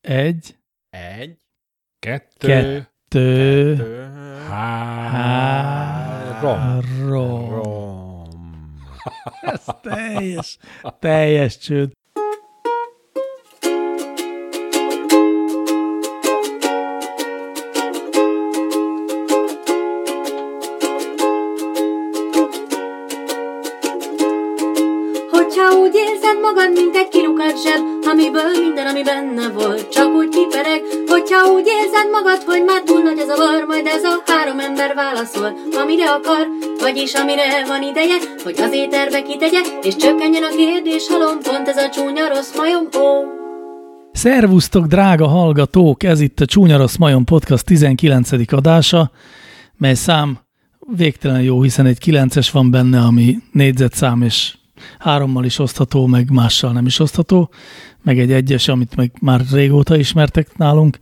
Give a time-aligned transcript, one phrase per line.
[0.00, 0.58] egy,
[0.90, 1.38] Egy,
[1.98, 3.76] Kettő, kettő, kettő,
[4.48, 5.60] három.
[6.58, 6.80] három.
[7.08, 8.28] rom.
[9.40, 10.58] Ez teljes,
[10.98, 11.92] teljes csőd.
[25.30, 27.08] Hogyha úgy érzed magad, mint egy
[27.40, 30.80] kirukat zseb, amiből minden, ami benne volt, csak úgy kipereg.
[31.06, 34.58] Hogyha úgy érzed magad, hogy már túl nagy az a var, majd ez a három
[34.58, 35.50] ember válaszol,
[35.82, 36.46] amire akar,
[36.80, 41.76] vagyis amire van ideje, hogy az éterbe kitegye, és csökkenjen a kérdés halom, pont ez
[41.76, 43.08] a csúnya rossz majom, ó.
[44.12, 46.02] Szervusztok, drága hallgatók!
[46.02, 48.30] Ez itt a Csúnya Rossz Majom Podcast 19.
[48.52, 49.10] adása,
[49.76, 50.38] mely szám
[50.96, 54.54] végtelen jó, hiszen egy 9-es van benne, ami négyzetszám, és
[54.98, 57.50] hárommal is osztható, meg mással nem is osztható,
[58.02, 60.98] meg egy egyes, amit meg már régóta ismertek nálunk.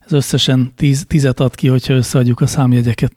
[0.00, 3.12] Ez összesen tíz, tízet ad ki, hogyha összeadjuk a számjegyeket.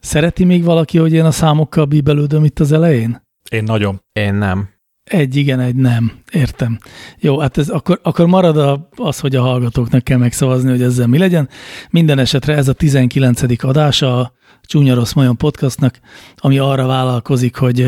[0.00, 3.26] Szereti még valaki, hogy én a számokkal bíbelődöm itt az elején?
[3.50, 4.02] Én nagyon.
[4.12, 4.68] Én nem.
[5.04, 6.12] Egy igen, egy nem.
[6.32, 6.78] Értem.
[7.18, 11.06] Jó, hát ez akkor, akkor marad a, az, hogy a hallgatóknak kell megszavazni, hogy ezzel
[11.06, 11.48] mi legyen.
[11.90, 13.62] Minden esetre ez a 19.
[13.64, 16.00] adása a Csúnya Rossz Majon podcastnak,
[16.36, 17.80] ami arra vállalkozik, hogy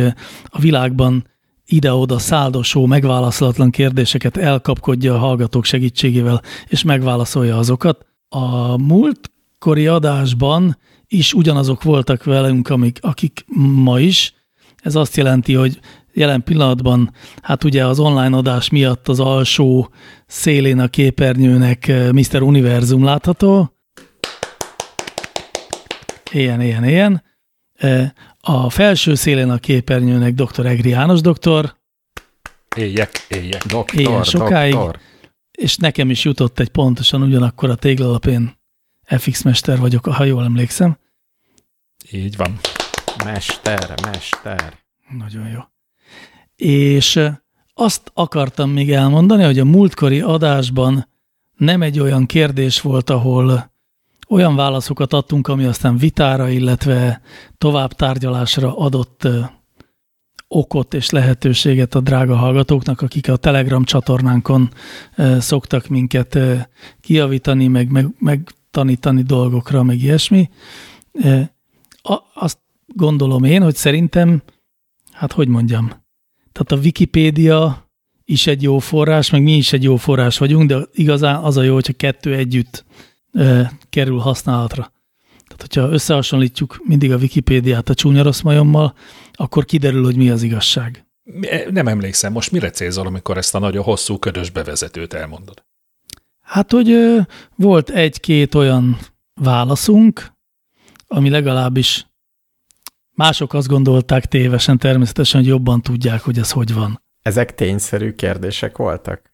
[0.44, 1.26] a világban
[1.72, 8.06] ide-oda száldosó, megválaszolatlan kérdéseket elkapkodja a hallgatók segítségével, és megválaszolja azokat.
[8.28, 13.44] A múltkori adásban is ugyanazok voltak velünk, amik, akik
[13.84, 14.34] ma is.
[14.82, 15.80] Ez azt jelenti, hogy
[16.12, 17.12] jelen pillanatban,
[17.42, 19.90] hát ugye az online adás miatt az alsó
[20.26, 22.42] szélén a képernyőnek eh, Mr.
[22.42, 23.74] Univerzum látható.
[26.32, 27.22] Ilyen, ilyen, ilyen.
[28.40, 30.66] A felső szélén a képernyőnek dr.
[30.66, 31.78] Egri János doktor,
[32.76, 33.66] Éjjek, éjjek.
[33.66, 34.72] Doktor, Ilyen sokáig.
[34.72, 34.98] doktor.
[35.50, 38.58] és nekem is jutott egy pontosan ugyanakkor a téglalapén
[39.18, 40.98] FX mester vagyok, ha jól emlékszem.
[42.10, 42.58] Így van.
[43.24, 44.78] Mester, mester.
[45.18, 45.60] Nagyon jó.
[46.56, 47.34] És eh,
[47.74, 51.08] azt akartam még elmondani, hogy a múltkori adásban
[51.56, 53.69] nem egy olyan kérdés volt, ahol
[54.30, 57.20] olyan válaszokat adtunk, ami aztán vitára, illetve
[57.58, 59.28] tovább tárgyalásra adott
[60.48, 64.70] okot és lehetőséget a drága hallgatóknak, akik a Telegram csatornánkon
[65.38, 66.38] szoktak minket
[67.00, 70.50] kiavítani, meg, meg, meg tanítani dolgokra, meg ilyesmi.
[72.34, 74.42] Azt gondolom én, hogy szerintem,
[75.12, 75.86] hát hogy mondjam,
[76.52, 77.88] tehát a Wikipédia
[78.24, 81.62] is egy jó forrás, meg mi is egy jó forrás vagyunk, de igazán az a
[81.62, 82.84] jó, hogyha kettő együtt
[83.32, 84.92] e, kerül használatra.
[85.44, 88.94] Tehát, hogyha összehasonlítjuk mindig a Wikipédiát a csúnya rossz majommal,
[89.32, 91.06] akkor kiderül, hogy mi az igazság.
[91.22, 95.64] Mi- Nem emlékszem, most mire célzol, amikor ezt a nagyon hosszú, ködös bevezetőt elmondod?
[96.40, 97.18] Hát, hogy ö,
[97.56, 98.98] volt egy-két olyan
[99.34, 100.32] válaszunk,
[101.06, 102.06] ami legalábbis
[103.10, 107.02] mások azt gondolták tévesen természetesen, hogy jobban tudják, hogy ez hogy van.
[107.22, 109.32] Ezek tényszerű kérdések voltak?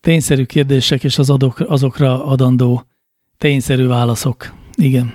[0.00, 2.86] Tényszerű kérdések és az adok, azokra adandó
[3.38, 4.54] tényszerű válaszok.
[4.74, 5.14] Igen.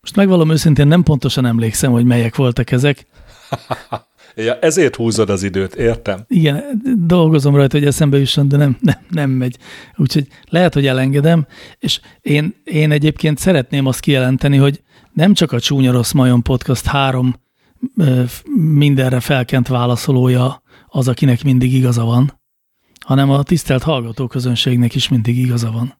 [0.00, 3.06] Most megvalom őszintén, nem pontosan emlékszem, hogy melyek voltak ezek.
[4.44, 6.24] Ja, ezért húzod az időt, értem.
[6.28, 9.56] Igen, dolgozom rajta, hogy eszembe jusson, de nem, nem, nem megy.
[9.96, 11.46] Úgyhogy lehet, hogy elengedem,
[11.78, 14.82] és én, én egyébként szeretném azt kijelenteni, hogy
[15.12, 17.34] nem csak a Csúnya Rossz Majon Podcast három
[18.54, 22.40] mindenre felkent válaszolója az, akinek mindig igaza van,
[23.04, 25.94] hanem a tisztelt hallgatóközönségnek is mindig igaza van.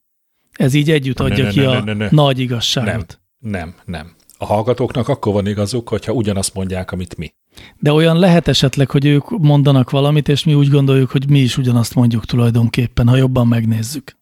[0.52, 2.08] Ez így együtt adja ne, ki ne, a ne, ne, ne.
[2.10, 3.20] nagy igazságot.
[3.38, 4.16] Nem, nem.
[4.38, 7.32] A hallgatóknak akkor van igazuk, hogyha ugyanazt mondják, amit mi.
[7.78, 11.56] De olyan lehet esetleg, hogy ők mondanak valamit, és mi úgy gondoljuk, hogy mi is
[11.56, 14.16] ugyanazt mondjuk tulajdonképpen, ha jobban megnézzük.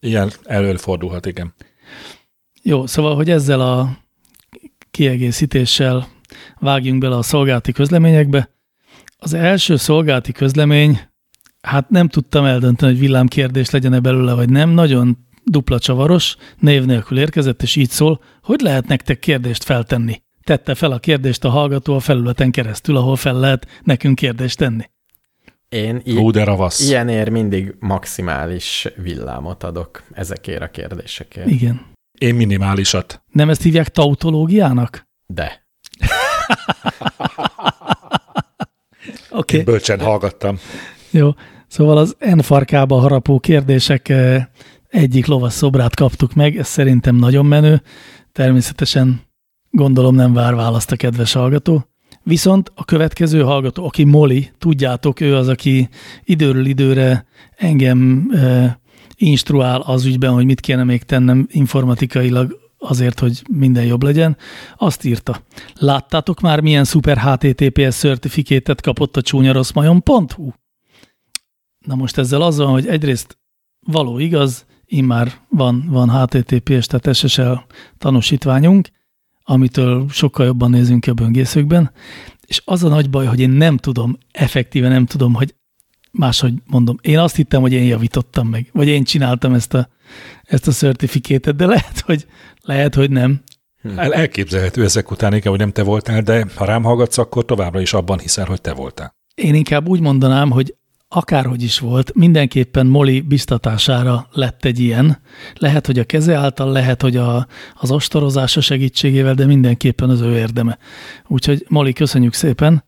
[0.00, 1.54] Ilyen előfordulhat, igen.
[2.62, 3.98] Jó, szóval, hogy ezzel a
[4.90, 6.08] kiegészítéssel
[6.58, 8.50] vágjunk bele a szolgálati közleményekbe.
[9.18, 11.00] Az első szolgálati közlemény,
[11.60, 14.70] hát nem tudtam eldönteni, hogy villámkérdés legyen-e belőle, vagy nem.
[14.70, 20.22] Nagyon dupla csavaros, név nélkül érkezett, és így szól, hogy lehet nektek kérdést feltenni.
[20.42, 24.84] Tette fel a kérdést a hallgató a felületen keresztül, ahol fel lehet nekünk kérdést tenni.
[25.68, 26.88] Én Hú, de ravasz.
[26.88, 31.50] ilyenért mindig maximális villámot adok ezekért a kérdésekért.
[31.50, 31.80] Igen.
[32.18, 33.22] Én minimálisat.
[33.32, 35.08] Nem ezt hívják tautológiának?
[35.26, 35.66] De.
[39.30, 39.58] Oké.
[39.58, 40.58] Én bölcsen hallgattam.
[41.10, 41.30] Jó,
[41.68, 44.46] szóval az N farkába harapó kérdések eh,
[44.94, 47.82] egyik lovas szobrát kaptuk meg, ez szerintem nagyon menő,
[48.32, 49.20] természetesen
[49.70, 51.88] gondolom nem vár választ a kedves hallgató.
[52.22, 55.88] Viszont a következő hallgató, aki Moli, tudjátok, ő az, aki
[56.24, 57.26] időről időre
[57.56, 58.74] engem eh,
[59.16, 64.36] instruál az ügyben, hogy mit kéne még tennem informatikailag azért, hogy minden jobb legyen,
[64.76, 65.40] azt írta.
[65.74, 70.50] Láttátok már, milyen szuper HTTPS certifikétet kapott a csúnyaroszmajon.hu?
[71.86, 73.38] Na most ezzel az van, hogy egyrészt
[73.86, 77.52] való igaz, immár van, van HTTPS, tehát SSL
[77.98, 78.88] tanúsítványunk,
[79.42, 81.92] amitől sokkal jobban nézünk a böngészőkben,
[82.46, 85.54] és az a nagy baj, hogy én nem tudom, effektíve nem tudom, hogy
[86.10, 86.96] máshogy mondom.
[87.02, 89.88] Én azt hittem, hogy én javítottam meg, vagy én csináltam ezt a,
[90.42, 92.26] ezt a certifikétet, de lehet, hogy,
[92.60, 93.42] lehet, hogy nem.
[93.96, 97.80] El, elképzelhető ezek után, igen, hogy nem te voltál, de ha rám hallgatsz, akkor továbbra
[97.80, 99.14] is abban hiszel, hogy te voltál.
[99.34, 100.74] Én inkább úgy mondanám, hogy
[101.08, 105.20] akárhogy is volt, mindenképpen Moli biztatására lett egy ilyen.
[105.54, 110.36] Lehet, hogy a keze által, lehet, hogy a, az ostorozása segítségével, de mindenképpen az ő
[110.36, 110.78] érdeme.
[111.26, 112.84] Úgyhogy Moli, köszönjük szépen.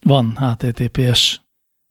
[0.00, 1.40] Van HTTPS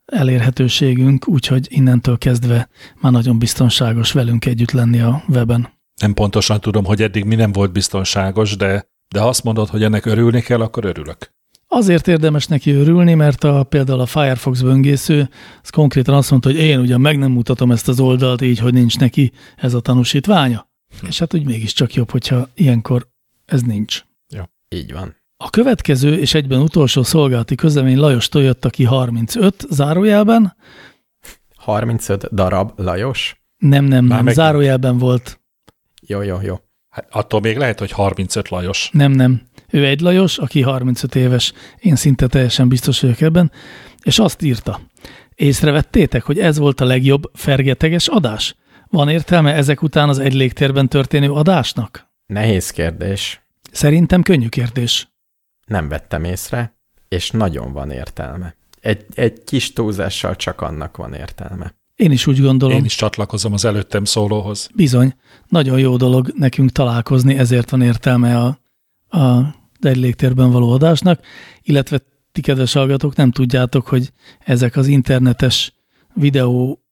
[0.06, 2.69] elérhetőségünk, úgyhogy innentől kezdve
[3.01, 5.69] már nagyon biztonságos velünk együtt lenni a weben.
[6.01, 9.83] Nem pontosan tudom, hogy eddig mi nem volt biztonságos, de, de ha azt mondod, hogy
[9.83, 11.33] ennek örülni kell, akkor örülök.
[11.73, 15.29] Azért érdemes neki örülni, mert a, például a Firefox böngésző
[15.62, 18.73] az konkrétan azt mondta, hogy én ugyan meg nem mutatom ezt az oldalt így, hogy
[18.73, 20.69] nincs neki ez a tanúsítványa.
[21.00, 21.06] Hm.
[21.06, 23.07] És hát úgy mégiscsak jobb, hogyha ilyenkor
[23.45, 24.03] ez nincs.
[24.27, 24.50] Ja.
[24.69, 25.15] Így van.
[25.38, 30.56] A következő és egyben utolsó szolgálati közlemény Lajos jött ki 35 zárójelben.
[31.56, 33.41] 35 darab Lajos?
[33.57, 34.27] Nem, nem, nem.
[34.27, 35.39] Zárójelben volt.
[36.07, 36.59] Jó, jó, jó.
[36.89, 38.89] Hát attól még lehet, hogy 35 Lajos.
[38.94, 39.41] Nem, nem.
[39.71, 43.51] Ő egy Lajos, aki 35 éves, én szinte teljesen biztos vagyok ebben,
[44.03, 44.81] és azt írta.
[45.35, 48.56] Észrevettétek, hogy ez volt a legjobb fergeteges adás?
[48.89, 52.09] Van értelme ezek után az egy légtérben történő adásnak?
[52.25, 53.41] Nehéz kérdés.
[53.71, 55.07] Szerintem könnyű kérdés.
[55.65, 56.75] Nem vettem észre,
[57.07, 58.56] és nagyon van értelme.
[58.81, 61.75] Egy, egy kis túlzással csak annak van értelme.
[61.95, 62.77] Én is úgy gondolom.
[62.77, 64.69] Én is csatlakozom az előttem szólóhoz.
[64.75, 65.13] Bizony.
[65.47, 68.59] Nagyon jó dolog nekünk találkozni, ezért van értelme a,
[69.17, 69.56] a
[69.86, 71.19] egy légtérben való adásnak,
[71.62, 72.00] illetve
[72.31, 75.74] ti kedves hallgatók nem tudjátok, hogy ezek az internetes
[76.13, 76.83] videó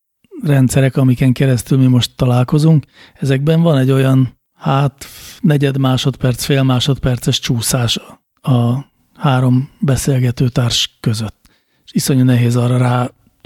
[0.44, 5.06] rendszerek, amiken keresztül mi most találkozunk, ezekben van egy olyan, hát
[5.40, 8.00] negyed másodperc, fél másodperces csúszás
[8.42, 11.50] a három beszélgető társ között.
[11.86, 12.78] És iszonyú nehéz arra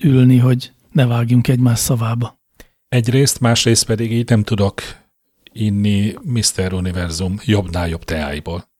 [0.01, 2.41] ráülni, hogy ne vágjunk egymás szavába.
[2.87, 4.81] Egyrészt, másrészt pedig így nem tudok
[5.51, 6.73] inni Mr.
[6.73, 8.71] Univerzum jobbnál jobb teáiból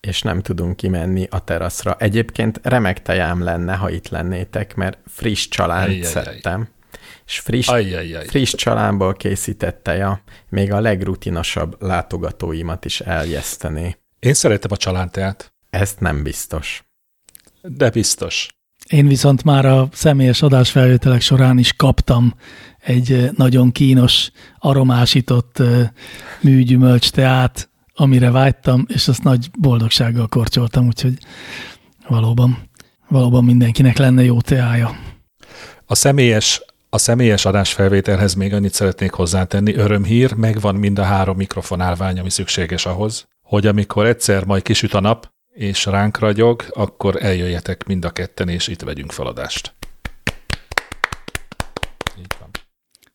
[0.00, 1.96] és nem tudunk kimenni a teraszra.
[1.98, 6.68] Egyébként remek tejám lenne, ha itt lennétek, mert friss csalánt szedtem.
[7.26, 8.26] És friss, Ajjajjaj.
[8.26, 13.96] friss csalánból készített teja még a legrutinosabb látogatóimat is eljesztené.
[14.18, 15.52] Én szeretem a csalánteát.
[15.70, 16.84] Ezt nem biztos.
[17.62, 18.48] De biztos.
[18.88, 22.34] Én viszont már a személyes adásfelvételek során is kaptam
[22.78, 25.62] egy nagyon kínos, aromásított
[26.40, 27.69] műgyümölcs teát,
[28.00, 31.18] amire vágytam, és azt nagy boldogsággal korcsoltam, úgyhogy
[32.08, 32.70] valóban,
[33.08, 34.98] valóban mindenkinek lenne jó teája.
[35.86, 42.18] A személyes, a személyes adásfelvételhez még annyit szeretnék hozzátenni, örömhír, megvan mind a három mikrofonálvány,
[42.18, 47.86] ami szükséges ahhoz, hogy amikor egyszer majd kisüt a nap, és ránk ragyog, akkor eljöjjetek
[47.86, 49.74] mind a ketten, és itt vegyünk feladást.
[52.18, 52.50] Így van.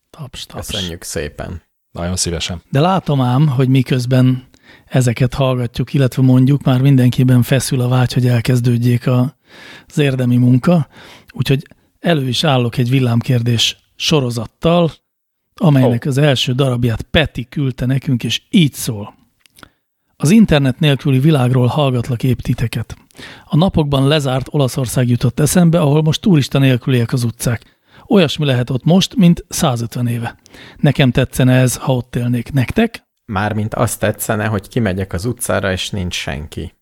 [0.10, 0.68] Taps, taps.
[0.68, 1.62] Köszönjük szépen.
[1.92, 2.62] Nagyon szívesen.
[2.70, 4.48] De látom ám, hogy miközben
[4.86, 9.38] ezeket hallgatjuk, illetve mondjuk már mindenkiben feszül a vágy, hogy elkezdődjék a,
[9.88, 10.88] az érdemi munka.
[11.32, 11.68] Úgyhogy
[12.00, 14.92] elő is állok egy villámkérdés sorozattal,
[15.54, 16.10] amelynek oh.
[16.10, 19.16] az első darabját Peti küldte nekünk, és így szól.
[20.18, 22.98] Az internet nélküli világról hallgatlak épp titeket.
[23.46, 27.80] A napokban lezárt Olaszország jutott eszembe, ahol most turista nélküliek az utcák.
[28.08, 30.38] Olyasmi lehet ott most, mint 150 éve.
[30.78, 32.52] Nekem tetszene ez, ha ott élnék.
[32.52, 33.05] Nektek?
[33.26, 36.74] Mármint azt tetszene, hogy kimegyek az utcára, és nincs senki.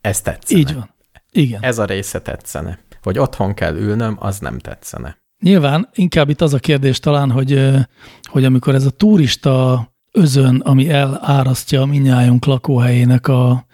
[0.00, 0.60] Ez tetszene.
[0.60, 0.94] Így van.
[1.30, 1.62] Igen.
[1.62, 2.78] Ez a része tetszene.
[3.02, 5.22] Hogy otthon kell ülnöm, az nem tetszene.
[5.42, 7.70] Nyilván inkább itt az a kérdés talán, hogy,
[8.22, 13.66] hogy amikor ez a turista özön, ami elárasztja minnyájunk lakóhelyének a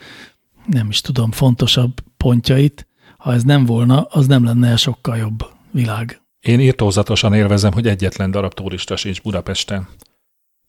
[0.66, 2.86] nem is tudom, fontosabb pontjait,
[3.16, 6.20] ha ez nem volna, az nem lenne sokkal jobb világ.
[6.40, 9.88] Én írtózatosan élvezem, hogy egyetlen darab turista sincs Budapesten.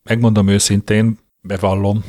[0.02, 2.04] Megmondom őszintén, bevallom,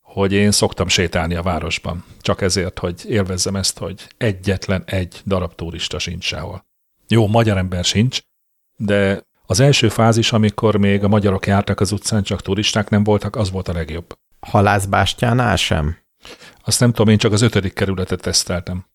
[0.00, 2.04] hogy én szoktam sétálni a városban.
[2.20, 6.66] Csak ezért, hogy élvezzem ezt, hogy egyetlen egy darab turista sincs sehol.
[7.08, 8.20] Jó, magyar ember sincs,
[8.76, 13.36] de az első fázis, amikor még a magyarok jártak az utcán, csak turisták nem voltak,
[13.36, 14.14] az volt a legjobb.
[14.40, 15.96] Halászbástyánál sem?
[16.64, 18.86] Azt nem tudom, én csak az ötödik kerületet teszteltem.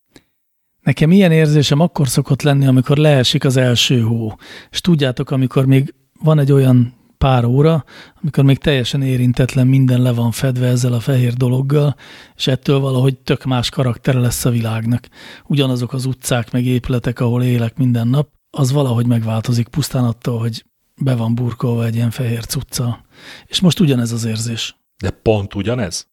[0.80, 4.36] Nekem ilyen érzésem akkor szokott lenni, amikor leesik az első hó.
[4.70, 7.84] És tudjátok, amikor még van egy olyan pár óra,
[8.22, 11.96] amikor még teljesen érintetlen minden le van fedve ezzel a fehér dologgal,
[12.36, 15.08] és ettől valahogy tök más karaktere lesz a világnak.
[15.46, 20.66] Ugyanazok az utcák meg épületek, ahol élek minden nap, az valahogy megváltozik pusztán attól, hogy
[21.01, 23.01] be van burkolva egy ilyen fehér cucca.
[23.46, 24.75] És most ugyanez az érzés.
[24.98, 26.08] De pont ugyanez?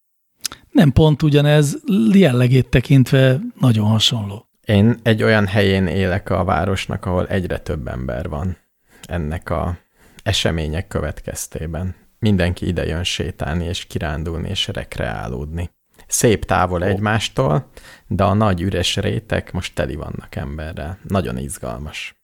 [0.70, 1.78] Nem pont ugyanez,
[2.12, 4.48] jellegét tekintve nagyon hasonló.
[4.64, 8.56] Én egy olyan helyén élek a városnak, ahol egyre több ember van
[9.02, 9.86] ennek a
[10.28, 11.94] események következtében.
[12.18, 15.70] Mindenki ide jön sétálni, és kirándulni, és rekreálódni.
[16.06, 16.88] Szép távol oh.
[16.88, 17.70] egymástól,
[18.06, 20.98] de a nagy üres rétek most teli vannak emberrel.
[21.08, 22.14] Nagyon izgalmas.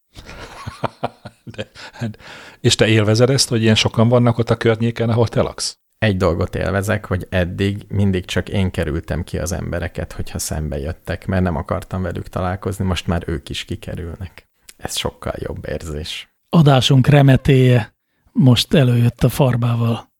[1.56, 2.18] de, hát,
[2.60, 5.78] és te élvezed ezt, hogy ilyen sokan vannak ott a környéken, ahol te laksz?
[5.98, 11.26] Egy dolgot élvezek, hogy eddig mindig csak én kerültem ki az embereket, hogyha szembe jöttek,
[11.26, 14.48] mert nem akartam velük találkozni, most már ők is kikerülnek.
[14.76, 16.28] Ez sokkal jobb érzés.
[16.48, 17.93] Adásunk remetéje
[18.34, 20.12] most előjött a farbával.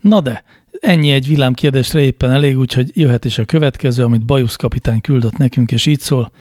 [0.00, 0.44] Na de,
[0.80, 5.72] ennyi egy villámkérdésre éppen elég, úgyhogy jöhet is a következő, amit Bajusz kapitány küldött nekünk,
[5.72, 6.32] és így szól.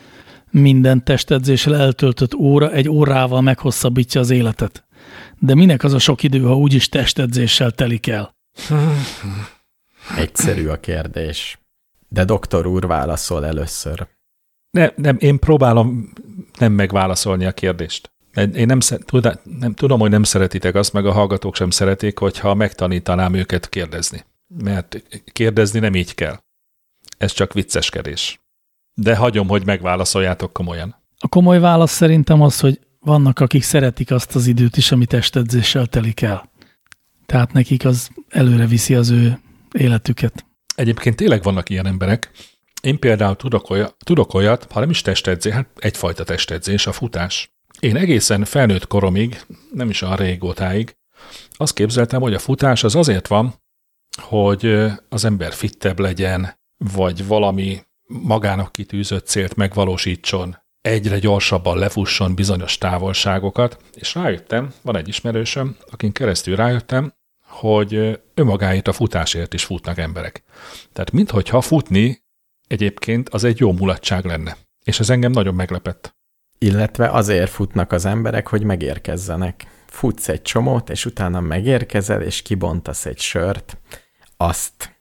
[0.52, 4.86] Minden testedzéssel eltöltött óra egy órával meghosszabbítja az életet.
[5.40, 8.36] De minek az a sok idő, ha úgyis testedzéssel telik el?
[10.18, 11.60] Egyszerű a kérdés.
[12.08, 14.08] De doktor úr válaszol először.
[14.72, 16.14] Nem, nem, én próbálom
[16.60, 18.13] nem megválaszolni a kérdést.
[18.36, 18.80] Én nem,
[19.60, 24.24] nem, tudom, hogy nem szeretitek azt, meg a hallgatók sem szeretik, hogyha megtanítanám őket kérdezni.
[24.48, 26.40] Mert kérdezni nem így kell.
[27.18, 28.40] Ez csak vicceskedés.
[28.94, 30.96] De hagyom, hogy megválaszoljátok komolyan.
[31.20, 35.86] A komoly válasz szerintem az, hogy vannak, akik szeretik azt az időt is, amit testedzéssel
[35.86, 36.50] telik el.
[37.26, 39.40] Tehát nekik az előre viszi az ő
[39.72, 40.46] életüket.
[40.76, 42.32] Egyébként tényleg vannak ilyen emberek.
[42.82, 47.53] Én például tudok olyat, tudok olyat ha nem is testedzés, hát egyfajta testedzés, a futás.
[47.84, 49.42] Én egészen felnőtt koromig,
[49.74, 50.98] nem is a régótáig,
[51.52, 53.54] azt képzeltem, hogy a futás az azért van,
[54.22, 62.78] hogy az ember fittebb legyen, vagy valami magának kitűzött célt megvalósítson, egyre gyorsabban lefusson bizonyos
[62.78, 67.14] távolságokat, és rájöttem, van egy ismerősöm, akin keresztül rájöttem,
[67.48, 70.44] hogy önmagáért a futásért is futnak emberek.
[70.94, 72.24] Tehát minthogyha futni
[72.68, 74.58] egyébként az egy jó mulatság lenne.
[74.84, 76.16] És ez engem nagyon meglepett.
[76.64, 79.68] Illetve azért futnak az emberek, hogy megérkezzenek.
[79.86, 83.78] Futsz egy csomót, és utána megérkezel, és kibontasz egy sört.
[84.38, 84.96] Azt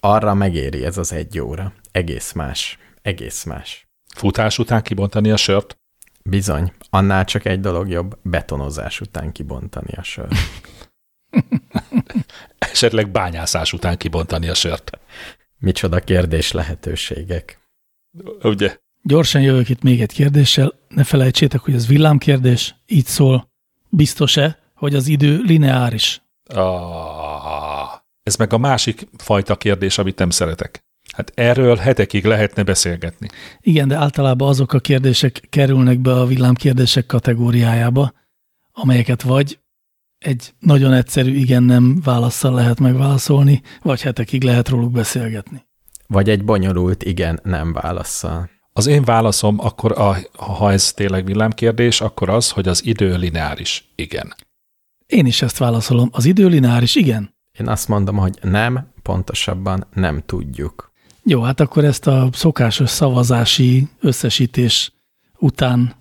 [0.00, 1.72] arra megéri ez az egy óra.
[1.92, 2.78] Egész más.
[3.02, 3.88] Egész más.
[4.14, 5.78] Futás után kibontani a sört?
[6.24, 6.72] Bizony.
[6.90, 10.34] Annál csak egy dolog jobb, betonozás után kibontani a sört.
[12.58, 14.98] Esetleg bányászás után kibontani a sört.
[15.58, 17.58] Micsoda kérdés lehetőségek.
[18.42, 18.82] Ugye?
[19.06, 20.72] Gyorsan jövök itt még egy kérdéssel.
[20.88, 22.74] Ne felejtsétek, hogy ez villámkérdés.
[22.86, 23.50] Így szól.
[23.88, 26.22] Biztos-e, hogy az idő lineáris?
[26.54, 27.92] Ah,
[28.22, 30.84] ez meg a másik fajta kérdés, amit nem szeretek.
[31.12, 33.28] Hát erről hetekig lehetne beszélgetni.
[33.60, 38.12] Igen, de általában azok a kérdések kerülnek be a villámkérdések kategóriájába,
[38.72, 39.58] amelyeket vagy
[40.18, 45.66] egy nagyon egyszerű igen-nem válaszsal lehet megválaszolni, vagy hetekig lehet róluk beszélgetni.
[46.06, 48.52] Vagy egy bonyolult igen-nem válaszsal.
[48.76, 53.88] Az én válaszom akkor, a, ha ez tényleg villámkérdés, akkor az, hogy az idő lineáris.
[53.94, 54.34] Igen.
[55.06, 56.08] Én is ezt válaszolom.
[56.12, 57.34] Az idő lineáris, igen.
[57.58, 60.92] Én azt mondom, hogy nem, pontosabban nem tudjuk.
[61.22, 64.92] Jó, hát akkor ezt a szokásos szavazási összesítés
[65.38, 65.94] után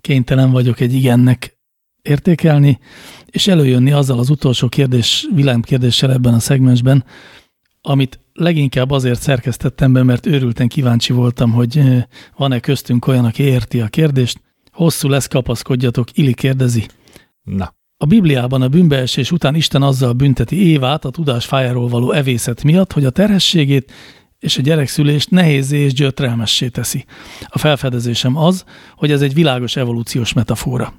[0.00, 1.58] kénytelen vagyok egy igennek
[2.02, 2.78] értékelni,
[3.26, 7.04] és előjönni azzal az utolsó kérdés, villámkérdéssel ebben a szegmensben,
[7.88, 12.02] amit leginkább azért szerkesztettem be, mert őrülten kíváncsi voltam, hogy eh,
[12.36, 14.40] van-e köztünk olyan, aki érti a kérdést.
[14.72, 16.86] Hosszú lesz, kapaszkodjatok, Ili kérdezi.
[17.42, 17.74] Na.
[17.96, 22.92] A Bibliában a bűnbeesés után Isten azzal bünteti Évát a tudás fájáról való evészet miatt,
[22.92, 23.92] hogy a terhességét
[24.38, 27.04] és a gyerekszülést nehézé és gyötrelmessé teszi.
[27.46, 28.64] A felfedezésem az,
[28.96, 30.94] hogy ez egy világos evolúciós metafora.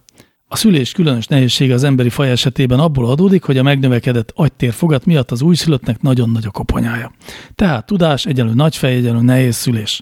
[0.49, 5.31] A szülés különös nehézsége az emberi faj esetében abból adódik, hogy a megnövekedett agytérfogat miatt
[5.31, 7.11] az újszülöttnek nagyon nagy a koponyája.
[7.55, 10.01] Tehát tudás egyenlő nagyfej, egyenlő nehéz szülés.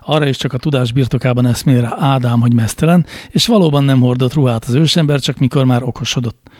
[0.00, 4.34] Arra is csak a tudás birtokában eszmél rá Ádám, hogy mesztelen, és valóban nem hordott
[4.34, 6.50] ruhát az ősember, csak mikor már okosodott.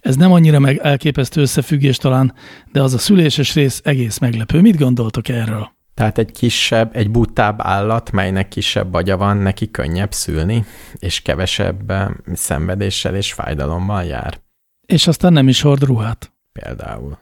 [0.00, 2.34] Ez nem annyira meg elképesztő összefüggés talán,
[2.72, 4.60] de az a szüléses rész egész meglepő.
[4.60, 5.72] Mit gondoltok erről?
[5.94, 10.64] Tehát egy kisebb, egy butább állat, melynek kisebb agya van, neki könnyebb szülni,
[10.98, 14.40] és kevesebb eh, szenvedéssel és fájdalommal jár.
[14.86, 16.32] És aztán nem is hord ruhát.
[16.52, 17.18] Például.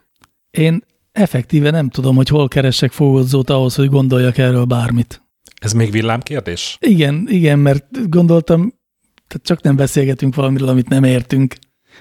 [0.51, 5.23] Én effektíve nem tudom, hogy hol keresek fogodzót ahhoz, hogy gondoljak erről bármit.
[5.61, 6.77] Ez még villámkérdés?
[6.79, 8.59] Igen, igen, mert gondoltam,
[9.27, 11.55] tehát csak nem beszélgetünk valamiről, amit nem értünk.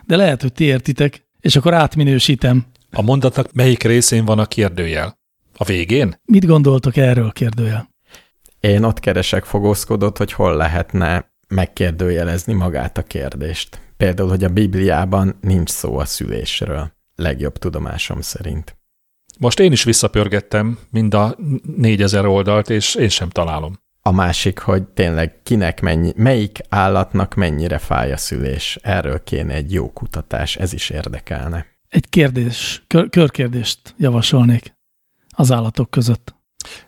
[0.07, 1.29] De lehet, hogy ti értitek.
[1.41, 2.67] és akkor átminősítem.
[2.91, 5.20] A mondatnak melyik részén van a kérdőjel?
[5.61, 6.21] A végén?
[6.25, 7.91] Mit gondoltok erről, kérdőjel?
[8.61, 13.81] Én ott keresek fogózkodott, hogy hol lehetne megkérdőjelezni magát a kérdést.
[13.97, 18.77] Például, hogy a Bibliában nincs szó a szülésről, legjobb tudomásom szerint.
[19.39, 21.37] Most én is visszapörgettem mind a
[21.77, 23.79] négyezer oldalt, és én sem találom.
[24.03, 28.79] A másik, hogy tényleg kinek mennyi, melyik állatnak mennyire fáj a szülés.
[28.83, 31.67] Erről kéne egy jó kutatás, ez is érdekelne.
[31.89, 34.79] Egy kérdés, kör, körkérdést javasolnék
[35.37, 36.35] az állatok között.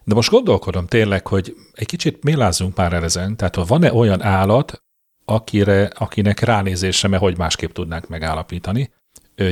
[0.04, 3.36] De most gondolkodom tényleg, hogy egy kicsit mélázzunk már el ezen.
[3.36, 4.82] Tehát van-e olyan állat,
[5.24, 8.92] akire, akinek ránézése, mert hogy másképp tudnánk megállapítani,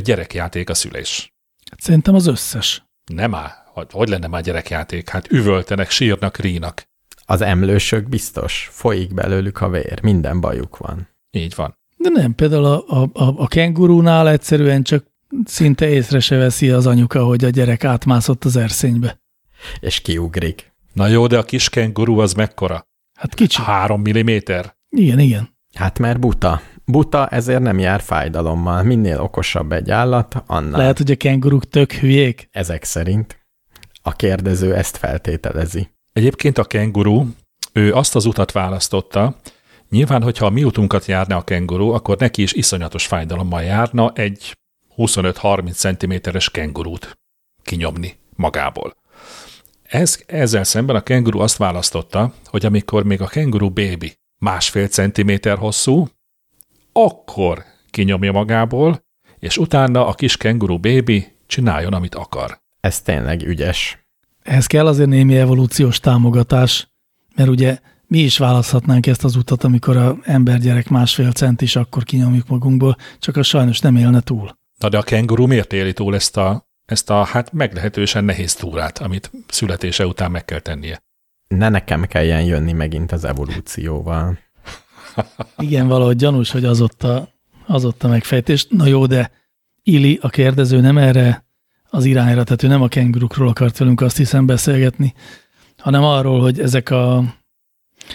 [0.03, 1.35] gyerekjáték a szülés?
[1.79, 2.85] Szerintem az összes.
[3.15, 3.51] Nem áll.
[3.91, 5.09] Hogy lenne már gyerekjáték?
[5.09, 6.89] Hát üvöltenek, sírnak, rínak.
[7.25, 11.09] Az emlősök biztos, folyik belőlük a vér, minden bajuk van.
[11.31, 11.79] Így van.
[11.97, 15.05] De nem, például a, a, a, a kengurúnál egyszerűen csak
[15.45, 19.21] szinte észre se veszi az anyuka, hogy a gyerek átmászott az erszénybe.
[19.81, 20.73] És kiugrik.
[20.93, 22.87] Na jó, de a kis kenguru az mekkora?
[23.19, 23.63] Hát kicsi.
[23.63, 24.77] Három milliméter?
[24.89, 25.59] Igen, igen.
[25.75, 26.61] Hát mert buta.
[26.85, 28.83] Buta, ezért nem jár fájdalommal.
[28.83, 30.79] Minél okosabb egy állat, annál.
[30.79, 32.49] Lehet, hogy a kenguruk tök hülyék.
[32.51, 33.39] Ezek szerint.
[34.03, 35.91] A kérdező ezt feltételezi.
[36.13, 37.27] Egyébként a kenguru,
[37.73, 39.37] ő azt az utat választotta,
[39.91, 44.57] nyilván, hogyha a mi utunkat járna a kenguru, akkor neki is iszonyatos fájdalommal járna egy
[45.01, 47.19] 25-30 cm-es kengurút
[47.63, 48.95] kinyomni magából.
[49.83, 55.59] Ez, ezzel szemben a kenguru azt választotta, hogy amikor még a kenguru bébi másfél centiméter
[55.59, 56.09] hosszú,
[56.93, 59.05] akkor kinyomja magából,
[59.39, 62.61] és utána a kis kenguru bébi csináljon, amit akar.
[62.81, 64.05] Ez tényleg ügyes.
[64.43, 66.89] Ehhez kell azért némi evolúciós támogatás,
[67.35, 72.05] mert ugye mi is választhatnánk ezt az utat, amikor a embergyerek másfél cent is, akkor
[72.05, 74.59] kinyomjuk magunkból, csak az sajnos nem élne túl.
[74.81, 78.99] Na de a kenguru miért éli túl ezt a, ezt a hát meglehetősen nehéz túrát,
[78.99, 81.03] amit születése után meg kell tennie?
[81.49, 84.39] Ne nekem kelljen jönni megint az evolúcióval.
[85.59, 87.29] Igen, valahogy gyanús, hogy az ott a,
[87.67, 88.67] az ott a megfejtés.
[88.69, 89.31] Na jó, de
[89.83, 91.45] Ili, a kérdező nem erre
[91.91, 95.15] az irányra, tehát ő nem a kengurukról akart velünk azt hiszem beszélgetni,
[95.79, 97.25] hanem arról, hogy ezek a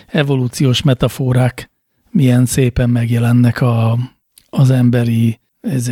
[0.08, 1.71] evolúciós metaforák
[2.10, 3.97] milyen szépen megjelennek a,
[4.49, 5.39] az emberi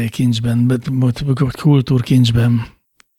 [0.09, 0.81] kincsben,
[1.51, 2.65] kultúrkincsben,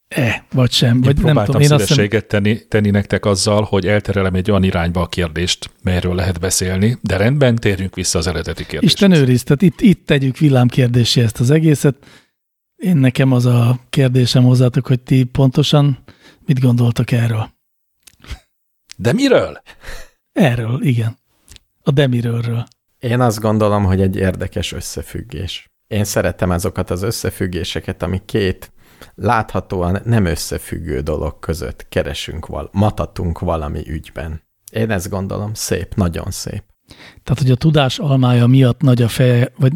[0.08, 1.00] e, vagy sem.
[1.00, 4.62] Vagy én nem tudom, én szívességet azt tenni, tenni nektek azzal, hogy elterelem egy olyan
[4.62, 8.86] irányba a kérdést, melyről lehet beszélni, de rendben, térjünk vissza az eredeti kérdésre.
[8.86, 11.96] Isten őriz, tehát itt, itt tegyük villámkérdésé ezt az egészet.
[12.76, 15.98] Én nekem az a kérdésem hozzátok, hogy ti pontosan
[16.46, 17.52] mit gondoltak erről?
[18.96, 19.62] De miről?
[20.32, 21.18] Erről, igen.
[21.82, 22.64] A demiről.
[22.98, 25.73] Én azt gondolom, hogy egy érdekes összefüggés.
[25.86, 28.72] Én szeretem azokat az összefüggéseket, ami két
[29.14, 34.42] láthatóan nem összefüggő dolog között keresünk, val matatunk valami ügyben.
[34.72, 36.62] Én ezt gondolom, szép, nagyon szép.
[37.22, 39.72] Tehát, hogy a tudás almája miatt nagy a feje, vagy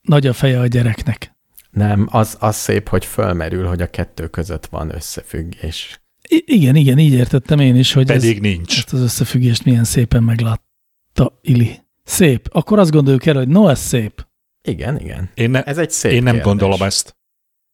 [0.00, 1.36] nagy a feje a gyereknek.
[1.70, 6.02] Nem, az, az szép, hogy fölmerül, hogy a kettő között van összefüggés.
[6.28, 8.78] I igen, igen, így értettem én is, hogy Pedig ez, nincs.
[8.78, 11.80] ezt az összefüggést milyen szépen meglátta Ili.
[12.04, 12.48] Szép.
[12.52, 14.26] Akkor azt gondoljuk el, hogy no, ez szép.
[14.62, 15.30] Igen, igen.
[15.34, 16.52] Én ne, Ez egy szép Én nem kérdés.
[16.52, 17.16] gondolom ezt.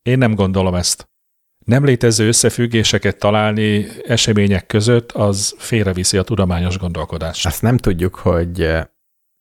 [0.03, 1.09] Én nem gondolom ezt.
[1.65, 7.47] Nem létező összefüggéseket találni események között, az félreviszi a tudományos gondolkodást.
[7.47, 8.69] Azt nem tudjuk, hogy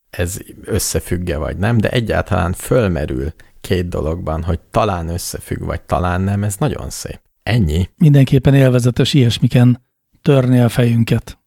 [0.09, 6.43] ez összefügge vagy nem, de egyáltalán fölmerül két dologban, hogy talán összefügg, vagy talán nem,
[6.43, 7.19] ez nagyon szép.
[7.43, 7.89] Ennyi.
[7.97, 9.85] Mindenképpen élvezetes ilyesmiken
[10.21, 11.37] törni a fejünket.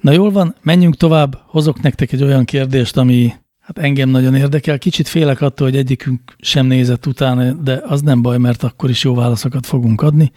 [0.00, 3.32] Na jól van, menjünk tovább, hozok nektek egy olyan kérdést, ami
[3.74, 4.78] hát engem nagyon érdekel.
[4.78, 9.04] Kicsit félek attól, hogy egyikünk sem nézett utána, de az nem baj, mert akkor is
[9.04, 10.32] jó válaszokat fogunk adni.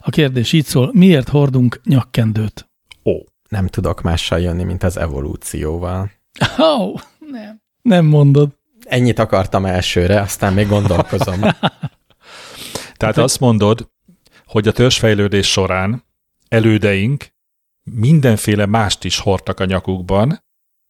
[0.00, 2.68] A kérdés így szól, miért hordunk nyakkendőt?
[3.04, 3.12] Ó,
[3.48, 6.10] Nem tudok mással jönni, mint az evolúcióval.
[6.58, 7.60] Ó, oh, nem.
[7.82, 8.50] Nem mondod.
[8.84, 11.40] Ennyit akartam elsőre, aztán még gondolkozom.
[12.98, 13.90] Tehát azt mondod,
[14.46, 16.04] hogy a törzsfejlődés során
[16.48, 17.26] elődeink
[17.82, 20.44] mindenféle mást is hordtak a nyakukban,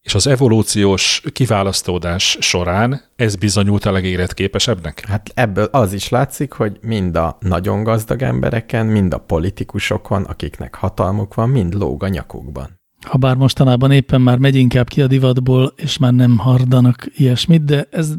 [0.07, 5.05] és az evolúciós kiválasztódás során ez bizonyult a legéletképesebbnek?
[5.09, 10.75] Hát ebből az is látszik, hogy mind a nagyon gazdag embereken, mind a politikusokon, akiknek
[10.75, 12.81] hatalmuk van, mind lóg a nyakukban.
[13.07, 17.89] Habár mostanában éppen már megy inkább ki a divatból, és már nem hardanak ilyesmit, de
[17.91, 18.13] ez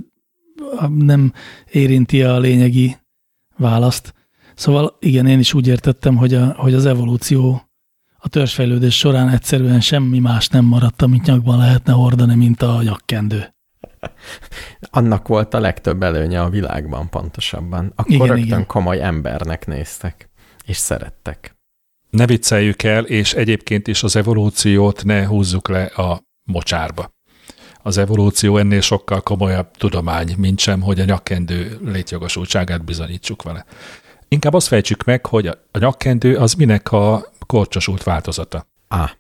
[0.89, 1.33] nem
[1.71, 2.97] érinti a lényegi
[3.57, 4.13] választ.
[4.55, 7.66] Szóval igen, én is úgy értettem, hogy, a, hogy az evolúció
[8.19, 13.55] a törzsfejlődés során egyszerűen semmi más nem maradt, amit nyakban lehetne hordani, mint a nyakkendő.
[14.89, 17.91] Annak volt a legtöbb előnye a világban pontosabban.
[17.95, 18.65] Akkor Igen, rögtön igen.
[18.65, 20.29] komoly embernek néztek,
[20.65, 21.55] és szerettek.
[22.09, 27.15] Ne vicceljük el, és egyébként is az evolúciót ne húzzuk le a mocsárba.
[27.81, 33.65] Az evolúció ennél sokkal komolyabb tudomány, mint sem, hogy a nyakkendő létjogosultságát bizonyítsuk vele.
[34.27, 38.67] Inkább azt fejtsük meg, hogy a a nyakkendő az minek a korcsosult változata.
[38.87, 39.11] Á,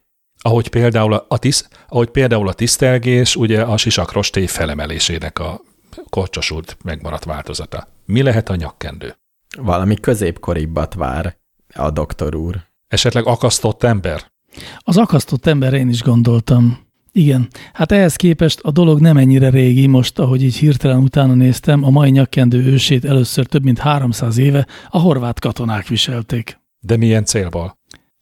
[0.41, 5.61] Ahogy például a, tisz, ahogy például a tisztelgés, ugye a sisakrostély felemelésének a
[6.09, 7.87] korcsosult megmaradt változata.
[8.05, 9.15] Mi lehet a nyakkendő?
[9.61, 11.37] valami középkoribbat vár
[11.75, 12.55] a doktor úr.
[12.87, 14.31] Esetleg akasztott ember?
[14.77, 16.85] Az akasztott emberre én is gondoltam.
[17.11, 21.83] Igen, hát ehhez képest a dolog nem ennyire régi, most, ahogy így hirtelen utána néztem,
[21.83, 26.59] a mai nyakkendő ősét először több mint 300 éve a horvát katonák viselték.
[26.79, 27.77] De milyen célból?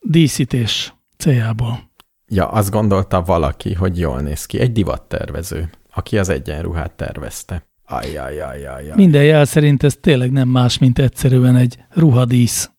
[0.07, 1.91] Díszítés céljából.
[2.27, 4.59] Ja, azt gondolta valaki, hogy jól néz ki.
[4.59, 7.67] Egy divattervező, aki az egyenruhát tervezte.
[7.85, 8.91] Ajjajajajaj.
[8.95, 12.71] Minden jel szerint ez tényleg nem más, mint egyszerűen egy ruhadísz.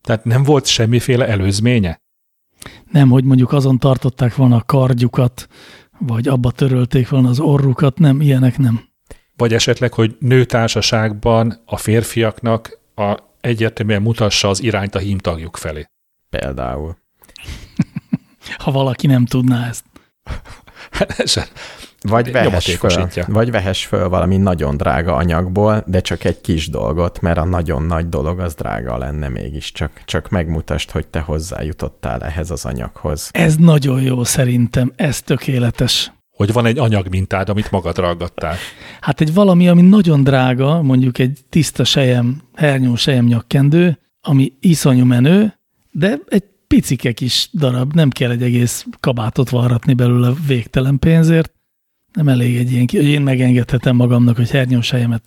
[0.00, 2.02] Tehát nem volt semmiféle előzménye?
[2.90, 5.48] Nem, hogy mondjuk azon tartották volna a kardjukat,
[5.98, 8.88] vagy abba törölték volna az orrukat, nem, ilyenek nem.
[9.36, 15.84] Vagy esetleg, hogy nőtársaságban a férfiaknak a egyértelműen mutassa az irányt a hímtagjuk felé.
[16.38, 16.96] Például.
[18.58, 19.84] Ha valaki nem tudná ezt.
[20.90, 21.52] Hát
[22.02, 27.20] Vagy vehess, föl, vagy vehess föl valami nagyon drága anyagból, de csak egy kis dolgot,
[27.20, 30.02] mert a nagyon nagy dolog az drága lenne mégiscsak.
[30.04, 33.28] Csak megmutasd, hogy te hozzájutottál ehhez az anyaghoz.
[33.32, 36.12] Ez nagyon jó szerintem, ez tökéletes.
[36.36, 38.56] hogy van egy anyagmintád, amit magad ragadtál.
[39.00, 45.04] Hát egy valami, ami nagyon drága, mondjuk egy tiszta sejem, hernyó sejem nyakkendő, ami iszonyú
[45.04, 45.54] menő,
[45.96, 51.52] de egy picike kis darab, nem kell egy egész kabátot varratni belőle végtelen pénzért,
[52.12, 55.22] nem elég egy ilyen, hogy én megengedhetem magamnak, hogy hernyó sejemet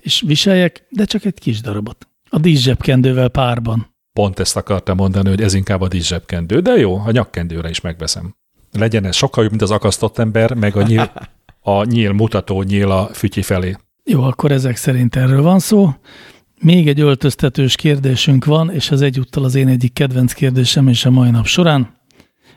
[0.00, 2.08] is viseljek, de csak egy kis darabot.
[2.28, 3.94] A díszsebkendővel párban.
[4.12, 8.34] Pont ezt akartam mondani, hogy ez inkább a díszsebkendő, de jó, a nyakkendőre is megveszem.
[8.72, 11.12] Legyen ez sokkal jobb, mint az akasztott ember, meg a nyíl,
[11.60, 13.76] a nyíl mutató nyíl a fütyi felé.
[14.04, 15.94] Jó, akkor ezek szerint erről van szó.
[16.62, 21.10] Még egy öltöztetős kérdésünk van, és ez egyúttal az én egyik kedvenc kérdésem és a
[21.10, 21.96] mai nap során.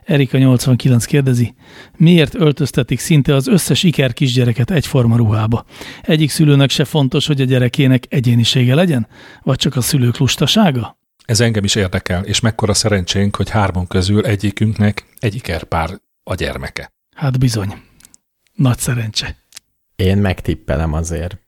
[0.04, 1.56] Erika 89 kérdezi,
[1.98, 5.66] miért öltöztetik szinte az összes iker kisgyereket egyforma ruhába?
[6.02, 9.08] Egyik szülőnek se fontos, hogy a gyerekének egyénisége legyen?
[9.44, 10.98] Vagy csak a szülők lustasága?
[11.26, 15.90] Ez engem is érdekel, és mekkora szerencsénk, hogy hármon közül egyikünknek egy ikerpár
[16.24, 16.94] a gyermeke.
[17.16, 17.74] Hát bizony.
[18.54, 19.38] Nagy szerencse.
[19.96, 21.40] Én megtippelem azért,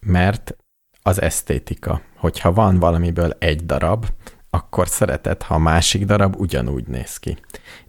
[0.00, 0.56] mert
[1.02, 2.00] az esztétika.
[2.16, 4.06] Hogyha van valamiből egy darab,
[4.50, 7.36] akkor szereted, ha a másik darab ugyanúgy néz ki.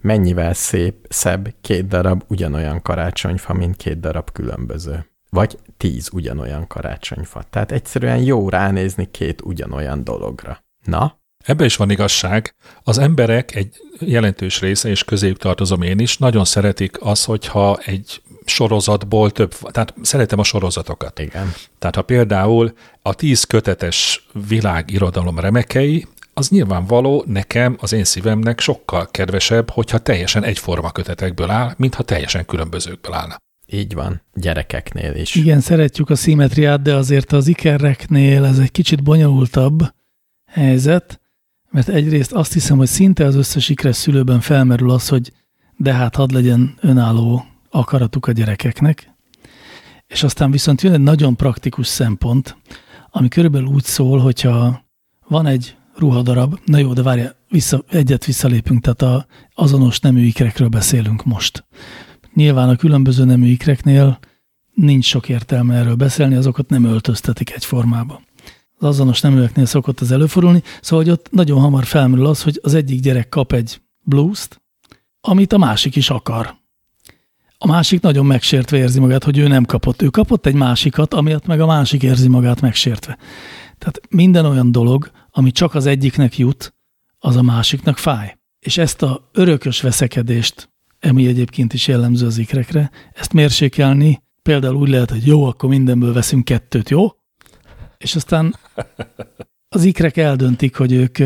[0.00, 5.06] Mennyivel szép, szebb két darab ugyanolyan karácsonyfa, mint két darab különböző.
[5.30, 7.42] Vagy tíz ugyanolyan karácsonyfa.
[7.50, 10.64] Tehát egyszerűen jó ránézni két ugyanolyan dologra.
[10.84, 12.54] Na, Ebben is van igazság.
[12.82, 18.22] Az emberek egy jelentős része, és közéjük tartozom én is, nagyon szeretik az, hogyha egy
[18.44, 21.18] sorozatból több, tehát szeretem a sorozatokat.
[21.18, 21.52] igen.
[21.78, 29.08] Tehát ha például a tíz kötetes világirodalom remekei, az nyilvánvaló nekem, az én szívemnek sokkal
[29.10, 33.36] kedvesebb, hogyha teljesen egyforma kötetekből áll, mint ha teljesen különbözőkből állna.
[33.66, 34.22] Így van.
[34.34, 35.34] Gyerekeknél is.
[35.34, 39.80] Igen, szeretjük a szimmetriát, de azért az ikerreknél ez egy kicsit bonyolultabb
[40.46, 41.20] helyzet,
[41.70, 45.32] mert egyrészt azt hiszem, hogy szinte az összes ikres szülőben felmerül az, hogy
[45.76, 49.14] de hát hadd legyen önálló akaratuk a gyerekeknek,
[50.06, 52.56] és aztán viszont jön egy nagyon praktikus szempont,
[53.10, 54.84] ami körülbelül úgy szól, hogyha
[55.28, 60.68] van egy ruhadarab, na jó, de várja, vissza, egyet visszalépünk, tehát a azonos nemű ikrekről
[60.68, 61.64] beszélünk most.
[62.34, 64.18] Nyilván a különböző nemű ikreknél
[64.74, 68.22] nincs sok értelme erről beszélni, azokat nem öltöztetik egyformába.
[68.78, 72.74] Az azonos neműeknél szokott ez előfordulni, szóval hogy ott nagyon hamar felmerül az, hogy az
[72.74, 74.62] egyik gyerek kap egy blúzt,
[75.20, 76.62] amit a másik is akar.
[77.64, 80.02] A másik nagyon megsértve érzi magát, hogy ő nem kapott.
[80.02, 83.18] Ő kapott egy másikat, amiatt meg a másik érzi magát megsértve.
[83.78, 86.74] Tehát minden olyan dolog, ami csak az egyiknek jut,
[87.18, 88.36] az a másiknak fáj.
[88.58, 94.88] És ezt a örökös veszekedést, ami egyébként is jellemző az ikrekre, ezt mérsékelni például úgy
[94.88, 97.08] lehet, hogy jó, akkor mindenből veszünk kettőt, jó?
[97.98, 98.56] És aztán
[99.68, 101.18] az ikrek eldöntik, hogy ők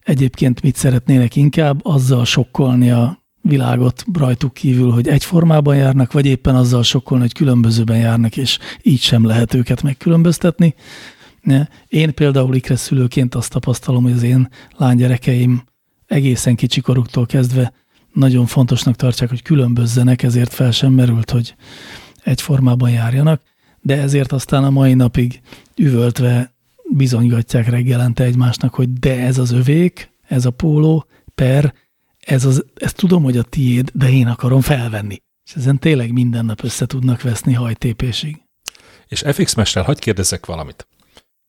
[0.00, 6.54] egyébként mit szeretnének inkább, azzal sokkolni a világot rajtuk kívül, hogy egyformában járnak, vagy éppen
[6.54, 10.74] azzal sokkolni, hogy különbözőben járnak, és így sem lehet őket megkülönböztetni.
[11.88, 15.62] Én például ikres szülőként azt tapasztalom, hogy az én lánygyerekeim
[16.06, 17.72] egészen kicsikoruktól kezdve
[18.12, 21.54] nagyon fontosnak tartják, hogy különbözzenek, ezért fel sem merült, hogy
[22.24, 23.42] egyformában járjanak,
[23.80, 25.40] de ezért aztán a mai napig
[25.76, 26.52] üvöltve
[26.94, 31.74] bizonygatják reggelente egymásnak, hogy de ez az övék, ez a póló, per,
[32.26, 35.16] ez az, ezt tudom, hogy a tiéd, de én akarom felvenni.
[35.44, 38.42] És ezen tényleg minden nap össze tudnak veszni hajtépésig.
[39.06, 40.86] És FX Mester, hagyd kérdezzek valamit.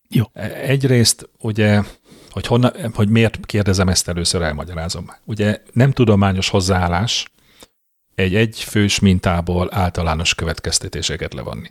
[0.09, 0.23] Jó.
[0.63, 1.83] Egyrészt ugye,
[2.29, 5.11] hogy, honna, hogy miért kérdezem ezt először, elmagyarázom.
[5.25, 7.31] Ugye nem tudományos hozzáállás
[8.15, 11.69] egy egyfős mintából általános következtetéseket levonni.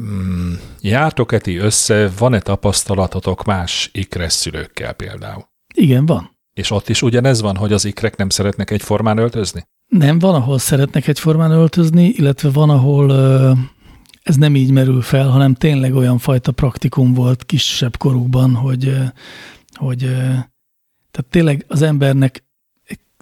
[0.00, 5.48] Mm, jártok-e ti össze, van-e tapasztalatotok más ikres szülőkkel például?
[5.74, 6.38] Igen, van.
[6.60, 9.66] És ott is ugyanez van, hogy az ikrek nem szeretnek egyformán öltözni?
[9.88, 13.12] Nem, van, ahol szeretnek egyformán öltözni, illetve van, ahol
[14.22, 18.96] ez nem így merül fel, hanem tényleg olyan fajta praktikum volt kisebb korukban, hogy,
[19.74, 19.98] hogy
[21.10, 22.44] tehát tényleg az embernek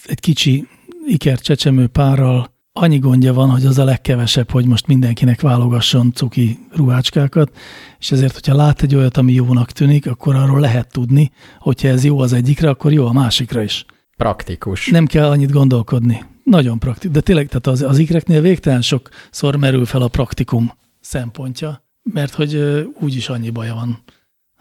[0.06, 0.68] egy kicsi
[1.06, 7.56] ikercsecsemő párral annyi gondja van, hogy az a legkevesebb, hogy most mindenkinek válogasson cuki ruhácskákat,
[7.98, 12.04] és ezért, hogyha lát egy olyat, ami jónak tűnik, akkor arról lehet tudni, hogyha ez
[12.04, 13.84] jó az egyikre, akkor jó a másikra is.
[14.16, 14.88] Praktikus.
[14.88, 16.24] Nem kell annyit gondolkodni.
[16.44, 17.14] Nagyon praktikus.
[17.16, 22.56] De tényleg, tehát az, az ikreknél végtelen sokszor merül fel a praktikum szempontja, mert hogy
[23.00, 23.98] úgyis annyi baja van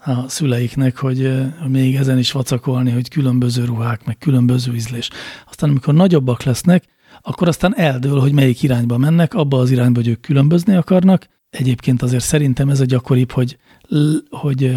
[0.04, 1.32] a szüleiknek, hogy
[1.66, 5.10] még ezen is vacakolni, hogy különböző ruhák, meg különböző ízlés.
[5.48, 6.84] Aztán amikor nagyobbak lesznek,
[7.20, 11.28] akkor aztán eldől, hogy melyik irányba mennek, abba az irányba, hogy ők különbözni akarnak.
[11.50, 13.58] Egyébként azért szerintem ez a gyakoribb, hogy,
[14.30, 14.76] hogy,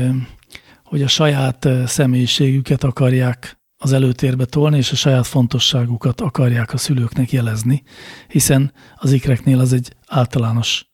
[0.84, 7.32] hogy a saját személyiségüket akarják az előtérbe tolni, és a saját fontosságukat akarják a szülőknek
[7.32, 7.84] jelezni,
[8.28, 10.86] hiszen az ikreknél az egy általános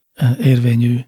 [0.42, 1.00] érvényű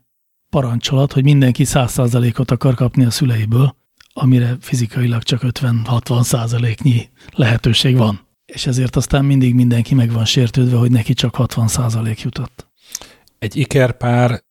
[0.50, 3.76] parancsolat, hogy mindenki 100%-ot akar kapni a szüleiből,
[4.14, 10.78] amire fizikailag csak 50-60 százaléknyi lehetőség van és ezért aztán mindig mindenki meg van sértődve,
[10.78, 12.68] hogy neki csak 60 százalék jutott.
[13.40, 14.44] Egy ikerpár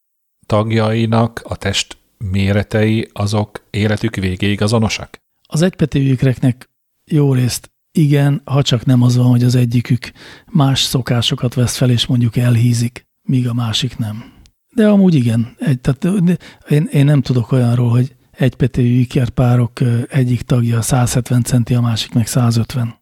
[0.47, 5.19] tagjainak a test méretei azok életük végéig azonosak?
[5.43, 6.71] Az egypetéjükreknek
[7.05, 10.13] jó részt igen, ha csak nem az van, hogy az egyikük
[10.47, 14.33] más szokásokat vesz fel, és mondjuk elhízik, míg a másik nem.
[14.75, 15.57] De amúgy igen.
[15.59, 16.31] Egy, tehát
[16.69, 19.73] én, én nem tudok olyanról, hogy egypetéjű ikerpárok
[20.09, 22.98] egyik tagja 170 centi, a másik meg 150.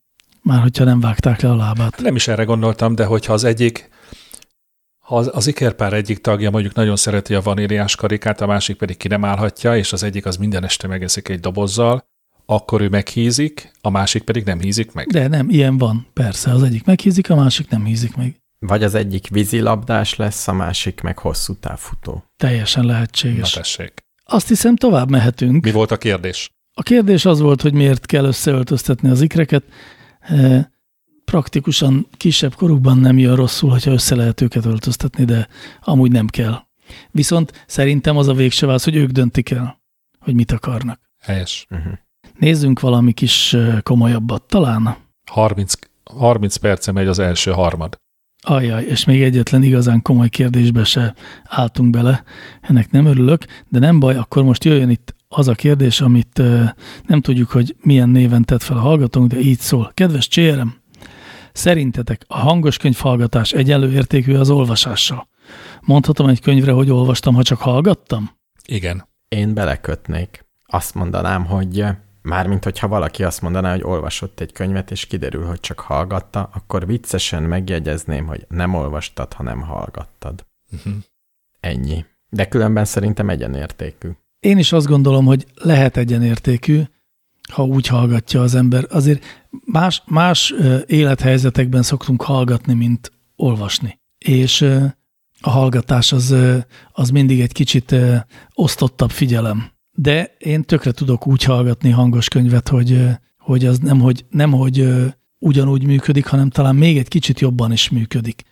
[0.46, 2.00] Már hogyha nem vágták le a lábát.
[2.00, 3.88] Nem is erre gondoltam, de hogyha az egyik,
[4.98, 8.96] ha az, az ikerpár egyik tagja mondjuk nagyon szereti a vaníliás karikát, a másik pedig
[8.96, 12.04] ki nem állhatja, és az egyik az minden este megeszik egy dobozzal,
[12.44, 15.06] akkor ő meghízik, a másik pedig nem hízik meg.
[15.06, 16.50] De nem, ilyen van, persze.
[16.50, 18.40] Az egyik meghízik, a másik nem hízik meg.
[18.58, 22.24] Vagy az egyik vízilabdás lesz, a másik meg hosszú távfutó.
[22.36, 23.54] Teljesen lehetséges.
[23.54, 23.92] Na tessék.
[24.24, 25.64] Azt hiszem, tovább mehetünk.
[25.64, 26.50] Mi volt a kérdés?
[26.74, 29.64] A kérdés az volt, hogy miért kell összeöltöztetni az ikreket
[31.24, 35.48] praktikusan kisebb korukban nem jön rosszul, hogyha össze lehet őket öltöztetni, de
[35.80, 36.64] amúgy nem kell.
[37.10, 39.80] Viszont szerintem az a végső válasz, hogy ők döntik el,
[40.18, 41.00] hogy mit akarnak.
[41.18, 41.66] Helyes.
[41.70, 41.92] Uh-huh.
[42.38, 44.96] Nézzünk valami kis komolyabbat, talán.
[45.30, 45.72] 30,
[46.04, 47.96] 30 perce megy az első harmad.
[48.42, 52.24] Ajaj, és még egyetlen igazán komoly kérdésbe se álltunk bele.
[52.60, 56.42] Ennek nem örülök, de nem baj, akkor most jöjjön itt az a kérdés, amit
[57.06, 59.90] nem tudjuk, hogy milyen néven tett fel a hallgatónk, de így szól.
[59.94, 60.68] Kedves CRM,
[61.52, 65.28] szerintetek a hangos könyvhallgatás egyenlő értékű az olvasással?
[65.80, 68.30] Mondhatom egy könyvre, hogy olvastam, ha csak hallgattam?
[68.66, 69.08] Igen.
[69.28, 70.44] Én belekötnék.
[70.66, 71.84] Azt mondanám, hogy
[72.22, 76.86] mármint hogyha valaki azt mondaná, hogy olvasott egy könyvet, és kiderül, hogy csak hallgatta, akkor
[76.86, 80.46] viccesen megjegyezném, hogy nem olvastad, hanem hallgattad.
[80.72, 80.94] Uh-huh.
[81.60, 82.04] Ennyi.
[82.28, 84.08] De különben szerintem egyenértékű.
[84.46, 86.82] Én is azt gondolom, hogy lehet egyenértékű,
[87.52, 88.86] ha úgy hallgatja az ember.
[88.90, 89.24] Azért
[89.64, 90.54] más, más
[90.86, 94.00] élethelyzetekben szoktunk hallgatni, mint olvasni.
[94.18, 94.62] És
[95.40, 96.34] a hallgatás az,
[96.92, 97.94] az mindig egy kicsit
[98.54, 99.70] osztottabb figyelem.
[99.92, 103.04] De én tökre tudok úgy hallgatni hangos könyvet, hogy,
[103.38, 104.88] hogy az nem, hogy, nem, hogy
[105.38, 108.42] ugyanúgy működik, hanem talán még egy kicsit jobban is működik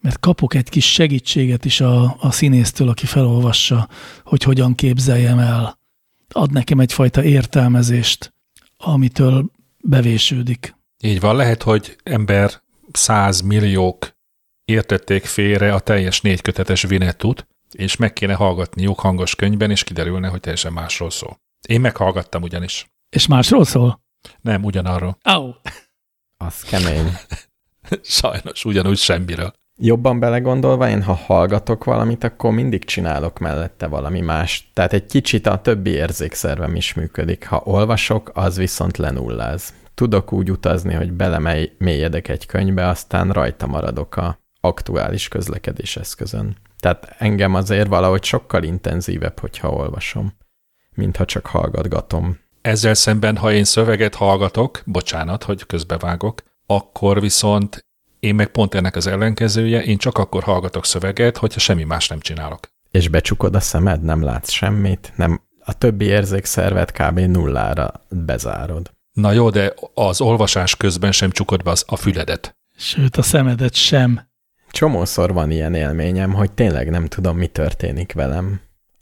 [0.00, 3.88] mert kapok egy kis segítséget is a, a színésztől, aki felolvassa,
[4.24, 5.78] hogy hogyan képzeljem el.
[6.28, 8.34] Ad nekem egyfajta értelmezést,
[8.76, 9.50] amitől
[9.82, 10.74] bevésődik.
[11.02, 14.18] Így van, lehet, hogy ember százmilliók
[14.64, 20.40] értették félre a teljes négykötetes vinettut, és meg kéne hallgatniuk hangos könyvben, és kiderülne, hogy
[20.40, 21.40] teljesen másról szól.
[21.68, 22.86] Én meghallgattam ugyanis.
[23.08, 24.02] És másról szól?
[24.40, 25.18] Nem, ugyanarról.
[25.22, 25.52] Au!
[26.36, 27.12] Az kemény.
[28.02, 29.52] Sajnos, ugyanúgy semmiről.
[29.82, 34.70] Jobban belegondolva, én ha hallgatok valamit, akkor mindig csinálok mellette valami más.
[34.72, 37.46] Tehát egy kicsit a többi érzékszervem is működik.
[37.46, 39.74] Ha olvasok, az viszont lenulláz.
[39.94, 46.56] Tudok úgy utazni, hogy belemélyedek egy könyvbe, aztán rajta maradok a aktuális közlekedés eszközön.
[46.78, 50.32] Tehát engem azért valahogy sokkal intenzívebb, hogyha olvasom,
[50.94, 52.38] mintha csak hallgatgatom.
[52.60, 57.84] Ezzel szemben, ha én szöveget hallgatok, bocsánat, hogy közbevágok, akkor viszont
[58.20, 62.20] én meg pont ennek az ellenkezője, én csak akkor hallgatok szöveget, hogyha semmi más nem
[62.20, 62.68] csinálok.
[62.90, 67.18] És becsukod a szemed, nem látsz semmit, nem, a többi érzékszervet kb.
[67.18, 68.90] nullára bezárod.
[69.12, 72.56] Na jó, de az olvasás közben sem csukod be az, a füledet.
[72.76, 74.28] Sőt, a szemedet sem.
[74.70, 78.60] Csomószor van ilyen élményem, hogy tényleg nem tudom, mi történik velem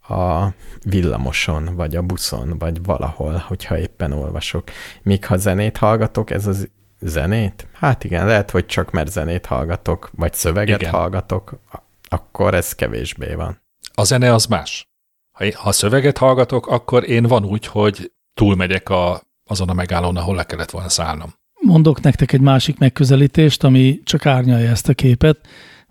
[0.09, 0.49] a
[0.85, 4.71] villamoson, vagy a buszon, vagy valahol, hogyha éppen olvasok.
[5.03, 6.69] Míg ha zenét hallgatok, ez az
[7.01, 7.67] zenét?
[7.73, 10.93] Hát igen, lehet, hogy csak mert zenét hallgatok, vagy szöveget igen.
[10.93, 11.61] hallgatok,
[12.09, 13.63] akkor ez kevésbé van.
[13.95, 14.89] A zene az más.
[15.33, 20.35] Ha, ha szöveget hallgatok, akkor én van úgy, hogy túlmegyek a, azon a megállón, ahol
[20.35, 21.35] le kellett volna szállnom.
[21.61, 25.39] Mondok nektek egy másik megközelítést, ami csak árnyalja ezt a képet,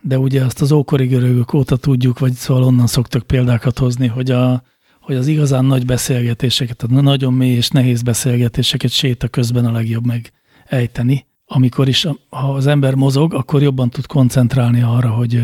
[0.02, 4.32] de ugye azt az ókori görögök óta tudjuk, vagy szóval onnan szoktak példákat hozni, hogy,
[4.32, 4.64] a,
[5.02, 10.06] hogy az igazán nagy beszélgetéseket, a nagyon mély és nehéz beszélgetéseket séta közben a legjobb
[10.06, 10.32] meg
[10.68, 11.26] ejteni.
[11.46, 15.44] Amikor is, ha az ember mozog, akkor jobban tud koncentrálni arra, hogy,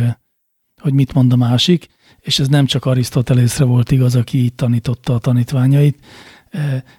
[0.82, 1.88] hogy mit mond a másik,
[2.20, 6.00] és ez nem csak Arisztotelészre volt igaz, aki így tanította a tanítványait,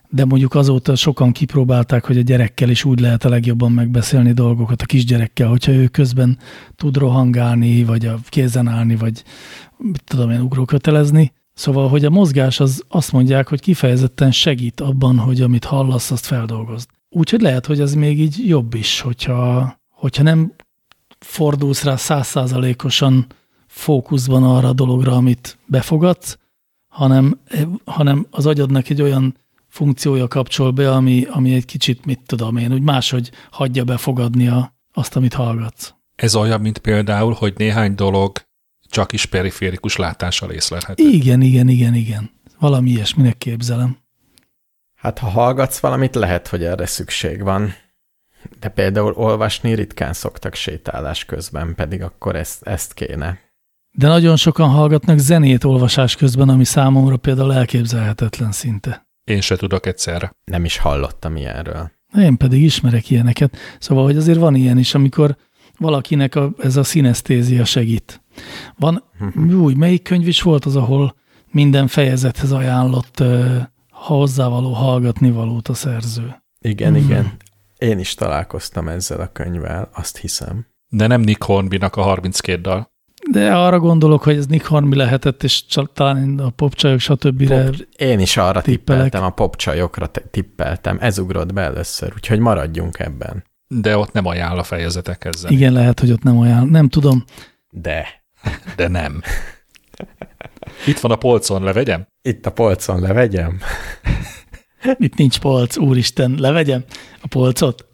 [0.09, 4.83] de mondjuk azóta sokan kipróbálták, hogy a gyerekkel is úgy lehet a legjobban megbeszélni dolgokat,
[4.83, 6.39] a kisgyerekkel, hogyha ő közben
[6.77, 9.23] tud rohangálni, vagy a kézen állni, vagy
[9.77, 11.33] mit tudom én, ugrókötelezni.
[11.55, 16.27] Szóval, hogy a mozgás az azt mondják, hogy kifejezetten segít abban, hogy amit hallasz, azt
[16.27, 16.89] feldolgozd.
[17.17, 20.53] Úgyhogy lehet, hogy ez még így jobb is, hogyha, hogyha nem
[21.19, 23.27] fordulsz rá százszázalékosan
[23.67, 26.39] fókuszban arra a dologra, amit befogadsz,
[26.89, 27.41] hanem,
[27.85, 29.37] hanem az agyadnak egy olyan
[29.69, 34.75] funkciója kapcsol be, ami, ami egy kicsit, mit tudom én, úgy máshogy hagyja befogadni a,
[34.93, 35.95] azt, amit hallgatsz.
[36.15, 38.33] Ez olyan, mint például, hogy néhány dolog
[38.89, 41.09] csak is periférikus látással észlelhető.
[41.09, 42.31] Igen, igen, igen, igen.
[42.59, 44.04] Valami ilyesminek képzelem.
[45.05, 47.75] Hát ha hallgatsz valamit, lehet, hogy erre szükség van.
[48.61, 53.39] De például olvasni ritkán szoktak sétálás közben, pedig akkor ezt, ezt kéne.
[53.91, 59.07] De nagyon sokan hallgatnak zenét olvasás közben, ami számomra például elképzelhetetlen szinte.
[59.25, 60.33] Én se tudok egyszerre.
[60.45, 61.91] Nem is hallottam ilyenről.
[62.19, 63.57] Én pedig ismerek ilyeneket.
[63.79, 65.37] Szóval, hogy azért van ilyen is, amikor
[65.79, 68.23] valakinek a, ez a szinesztézia segít.
[68.79, 69.63] Van, uh-huh.
[69.63, 71.15] új, melyik könyv is volt az, ahol
[71.51, 73.63] minden fejezethez ajánlott uh,
[74.07, 76.43] hozzávaló hallgatni valót a szerző.
[76.61, 77.07] Igen, uh-huh.
[77.07, 77.33] igen.
[77.79, 80.67] Én is találkoztam ezzel a könyvvel, azt hiszem.
[80.89, 82.93] De nem Nick Hornby-nak a 32 dal.
[83.31, 87.47] De arra gondolok, hogy ez Nick Hornby lehetett, és csak talán a popcsajok, stb.
[87.47, 89.03] Pop, én is arra tippelek.
[89.03, 90.99] tippeltem, a popcsajokra tippeltem.
[91.01, 93.45] Ez ugrott be először, úgyhogy maradjunk ebben.
[93.69, 95.51] De ott nem ajánl a fejezetek ezzel.
[95.51, 96.67] Igen, lehet, hogy ott nem ajánl.
[96.67, 97.25] Nem tudom.
[97.71, 98.07] De.
[98.77, 99.23] De nem.
[100.87, 102.07] Itt van a polcon, levegyem?
[102.23, 103.59] Itt a polcon, levegyem?
[104.99, 106.85] Itt nincs polc, úristen, levegyem
[107.21, 107.89] a polcot?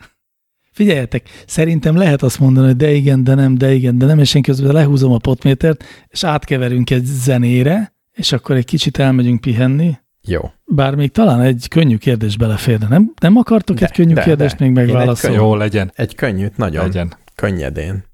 [0.72, 4.34] Figyeljetek, szerintem lehet azt mondani, hogy de igen, de nem, de igen, de nem, és
[4.34, 9.98] én közben lehúzom a potmétert, és átkeverünk egy zenére, és akkor egy kicsit elmegyünk pihenni.
[10.22, 10.40] Jó.
[10.64, 12.88] Bár még talán egy könnyű kérdés beleférne.
[12.88, 14.64] Nem, nem akartok de, egy könnyű de, kérdést de.
[14.64, 15.36] még megválaszolni?
[15.36, 15.92] Jó, legyen.
[15.94, 17.12] Egy könnyűt, nagyon legyen.
[17.34, 18.04] könnyedén.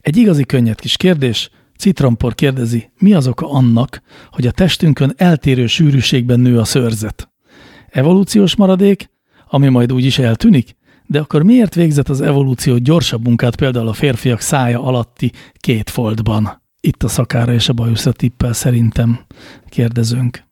[0.00, 1.50] Egy igazi könnyed kis kérdés.
[1.80, 7.30] Citrompor kérdezi, mi az oka annak, hogy a testünkön eltérő sűrűségben nő a szőrzet?
[7.88, 9.10] Evolúciós maradék,
[9.48, 10.76] ami majd úgy is eltűnik?
[11.06, 16.62] De akkor miért végzett az evolúció gyorsabb munkát például a férfiak szája alatti két foltban?
[16.80, 19.20] Itt a szakára és a bajuszra tippel szerintem
[19.68, 20.44] kérdezünk.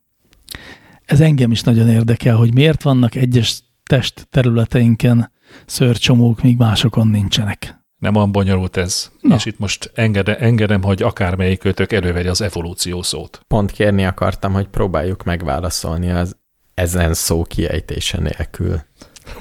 [1.04, 5.32] Ez engem is nagyon érdekel, hogy miért vannak egyes test területeinken
[5.66, 7.77] szőrcsomók, míg másokon nincsenek.
[7.98, 9.10] Nem olyan bonyolult ez.
[9.20, 9.34] Na.
[9.34, 13.40] És itt most engedem, engedem, hogy akármelyik kötök elővegye az evolúció szót.
[13.46, 16.36] Pont kérni akartam, hogy próbáljuk megválaszolni az
[16.74, 18.80] ezen szó kiejtése nélkül.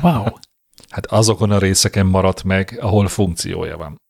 [0.02, 0.26] Wow.
[0.90, 4.02] Hát azokon a részeken maradt meg, ahol funkciója van.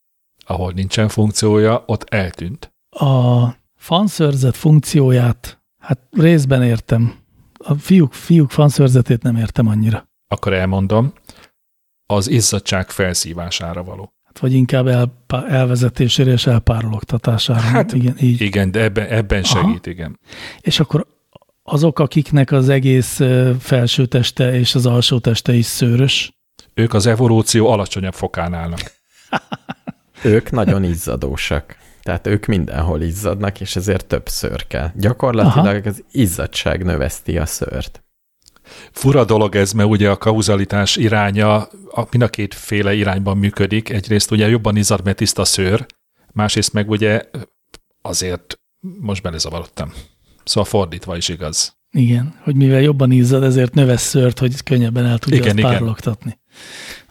[0.45, 2.71] Ahol nincsen funkciója, ott eltűnt.
[2.89, 7.15] A fanszörzet funkcióját, hát részben értem.
[7.57, 10.05] A fiúk, fiúk fanszörzetét nem értem annyira.
[10.27, 11.13] Akkor elmondom,
[12.05, 14.11] az izzadság felszívására való.
[14.37, 15.13] Hát vagy inkább el,
[15.47, 17.59] elvezetésére és elpárologtatására.
[17.59, 18.41] Hát igen, így.
[18.41, 19.89] igen de ebben, ebben segít, Aha.
[19.89, 20.19] igen.
[20.59, 21.07] És akkor
[21.63, 23.19] azok, akiknek az egész
[23.59, 26.31] felső teste és az alsó teste is szőrös,
[26.73, 28.79] ők az evolúció alacsonyabb fokán állnak.
[30.23, 31.75] ők nagyon izzadósak.
[32.01, 34.91] Tehát ők mindenhol izzadnak, és ezért több szőr kell.
[34.95, 35.89] Gyakorlatilag Aha.
[35.89, 38.03] az izzadság növeszti a szőrt.
[38.91, 41.55] Fura dolog ez, mert ugye a kauzalitás iránya
[41.91, 43.89] a, mind a kétféle irányban működik.
[43.89, 45.85] Egyrészt ugye jobban izzad, mert tiszta szőr,
[46.33, 47.21] másrészt meg ugye
[48.01, 49.93] azért most belezavarodtam.
[50.43, 51.75] Szóval fordítva is igaz.
[51.91, 55.71] Igen, hogy mivel jobban izzad, ezért növesz szőrt, hogy könnyebben el tudja Igen, igen.
[55.71, 56.39] párologtatni.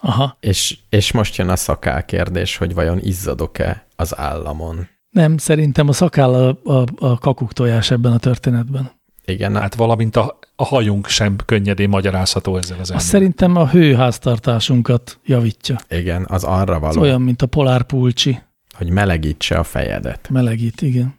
[0.00, 4.88] Aha, És, és most jön a szakál kérdés, hogy vajon izzadok-e az államon.
[5.10, 8.90] nem, szerintem a szakáll a, a, a kakuk tojás ebben a történetben.
[9.26, 13.04] Igen, hát, valamint a, a hajunk sem könnyedén magyarázható ezzel az Azt ember.
[13.06, 15.76] szerintem a hőháztartásunkat javítja.
[15.88, 18.38] igen, az arra Ez való, olyan, mint a polárpulcsi.
[18.74, 20.28] hogy melegítse a fejedet.
[20.30, 21.14] Melegít, igen.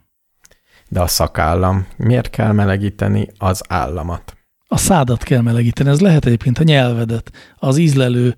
[0.90, 4.36] De a szakállam, miért kell melegíteni az államat?
[4.68, 8.36] A szádat kell melegíteni, ez lehet egyébként a nyelvedet, az ízlelő,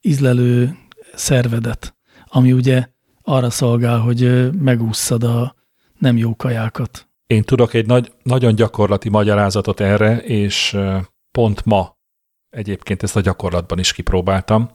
[0.00, 0.76] ízlelő
[1.14, 1.94] szervedet,
[2.26, 2.86] ami ugye
[3.22, 5.54] arra szolgál, hogy megússzad a
[5.98, 7.08] nem jó kajákat.
[7.32, 10.78] Én tudok egy nagy, nagyon gyakorlati magyarázatot erre, és
[11.30, 11.96] pont ma
[12.50, 14.70] egyébként ezt a gyakorlatban is kipróbáltam,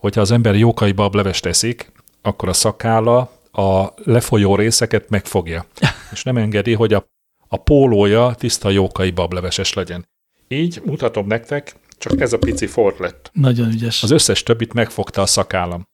[0.00, 1.92] hogyha az ember jókai bablevest eszik,
[2.22, 3.18] akkor a szakálla
[3.52, 5.66] a lefolyó részeket megfogja,
[6.12, 7.04] és nem engedi, hogy a,
[7.48, 10.08] a pólója tiszta jókai bableveses legyen.
[10.48, 13.30] Így mutatom nektek, csak ez a pici fort lett.
[13.32, 14.02] Nagyon ügyes.
[14.02, 15.86] Az összes többit megfogta a szakállam.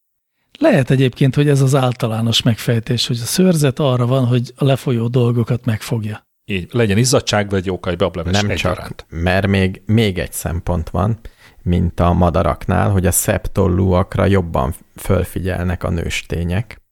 [0.59, 5.09] Lehet egyébként, hogy ez az általános megfejtés, hogy a szőrzet arra van, hogy a lefolyó
[5.09, 6.27] dolgokat megfogja.
[6.45, 8.89] Így legyen izzadság, vagy jókai bableves Nem egyaránt.
[8.89, 11.19] csak, mert még, még egy szempont van,
[11.63, 16.83] mint a madaraknál, hogy a szebb tollúakra jobban fölfigyelnek a nőstények.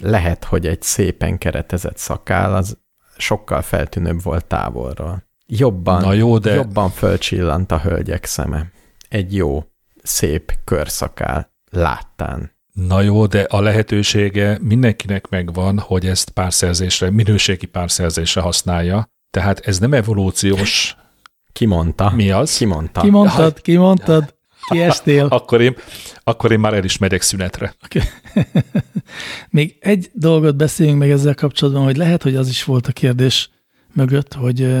[0.00, 2.78] Lehet, hogy egy szépen keretezett szakál az
[3.16, 5.22] sokkal feltűnőbb volt távolról.
[5.46, 8.70] Jobban, Na jó, de- jobban fölcsillant a hölgyek szeme.
[9.08, 9.64] Egy jó,
[10.02, 12.50] szép körszakál láttán.
[12.72, 19.08] Na jó, de a lehetősége mindenkinek megvan, hogy ezt párszerzésre, minőségi párszerzésre használja.
[19.30, 20.96] Tehát ez nem evolúciós.
[21.52, 22.10] Ki mondta?
[22.10, 22.56] Mi az?
[22.56, 23.00] Ki mondta?
[23.00, 24.34] Ki mondtad, ki mondtad,
[24.68, 25.26] ki estél?
[25.38, 25.76] Akkor én,
[26.24, 27.74] akkor én már el is megyek szünetre.
[29.50, 33.50] Még egy dolgot beszéljünk meg ezzel kapcsolatban, hogy lehet, hogy az is volt a kérdés
[33.92, 34.74] mögött, hogy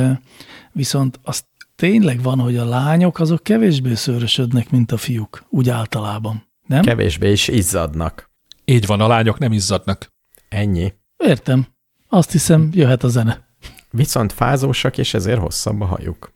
[0.72, 1.44] viszont az
[1.76, 6.50] tényleg van, hogy a lányok azok kevésbé szőrösödnek, mint a fiúk, úgy általában.
[6.72, 6.82] Nem?
[6.82, 8.30] Kevésbé is izzadnak.
[8.64, 10.08] Így van, a lányok nem izzadnak.
[10.48, 10.92] Ennyi.
[11.16, 11.66] Értem.
[12.08, 13.46] Azt hiszem, jöhet a zene.
[13.90, 16.32] Viszont fázósak, és ezért hosszabb a hajuk.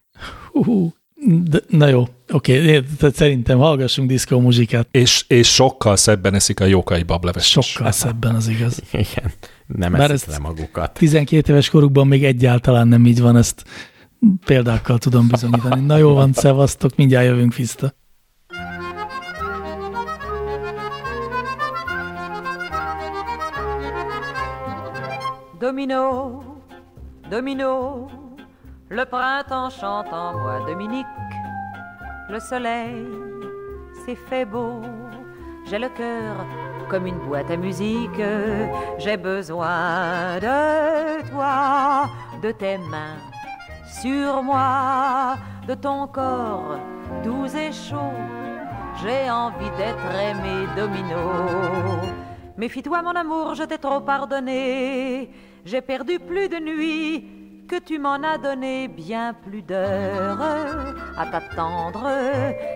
[0.53, 0.95] Hú,
[1.45, 4.89] de, na jó, oké, tehát szerintem hallgassunk diszkó muzsikát.
[4.91, 7.47] És, és sokkal szebben eszik a jókai bableves.
[7.51, 8.82] Sokkal szebben az igaz.
[8.93, 9.32] Igen,
[9.66, 10.93] nem Bár eszik ezt- le magukat.
[10.93, 13.64] 12 éves korukban még egyáltalán nem így van, ezt
[14.45, 15.84] példákkal tudom bizonyítani.
[15.87, 17.95] Na jó van, szevasztok, mindjárt jövünk vissza.
[25.67, 26.45] Domino,
[27.29, 28.07] domino,
[28.89, 31.07] le printemps chante en moi, Dominique.
[32.29, 33.05] Le soleil
[34.05, 34.81] s'est fait beau,
[35.64, 36.37] j'ai le cœur
[36.89, 38.23] comme une boîte à musique.
[38.99, 42.07] J'ai besoin de toi,
[42.41, 43.19] de tes mains
[44.01, 45.35] sur moi,
[45.67, 46.79] de ton corps
[47.25, 48.14] doux et chaud.
[49.03, 52.14] J'ai envie d'être aimé, Domino.
[52.57, 55.29] Méfie-toi, mon amour, je t'ai trop pardonné.
[55.67, 60.41] J'ai perdu plus de nuits que tu m'en as donné bien plus d'heures
[61.19, 62.09] à t'attendre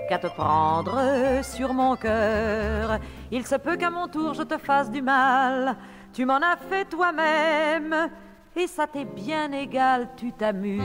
[0.09, 0.99] qu'à te prendre
[1.45, 2.99] sur mon cœur.
[3.31, 5.77] Il se peut qu'à mon tour je te fasse du mal.
[6.13, 8.11] Tu m'en as fait toi-même.
[8.57, 10.83] Et ça t'est bien égal, tu t'amuses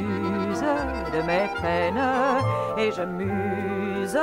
[0.62, 1.98] de mes peines
[2.78, 4.20] et je muse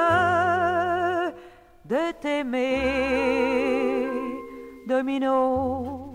[1.85, 4.07] de t'aimer.
[4.87, 6.11] Domino,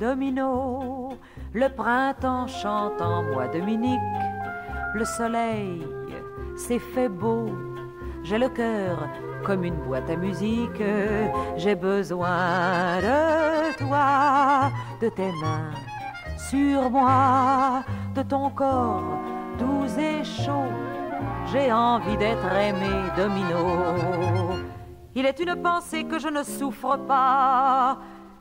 [0.00, 1.10] domino,
[1.52, 4.00] le printemps chante en moi, Dominique.
[4.94, 5.86] Le soleil
[6.56, 7.50] s'est fait beau.
[8.24, 9.08] J'ai le cœur
[9.44, 10.82] comme une boîte à musique.
[11.56, 14.70] J'ai besoin de toi,
[15.00, 15.70] de tes mains
[16.50, 17.84] sur moi,
[18.14, 19.20] de ton corps
[19.58, 20.72] doux et chaud.
[21.52, 24.58] J'ai envie d'être aimé, Domino.
[25.14, 27.98] Il est une pensée que je ne souffre pas,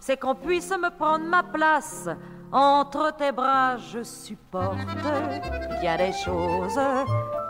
[0.10, 2.10] c'est qu'on puisse me prendre ma place.
[2.52, 4.76] Entre tes bras, je supporte
[5.82, 6.80] bien des choses,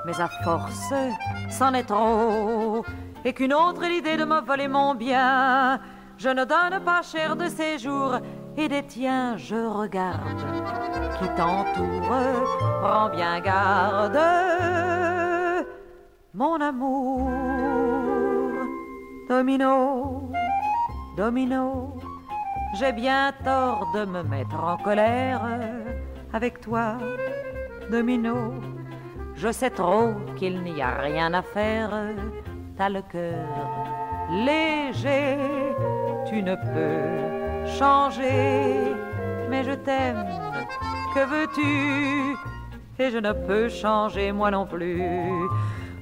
[0.06, 0.94] mais à force,
[1.50, 2.84] c'en est trop.
[3.24, 5.80] Et qu'une autre l'idée de me voler mon bien,
[6.18, 8.18] je ne donne pas cher de ces jours,
[8.58, 10.44] et des tiens, je regarde
[11.18, 12.46] qui t'entoure.
[12.82, 14.20] Prends bien garde,
[16.34, 17.30] mon amour.
[19.30, 20.30] Domino,
[21.16, 21.99] domino,
[22.74, 25.42] j'ai bien tort de me mettre en colère
[26.34, 26.98] avec toi,
[27.92, 28.54] domino.
[29.36, 31.92] Je sais trop qu'il n'y a rien à faire,
[32.78, 33.48] t'as le cœur
[34.32, 35.38] léger,
[36.28, 38.94] tu ne peux changer,
[39.50, 40.26] mais je t'aime.
[41.14, 42.38] Que veux-tu?
[43.00, 45.02] Et je ne peux changer moi non plus.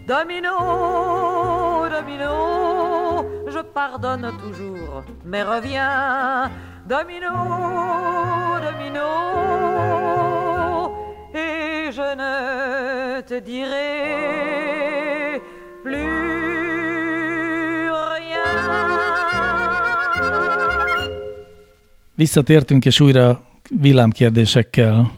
[0.08, 4.87] Domino, domino, je pardonne toujours,
[5.26, 6.50] mais reviens.
[6.88, 7.34] Domino,
[8.68, 9.10] domino,
[11.34, 15.42] et je ne te dirai
[15.84, 16.38] plus.
[22.18, 25.12] Visszatértünk, és újra villámkérdésekkel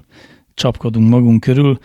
[0.53, 1.80] csapkodunk magunk körül.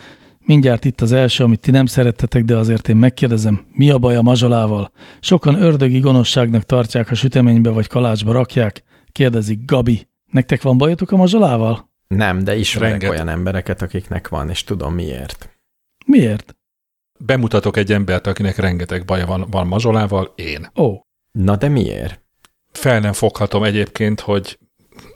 [0.45, 4.17] Mindjárt itt az első, amit ti nem szerettetek, de azért én megkérdezem, mi a baj
[4.17, 4.91] a mazsolával?
[5.21, 8.83] Sokan ördögi gonoszságnak tartják, a süteménybe vagy kalácsba rakják.
[9.13, 11.91] Kérdezik, Gabi, nektek van bajotok a mazsolával?
[12.09, 13.11] Nem, de ismerek Renget.
[13.11, 15.51] olyan embereket, akiknek van, és tudom miért.
[16.07, 16.57] Miért?
[17.19, 20.71] Bemutatok egy embert, akinek rengeteg baja van, van mazsolával, én.
[20.77, 21.01] Ó,
[21.33, 22.23] Na de miért?
[22.73, 24.59] Fel nem foghatom egyébként, hogy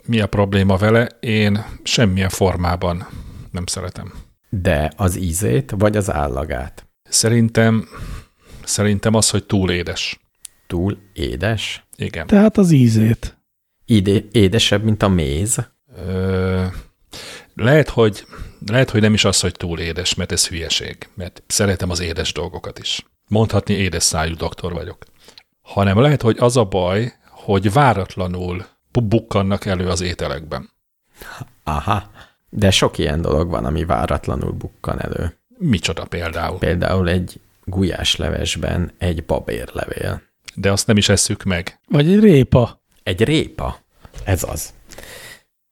[0.05, 3.07] mi a probléma vele, én semmilyen formában
[3.51, 4.13] nem szeretem.
[4.49, 6.87] De az ízét, vagy az állagát?
[7.03, 7.87] Szerintem,
[8.63, 10.19] szerintem az, hogy túl édes.
[10.67, 11.87] Túl édes?
[11.95, 12.27] Igen.
[12.27, 13.37] tehát az ízét.
[13.85, 15.69] Ide, édesebb, mint a méz?
[15.95, 16.65] Ö,
[17.53, 18.25] lehet, hogy,
[18.65, 22.33] lehet, hogy nem is az, hogy túl édes, mert ez hülyeség, mert szeretem az édes
[22.33, 23.05] dolgokat is.
[23.27, 25.03] Mondhatni édes szájú doktor vagyok.
[25.61, 30.69] Hanem lehet, hogy az a baj, hogy váratlanul bu- bukkannak elő az ételekben.
[31.63, 32.11] Aha.
[32.49, 35.37] De sok ilyen dolog van, ami váratlanul bukkan elő.
[35.57, 36.57] Micsoda például.
[36.57, 40.21] Például egy gulyáslevesben egy babérlevél.
[40.55, 41.79] De azt nem is esszük meg.
[41.87, 42.81] Vagy egy répa.
[43.03, 43.79] Egy répa.
[44.23, 44.73] Ez az.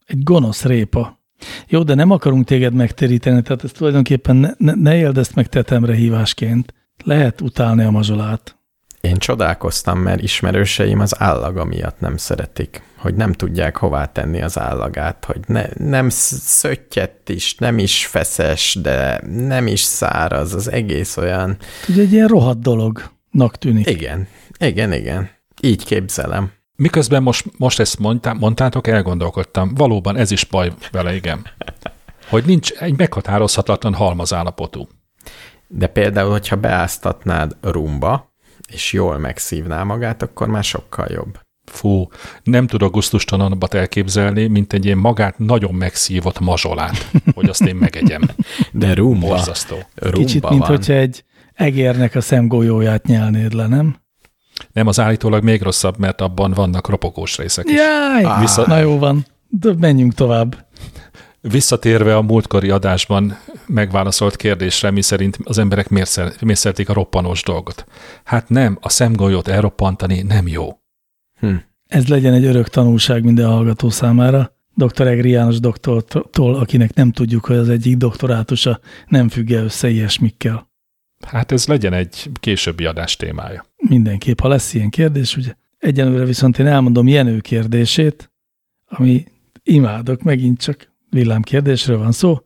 [0.06, 1.20] Egy gonosz répa.
[1.68, 5.48] Jó, de nem akarunk téged megtéríteni, tehát ez tulajdonképpen ne, ne, ne éld ezt meg
[5.48, 6.74] tetemre hívásként.
[7.04, 8.57] Lehet utálni a mazsolát.
[9.02, 14.60] Én csodálkoztam, mert ismerőseim az állaga miatt nem szeretik, hogy nem tudják hová tenni az
[14.60, 20.72] állagát, hogy ne, nem sz- szöttyett is, nem is feszes, de nem is száraz, az
[20.72, 21.58] egész olyan.
[21.88, 23.90] Ugye egy ilyen rohadt dolognak tűnik.
[23.90, 24.28] Igen,
[24.60, 25.30] igen, igen.
[25.62, 26.52] Így képzelem.
[26.76, 29.74] Miközben most, most ezt mondtá, mondtátok, elgondolkodtam.
[29.76, 31.46] Valóban ez is baj vele, igen.
[32.30, 34.88] Hogy nincs egy meghatározhatatlan halmazállapotú.
[35.68, 38.27] De például, hogyha beáztatnád rumba,
[38.68, 41.40] és jól megszívná magát, akkor már sokkal jobb.
[41.72, 42.08] Fú,
[42.44, 48.22] nem tudok gusztustalanabbat elképzelni, mint egy ilyen magát nagyon megszívott mazsolát, hogy azt én megegyem.
[48.72, 49.76] De rumba, Borzasztó.
[49.96, 50.70] rumba Kicsit, mint van.
[50.70, 53.96] hogyha egy egérnek a szemgolyóját nyelnéd le, nem?
[54.72, 57.76] Nem, az állítólag még rosszabb, mert abban vannak ropogós részek is.
[57.76, 58.40] Jaj!
[58.40, 60.67] Vissza- Na jó van, de menjünk tovább.
[61.52, 63.38] Visszatérve a múltkori adásban
[63.68, 67.86] megválaszolt kérdésre, mi szerint az emberek miért, szer- miért szeretik a roppanós dolgot.
[68.24, 70.80] Hát nem, a szemgolyót elroppantani nem jó.
[71.40, 71.56] Hm.
[71.88, 74.56] Ez legyen egy örök tanulság minden hallgató számára.
[74.74, 75.08] Dr.
[75.08, 80.72] Egri János doktortól, akinek nem tudjuk, hogy az egyik doktorátusa nem függ -e össze ilyesmikkel.
[81.28, 83.66] Hát ez legyen egy későbbi adás témája.
[83.76, 85.54] Mindenképp, ha lesz ilyen kérdés, ugye.
[85.78, 88.32] Egyenlőre viszont én elmondom Jenő kérdését,
[88.86, 89.26] ami
[89.64, 92.42] imádok, megint csak villámkérdésről van szó.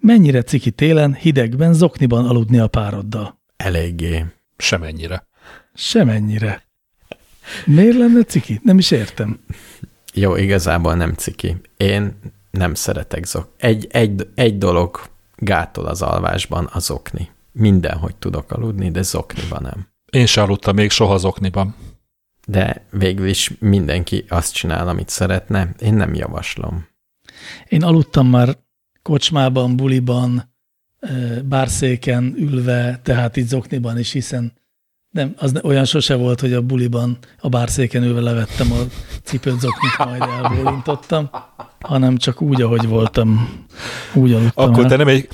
[0.00, 3.40] Mennyire ciki télen, hidegben, zokniban aludni a pároddal?
[3.56, 4.24] Eléggé.
[4.56, 5.26] Semennyire.
[5.74, 6.66] Semennyire.
[7.66, 8.60] Miért lenne ciki?
[8.62, 9.40] Nem is értem.
[10.14, 11.56] Jó, igazából nem ciki.
[11.76, 12.18] Én
[12.50, 13.48] nem szeretek zok.
[13.56, 15.00] Egy, egy, egy dolog
[15.36, 17.30] gátol az alvásban, az okni.
[17.52, 19.86] Mindenhogy tudok aludni, de zokniban nem.
[20.10, 21.74] Én se aludtam még soha zokniban.
[22.46, 25.74] De végül is mindenki azt csinál, amit szeretne.
[25.78, 26.86] Én nem javaslom.
[27.68, 28.56] Én aludtam már
[29.02, 30.52] kocsmában, buliban,
[31.44, 34.52] bárszéken ülve, tehát itt zokniban is, hiszen
[35.10, 38.76] nem, az olyan sose volt, hogy a buliban a bárszéken ülve levettem a
[39.22, 41.30] cipőt zoknit, majd elbólintottam,
[41.80, 43.58] hanem csak úgy, ahogy voltam,
[44.14, 44.88] úgy aludtam Akkor el.
[44.88, 45.28] te, nem egy,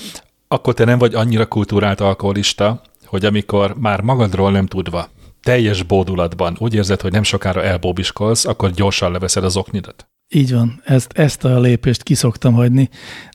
[0.48, 5.08] akkor te nem vagy annyira kultúrált alkoholista, hogy amikor már magadról nem tudva,
[5.42, 10.08] teljes bódulatban úgy érzed, hogy nem sokára elbóbiskolsz, akkor gyorsan leveszed az oknidat.
[10.28, 12.88] Így van, ezt, ezt a lépést kiszoktam hagyni.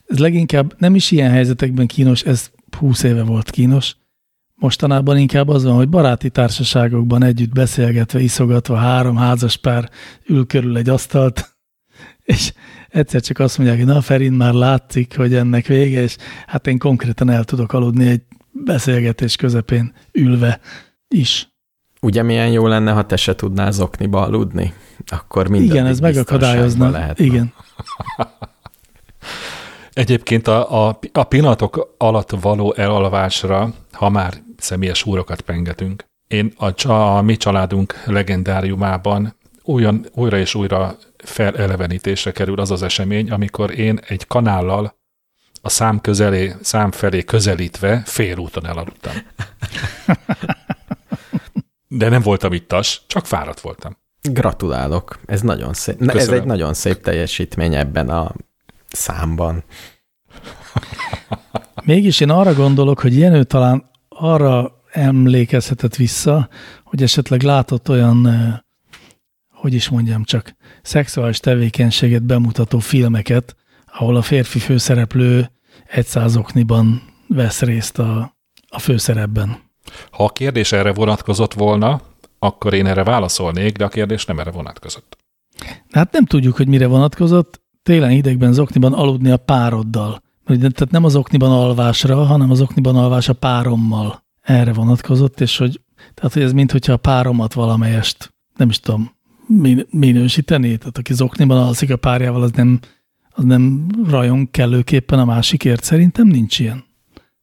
[0.06, 3.96] Ez leginkább nem is ilyen helyzetekben kínos, ez 20 éve volt kínos.
[4.54, 9.90] Mostanában inkább az van, hogy baráti társaságokban együtt beszélgetve, iszogatva három házas pár
[10.26, 11.56] ül körül egy asztalt,
[12.34, 12.52] és
[12.88, 16.16] egyszer csak azt mondják, hogy na Ferin, már látszik, hogy ennek vége, és
[16.46, 18.22] hát én konkrétan el tudok aludni egy
[18.52, 20.60] beszélgetés közepén ülve
[21.08, 21.48] is.
[22.00, 24.72] Ugye milyen jó lenne, ha te se tudnál zokniba aludni?
[25.06, 26.90] Akkor minden Igen, ez megakadályozna.
[26.90, 27.18] Lehet.
[27.18, 27.52] Igen.
[29.92, 36.90] Egyébként a, a, a pillanatok alatt való elalvásra, ha már személyes úrokat pengetünk, én a,
[36.90, 44.00] a mi családunk legendáriumában olyan, újra és újra felelevenítésre kerül az az esemény, amikor én
[44.06, 44.96] egy kanállal
[45.62, 49.12] a szám, közelé, szám felé közelítve félúton elaludtam.
[51.88, 53.96] De nem voltam ittas, csak fáradt voltam.
[54.32, 55.98] Gratulálok, ez nagyon szép.
[55.98, 56.40] Na, ez Köszönöm.
[56.40, 58.34] egy nagyon szép teljesítmény ebben a
[58.88, 59.64] számban.
[61.84, 66.48] Mégis én arra gondolok, hogy Jenő talán arra emlékezhetett vissza,
[66.84, 68.28] hogy esetleg látott olyan,
[69.52, 73.56] hogy is mondjam csak, szexuális tevékenységet bemutató filmeket,
[73.86, 75.50] ahol a férfi főszereplő
[75.86, 78.36] egy százokniban vesz részt a,
[78.68, 79.58] a főszerepben.
[80.10, 82.00] Ha a kérdés erre vonatkozott volna,
[82.44, 85.16] akkor én erre válaszolnék, de a kérdés nem erre vonatkozott.
[85.90, 90.22] Hát nem tudjuk, hogy mire vonatkozott, télen idegben zokniban aludni a pároddal.
[90.46, 94.24] Tehát nem az okniban alvásra, hanem az okniban alvás a párommal.
[94.40, 95.80] Erre vonatkozott, és hogy,
[96.14, 99.10] tehát, hogy ez mint hogyha a páromat valamelyest, nem is tudom,
[99.46, 102.80] min- minősíteni, tehát aki zokniban alszik a párjával, az nem,
[103.30, 105.84] az nem rajong kellőképpen a másikért.
[105.84, 106.84] Szerintem nincs ilyen.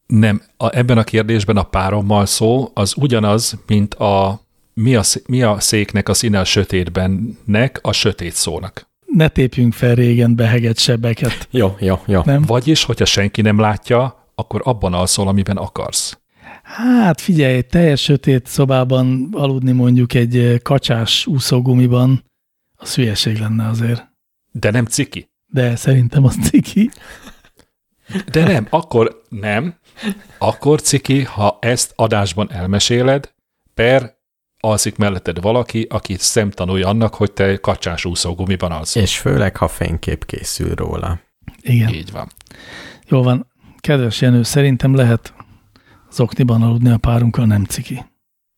[0.07, 4.41] Nem, a, ebben a kérdésben a párommal szó az ugyanaz, mint a
[4.73, 8.89] mi a, mi a széknek a színe a sötétbennek a sötét szónak.
[9.05, 12.21] Ne tépjünk fel régen behegett sebeket, Jó, jó, jó.
[12.25, 12.41] nem?
[12.41, 16.19] Vagyis, hogyha senki nem látja, akkor abban alszol, amiben akarsz.
[16.63, 22.23] Hát figyelj, egy teljes sötét szobában aludni mondjuk egy eh, kacsás úszógumiban,
[22.75, 24.09] az hülyeség lenne azért.
[24.51, 25.29] De nem ciki.
[25.47, 26.89] De szerintem az ciki.
[28.31, 29.75] De nem, akkor nem.
[30.37, 33.33] Akkor ciki, ha ezt adásban elmeséled,
[33.73, 34.19] per
[34.61, 39.01] alszik melletted valaki, aki szemtanúja annak, hogy te kacsás úszógumiban alszol.
[39.01, 41.19] És főleg, ha fénykép készül róla.
[41.61, 41.93] Igen.
[41.93, 42.27] Így van.
[43.07, 43.47] Jó van.
[43.77, 45.33] Kedves Jenő, szerintem lehet
[46.09, 48.05] az okniban aludni a párunkkal, nem ciki.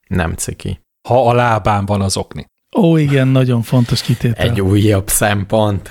[0.07, 0.79] Nem ciki.
[1.07, 2.45] Ha a lábán van az okni.
[2.77, 4.49] Ó, igen, nagyon fontos kitétel.
[4.49, 5.89] Egy újabb szempont.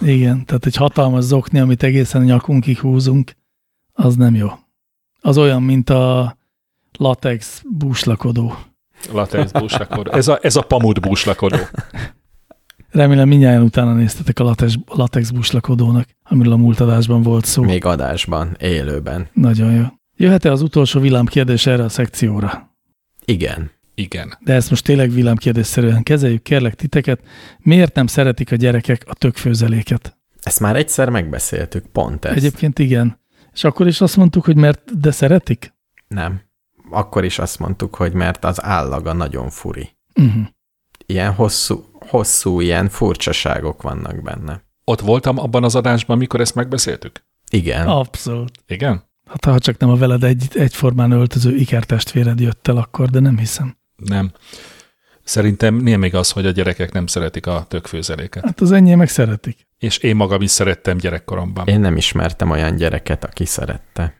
[0.00, 3.32] Igen, tehát egy hatalmas zokni, amit egészen a nyakunkig húzunk,
[3.92, 4.48] az nem jó.
[5.20, 6.36] Az olyan, mint a
[6.98, 8.56] latex búslakodó.
[9.12, 10.12] Latex búslakodó.
[10.12, 11.56] Ez a, ez a pamut búslakodó.
[12.90, 17.62] Remélem mindjárt utána néztetek a latex, latex búslakodónak, amiről a múlt adásban volt szó.
[17.62, 19.28] Még adásban, élőben.
[19.32, 19.84] Nagyon jó.
[20.16, 22.76] Jöhet-e az utolsó villámkérdés erre a szekcióra?
[23.24, 23.70] Igen.
[23.94, 24.38] Igen.
[24.40, 27.20] De ezt most tényleg villámkérdésszerűen kezeljük, kérlek titeket.
[27.58, 30.16] Miért nem szeretik a gyerekek a tökfőzeléket?
[30.42, 32.36] Ezt már egyszer megbeszéltük, pont ezt.
[32.36, 33.20] Egyébként igen.
[33.52, 35.74] És akkor is azt mondtuk, hogy mert de szeretik?
[36.08, 36.40] Nem.
[36.90, 39.96] Akkor is azt mondtuk, hogy mert az állaga nagyon furi.
[40.14, 40.46] Uh-huh.
[41.06, 44.64] Ilyen hosszú, hosszú ilyen furcsaságok vannak benne.
[44.84, 47.24] Ott voltam abban az adásban, mikor ezt megbeszéltük?
[47.50, 47.86] Igen.
[47.86, 48.50] Abszolút.
[48.66, 49.04] Igen?
[49.26, 53.38] Hát ha csak nem a veled egy, egyformán öltöző ikertestvéred jött el akkor, de nem
[53.38, 53.76] hiszem.
[53.96, 54.32] Nem.
[55.24, 58.44] Szerintem nem még az, hogy a gyerekek nem szeretik a tökfőzeléket.
[58.44, 59.68] Hát az enyémek szeretik.
[59.78, 61.66] És én magam is szerettem gyerekkoromban.
[61.66, 64.14] Én nem ismertem olyan gyereket, aki szerette.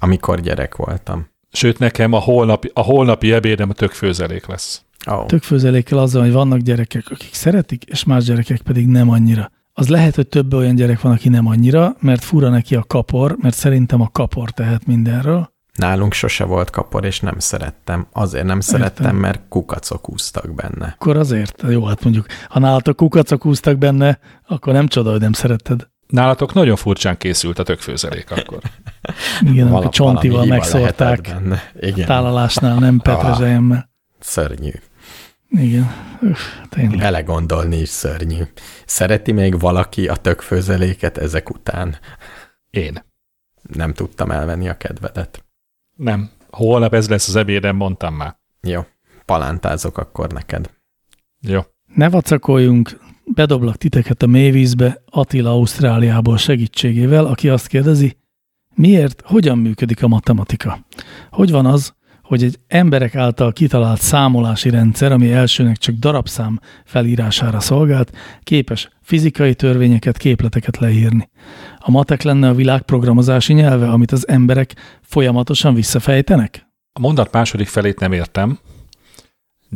[0.00, 1.28] Amikor gyerek voltam.
[1.54, 4.82] Sőt, nekem a holnapi, a holnapi ebédem a tökfőzelék lesz.
[5.06, 5.26] Oh.
[5.26, 9.50] Tökfőzelékkel azzal, hogy vannak gyerekek, akik szeretik, és más gyerekek pedig nem annyira.
[9.72, 13.36] Az lehet, hogy több olyan gyerek van, aki nem annyira, mert fura neki a kapor,
[13.40, 15.52] mert szerintem a kapor tehet mindenről.
[15.74, 18.06] Nálunk sose volt kapor, és nem szerettem.
[18.12, 19.20] Azért nem szerettem, Értem.
[19.20, 20.94] mert kukacok úsztak benne.
[20.98, 25.32] Akkor azért, jó, hát mondjuk, ha nálatok kukacok úsztak benne, akkor nem csoda, hogy nem
[25.32, 25.88] szeretted.
[26.14, 28.58] Nálatok nagyon furcsán készült a tökfőzelék akkor.
[29.50, 31.34] Igen, csontival valami hiba megszórták.
[31.80, 32.06] Igen.
[32.06, 33.90] tálalásnál, nem petrezselyemmel.
[34.18, 34.70] Szörnyű.
[35.48, 35.90] Igen,
[36.22, 36.98] Üff, tényleg.
[36.98, 38.42] Belegondolni is szörnyű.
[38.86, 41.98] Szereti még valaki a tökfőzeléket ezek után?
[42.70, 43.04] Én.
[43.62, 45.44] Nem tudtam elvenni a kedvedet.
[45.96, 46.30] Nem.
[46.50, 48.36] Holnap ez lesz az ebédem, mondtam már.
[48.60, 48.86] Jó,
[49.24, 50.70] palántázok akkor neked.
[51.40, 51.60] Jó.
[51.94, 58.16] Ne vacakoljunk, bedoblak titeket a mélyvízbe Attila Ausztráliából segítségével, aki azt kérdezi,
[58.74, 60.86] miért, hogyan működik a matematika?
[61.30, 67.60] Hogy van az, hogy egy emberek által kitalált számolási rendszer, ami elsőnek csak darabszám felírására
[67.60, 68.12] szolgált,
[68.42, 71.30] képes fizikai törvényeket, képleteket leírni.
[71.78, 76.66] A matek lenne a világ programozási nyelve, amit az emberek folyamatosan visszafejtenek?
[76.92, 78.58] A mondat második felét nem értem,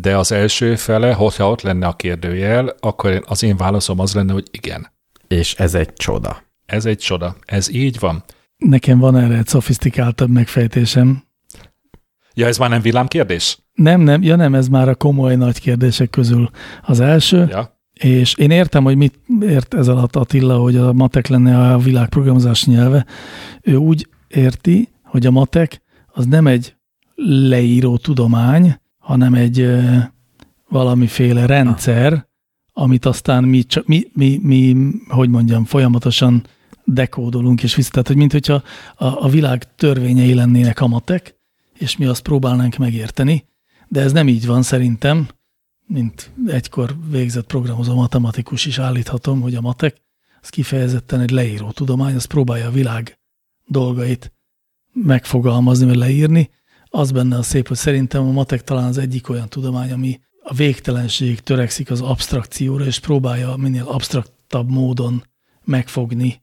[0.01, 4.15] de az első fele, hogyha ott lenne a kérdőjel, akkor én- az én válaszom az
[4.15, 4.87] lenne, hogy igen.
[5.29, 6.43] És ez egy csoda.
[6.67, 7.37] Ez egy csoda.
[7.45, 8.25] Ez így van.
[8.57, 11.23] Nekem van erre egy szofisztikáltabb megfejtésem.
[12.35, 13.59] Ja, ez már nem villámkérdés?
[13.75, 16.51] Nem, nem, ja nem, ez már a komoly nagy kérdések közül
[16.83, 17.79] az első, Ja.
[17.93, 22.09] és én értem, hogy mit ért ez alatt Attila, hogy a matek lenne a világ
[22.09, 23.07] programozási nyelve.
[23.63, 26.77] Ő úgy érti, hogy a matek az nem egy
[27.25, 29.67] leíró tudomány, hanem egy
[30.69, 32.29] valamiféle rendszer,
[32.73, 34.77] amit aztán mi, mi, mi, mi,
[35.09, 36.45] hogy mondjam, folyamatosan
[36.85, 37.91] dekódolunk, és vissza.
[37.91, 38.63] Tehát, hogy mint hogyha
[38.97, 41.37] a, a világ törvényei lennének a matek,
[41.79, 43.45] és mi azt próbálnánk megérteni,
[43.89, 45.29] de ez nem így van szerintem,
[45.87, 49.97] mint egykor végzett programozó matematikus is állíthatom, hogy a matek
[50.41, 53.19] az kifejezetten egy leíró tudomány, az próbálja a világ
[53.67, 54.33] dolgait
[54.93, 56.51] megfogalmazni, vagy leírni.
[56.99, 60.55] Az benne a szép, hogy szerintem a matek talán az egyik olyan tudomány, ami a
[60.55, 65.25] végtelenség törekszik az abstrakcióra, és próbálja minél abstraktabb módon
[65.65, 66.43] megfogni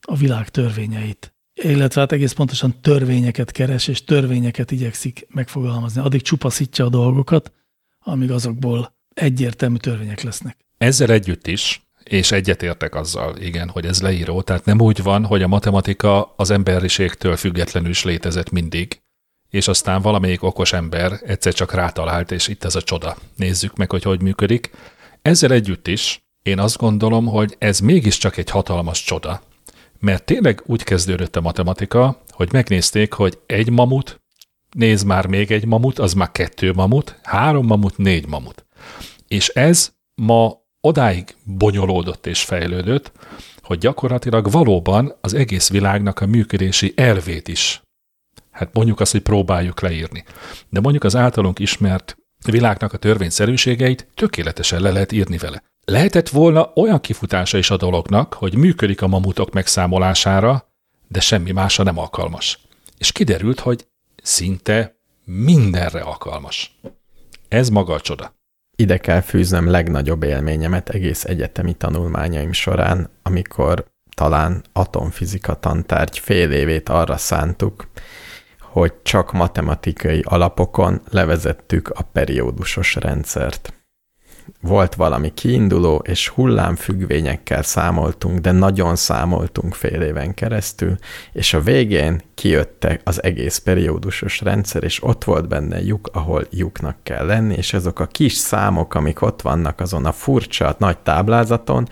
[0.00, 1.34] a világ törvényeit.
[1.54, 6.00] Illetve hát egész pontosan törvényeket keres, és törvényeket igyekszik megfogalmazni.
[6.00, 7.52] Addig csupaszítja a dolgokat,
[7.98, 10.56] amíg azokból egyértelmű törvények lesznek.
[10.78, 15.42] Ezzel együtt is, és egyetértek azzal, igen, hogy ez leíró, tehát nem úgy van, hogy
[15.42, 19.02] a matematika az emberiségtől függetlenül is létezett mindig,
[19.50, 23.16] és aztán valamelyik okos ember egyszer csak rátalált, és itt ez a csoda.
[23.36, 24.70] Nézzük meg, hogy hogy működik.
[25.22, 29.42] Ezzel együtt is én azt gondolom, hogy ez mégiscsak egy hatalmas csoda,
[29.98, 34.20] mert tényleg úgy kezdődött a matematika, hogy megnézték, hogy egy mamut,
[34.76, 38.64] néz már még egy mamut, az már kettő mamut, három mamut, négy mamut.
[39.28, 43.12] És ez ma odáig bonyolódott és fejlődött,
[43.62, 47.82] hogy gyakorlatilag valóban az egész világnak a működési elvét is.
[48.50, 50.24] Hát mondjuk azt, hogy próbáljuk leírni.
[50.68, 55.62] De mondjuk az általunk ismert világnak a törvényszerűségeit tökéletesen le lehet írni vele.
[55.84, 60.68] Lehetett volna olyan kifutása is a dolognak, hogy működik a mamutok megszámolására,
[61.08, 62.58] de semmi másra nem alkalmas.
[62.98, 63.86] És kiderült, hogy
[64.22, 66.78] szinte mindenre alkalmas.
[67.48, 68.34] Ez maga a csoda.
[68.76, 73.84] Ide kell fűznöm legnagyobb élményemet egész egyetemi tanulmányaim során, amikor
[74.14, 77.88] talán atomfizika tantárgy fél évét arra szántuk,
[78.70, 83.74] hogy csak matematikai alapokon levezettük a periódusos rendszert
[84.60, 90.96] volt valami kiinduló, és hullámfüggvényekkel számoltunk, de nagyon számoltunk fél éven keresztül,
[91.32, 96.96] és a végén kijöttek az egész periódusos rendszer, és ott volt benne lyuk, ahol lyuknak
[97.02, 101.88] kell lenni, és azok a kis számok, amik ott vannak azon a furcsa nagy táblázaton,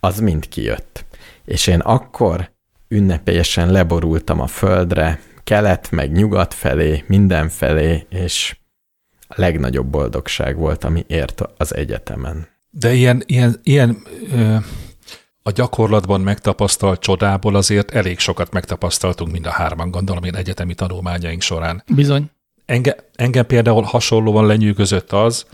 [0.00, 1.04] az mind kijött.
[1.44, 2.50] És én akkor
[2.88, 8.56] ünnepélyesen leborultam a földre, kelet meg nyugat felé, mindenfelé, és
[9.28, 12.48] a legnagyobb boldogság volt, ami ért az egyetemen.
[12.70, 14.56] De ilyen, ilyen, ilyen ö,
[15.42, 21.42] a gyakorlatban megtapasztalt csodából azért elég sokat megtapasztaltunk mind a hárman, gondolom én egyetemi tanulmányaink
[21.42, 21.82] során.
[21.94, 22.30] Bizony.
[22.64, 25.46] Enge, engem például hasonlóan lenyűgözött az,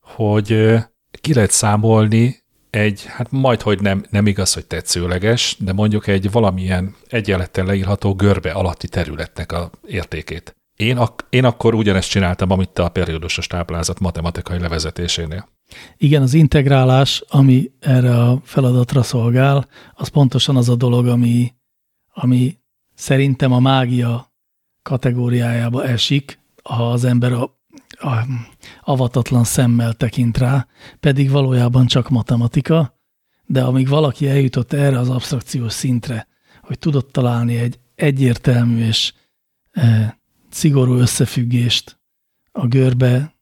[0.00, 0.76] hogy
[1.20, 2.39] ki lehet számolni
[2.70, 8.14] egy, hát majd, hogy nem, nem igaz, hogy tetszőleges, de mondjuk egy valamilyen egyenlettel leírható
[8.14, 10.54] görbe alatti területnek a értékét.
[10.76, 15.48] Én, ak- én akkor ugyanezt csináltam, amit te a periódusos táblázat matematikai levezetésénél.
[15.96, 21.54] Igen, az integrálás, ami erre a feladatra szolgál, az pontosan az a dolog, ami,
[22.12, 22.58] ami
[22.94, 24.32] szerintem a mágia
[24.82, 27.59] kategóriájába esik, ha az ember a,
[28.80, 30.66] avatatlan szemmel tekint rá,
[31.00, 32.98] pedig valójában csak matematika,
[33.46, 36.28] de amíg valaki eljutott erre az abstrakciós szintre,
[36.60, 39.12] hogy tudott találni egy egyértelmű és
[39.70, 40.18] e,
[40.50, 42.00] szigorú összefüggést
[42.52, 43.34] a görbe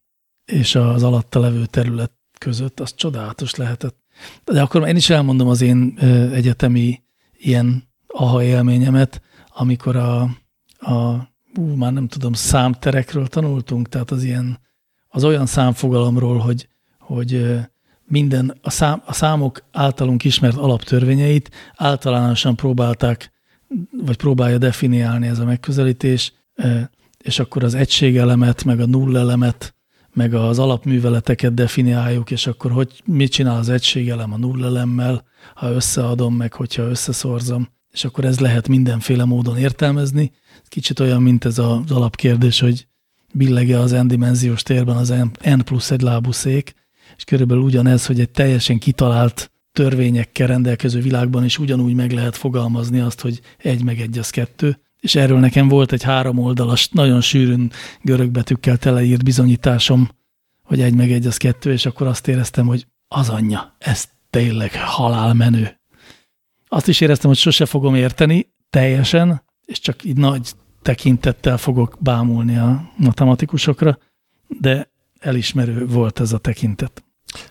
[0.44, 3.96] és az alatta levő terület között, az csodálatos lehetett.
[4.44, 5.98] De akkor én is elmondom az én
[6.32, 7.02] egyetemi
[7.32, 10.22] ilyen aha élményemet, amikor a,
[10.78, 11.28] a
[11.58, 14.58] ú, már nem tudom, számterekről tanultunk, tehát az ilyen,
[15.08, 17.58] az olyan számfogalomról, hogy, hogy
[18.04, 23.32] minden, a, szám, a számok általunk ismert alaptörvényeit általánosan próbálták,
[24.04, 26.32] vagy próbálja definiálni ez a megközelítés,
[27.18, 29.74] és akkor az egységelemet, meg a nullelemet,
[30.12, 36.34] meg az alapműveleteket definiáljuk, és akkor hogy mit csinál az egységelem a nullelemmel, ha összeadom,
[36.34, 40.32] meg hogyha összeszorzom, és akkor ez lehet mindenféle módon értelmezni.
[40.68, 42.86] Kicsit olyan, mint ez az alapkérdés, hogy
[43.32, 46.74] billege az n-dimenziós térben az n plusz egy lábú szék,
[47.16, 53.00] és körülbelül ugyanez, hogy egy teljesen kitalált törvényekkel rendelkező világban is ugyanúgy meg lehet fogalmazni
[53.00, 57.20] azt, hogy egy meg egy az kettő, és erről nekem volt egy három oldalas, nagyon
[57.20, 57.70] sűrűn
[58.02, 60.10] görögbetűkkel teleírt bizonyításom,
[60.62, 64.72] hogy egy meg egy az kettő, és akkor azt éreztem, hogy az anyja, ez tényleg
[64.74, 65.80] halálmenő.
[66.68, 70.52] Azt is éreztem, hogy sose fogom érteni teljesen, és csak így nagy
[70.82, 73.98] tekintettel fogok bámulni a matematikusokra,
[74.46, 77.02] de elismerő volt ez a tekintet.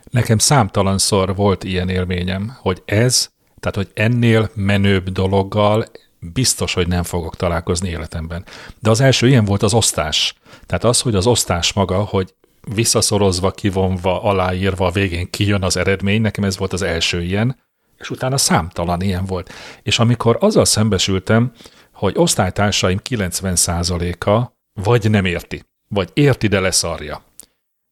[0.10, 5.86] Nekem számtalanszor volt ilyen élményem, hogy ez, tehát hogy ennél menőbb dologgal
[6.20, 8.46] biztos, hogy nem fogok találkozni életemben.
[8.80, 10.36] De az első ilyen volt az osztás.
[10.66, 12.34] Tehát az, hogy az osztás maga, hogy
[12.74, 17.58] visszaszorozva, kivonva, aláírva, a végén kijön az eredmény, nekem ez volt az első ilyen,
[17.98, 19.54] És utána számtalan ilyen volt.
[19.84, 21.52] És amikor azzal szembesültem,
[21.98, 27.24] hogy osztálytársaim 90%-a vagy nem érti, vagy érti, de leszarja,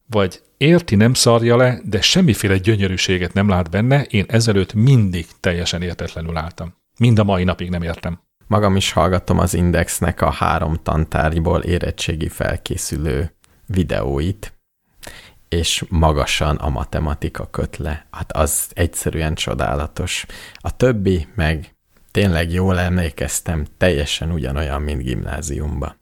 [0.06, 5.82] vagy érti, nem szarja le, de semmiféle gyönyörűséget nem lát benne, én ezelőtt mindig teljesen
[5.82, 6.74] értetlenül álltam.
[6.98, 8.20] Mind a mai napig nem értem.
[8.46, 13.36] Magam is hallgatom az Indexnek a három tantárgyból érettségi felkészülő
[13.66, 14.52] videóit,
[15.48, 18.06] és magasan a matematika köt le.
[18.10, 20.26] Hát az egyszerűen csodálatos.
[20.54, 21.75] A többi meg
[22.16, 25.96] tényleg jól emlékeztem, teljesen ugyanolyan, mint gimnáziumba.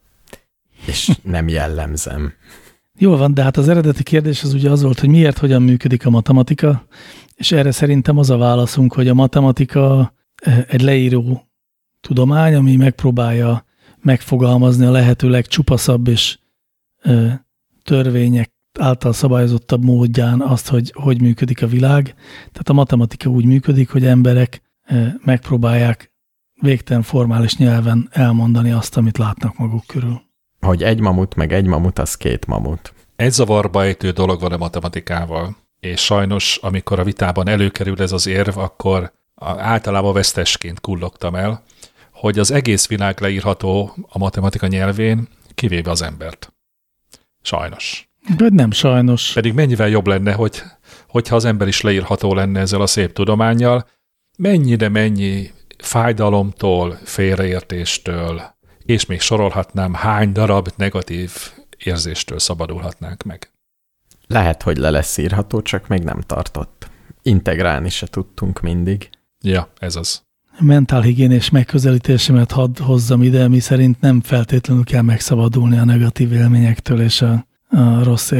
[0.85, 2.33] És nem jellemzem.
[2.97, 6.05] Jól van, de hát az eredeti kérdés az ugye az volt, hogy miért, hogyan működik
[6.05, 6.85] a matematika,
[7.35, 11.47] és erre szerintem az a válaszunk, hogy a matematika eh, egy leíró
[12.01, 13.65] tudomány, ami megpróbálja
[14.01, 16.37] megfogalmazni a lehető legcsupaszabb és
[17.01, 17.39] eh,
[17.83, 22.03] törvények által szabályozottabb módján azt, hogy hogy működik a világ.
[22.35, 24.63] Tehát a matematika úgy működik, hogy emberek
[25.23, 26.13] megpróbálják
[26.61, 30.25] végtelen formális nyelven elmondani azt, amit látnak maguk körül
[30.65, 32.93] hogy egy mamut, meg egy mamut, az két mamut.
[33.15, 38.27] Egy zavarba ejtő dolog van a matematikával, és sajnos, amikor a vitában előkerül ez az
[38.27, 39.13] érv, akkor
[39.57, 41.63] általában vesztesként kullogtam el,
[42.11, 46.53] hogy az egész világ leírható a matematika nyelvén, kivéve az embert.
[47.41, 48.09] Sajnos.
[48.37, 49.33] De nem sajnos.
[49.33, 50.61] Pedig mennyivel jobb lenne, hogy,
[51.07, 53.87] hogyha az ember is leírható lenne ezzel a szép tudományjal,
[54.37, 58.41] mennyire mennyi fájdalomtól, félreértéstől,
[58.85, 61.31] és még sorolhatnám, hány darab negatív
[61.83, 63.51] érzéstől szabadulhatnánk meg.
[64.27, 66.89] Lehet, hogy le lesz írható, csak még nem tartott.
[67.21, 69.09] Integrálni se tudtunk mindig.
[69.41, 70.23] Ja, ez az.
[70.59, 77.21] Mentálhigiénés megközelítésemet hadd hozzam ide, mi szerint nem feltétlenül kell megszabadulni a negatív élményektől és
[77.21, 78.31] a, a rossz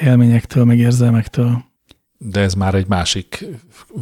[0.00, 1.64] élményektől, meg érzelmektől.
[2.24, 3.44] De ez már egy másik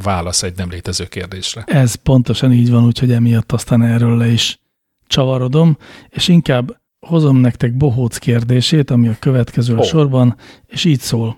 [0.03, 1.63] válasz egy nem létező kérdésre.
[1.67, 4.59] Ez pontosan így van, úgyhogy emiatt aztán erről le is
[5.07, 5.77] csavarodom,
[6.09, 9.85] és inkább hozom nektek bohóc kérdését, ami a következő oh.
[9.85, 11.37] sorban, és így szól.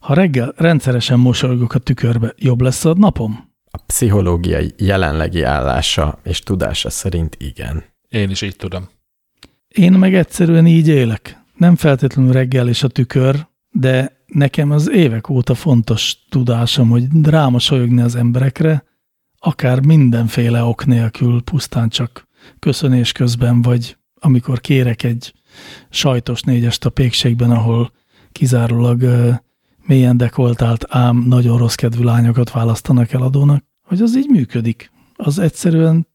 [0.00, 3.48] Ha reggel rendszeresen mosolygok a tükörbe, jobb lesz a napom?
[3.70, 7.84] A pszichológiai jelenlegi állása és tudása szerint igen.
[8.08, 8.88] Én is így tudom.
[9.68, 11.42] Én meg egyszerűen így élek.
[11.56, 18.00] Nem feltétlenül reggel és a tükör, de nekem az évek óta fontos tudásom, hogy rámosolyogni
[18.00, 18.84] az emberekre,
[19.38, 22.28] akár mindenféle ok nélkül, pusztán csak
[22.58, 25.34] köszönés közben, vagy amikor kérek egy
[25.90, 27.92] sajtos négyest a pékségben, ahol
[28.32, 29.34] kizárólag uh,
[29.86, 34.90] mélyen dekoltált, ám nagyon rossz kedvű lányokat választanak eladónak, hogy az így működik.
[35.16, 36.06] Az egyszerűen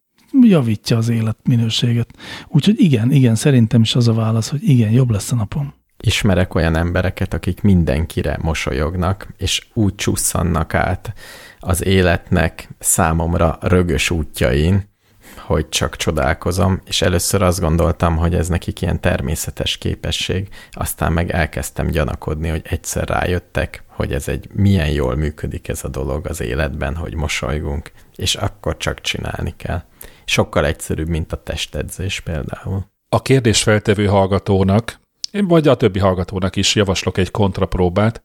[0.42, 2.18] javítja az életminőséget.
[2.48, 5.74] Úgyhogy igen, igen, szerintem is az a válasz, hogy igen, jobb lesz a napom.
[6.06, 11.14] Ismerek olyan embereket, akik mindenkire mosolyognak, és úgy csusszannak át
[11.60, 14.94] az életnek számomra rögös útjain,
[15.38, 21.32] hogy csak csodálkozom, és először azt gondoltam, hogy ez nekik ilyen természetes képesség, aztán meg
[21.32, 26.42] elkezdtem gyanakodni, hogy egyszer rájöttek, hogy ez egy milyen jól működik ez a dolog az
[26.42, 29.84] életben, hogy mosolygunk, és akkor csak csinálni kell.
[30.26, 32.86] Sokkal egyszerűbb, mint a testedzés például.
[33.10, 35.04] A kérdés feltevő hallgatónak,
[35.36, 38.24] én vagy a többi hallgatónak is javaslok egy kontrapróbát,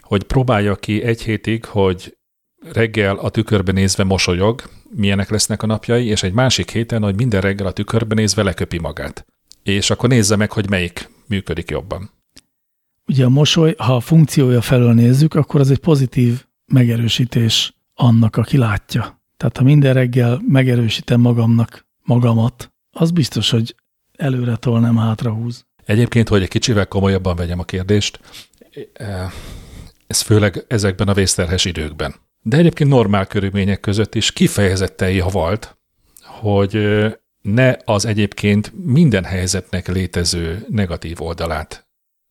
[0.00, 2.16] hogy próbálja ki egy hétig, hogy
[2.72, 7.40] reggel a tükörbe nézve mosolyog, milyenek lesznek a napjai, és egy másik héten, hogy minden
[7.40, 9.26] reggel a tükörbe nézve leköpi magát.
[9.62, 12.10] És akkor nézze meg, hogy melyik működik jobban.
[13.06, 18.56] Ugye a mosoly, ha a funkciója felől nézzük, akkor az egy pozitív megerősítés annak, aki
[18.56, 19.20] látja.
[19.36, 23.74] Tehát ha minden reggel megerősítem magamnak magamat, az biztos, hogy
[24.12, 25.66] előre tol, nem hátra húz.
[25.86, 28.20] Egyébként, hogy egy kicsivel komolyabban vegyem a kérdést,
[30.06, 32.14] ez főleg ezekben a vészterhes időkben
[32.48, 35.76] de egyébként normál körülmények között is kifejezetten javalt,
[36.22, 36.78] hogy
[37.42, 41.86] ne az egyébként minden helyzetnek létező negatív oldalát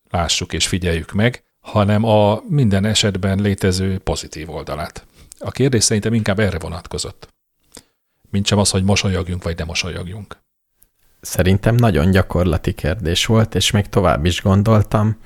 [0.09, 5.05] lássuk és figyeljük meg, hanem a minden esetben létező pozitív oldalát.
[5.39, 7.33] A kérdés szerintem inkább erre vonatkozott.
[8.29, 10.37] Mint sem az, hogy mosolyogjunk vagy nem mosolyogjunk.
[11.25, 15.17] Szerintem nagyon gyakorlati kérdés volt, és még tovább is gondoltam,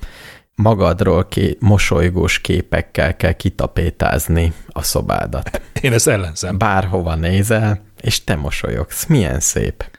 [0.54, 5.62] magadról ké, mosolygós képekkel kell kitapétázni a szobádat.
[5.80, 6.58] Én ezt ellenzem.
[6.58, 9.06] Bárhova nézel, és te mosolyogsz.
[9.06, 9.98] Milyen szép.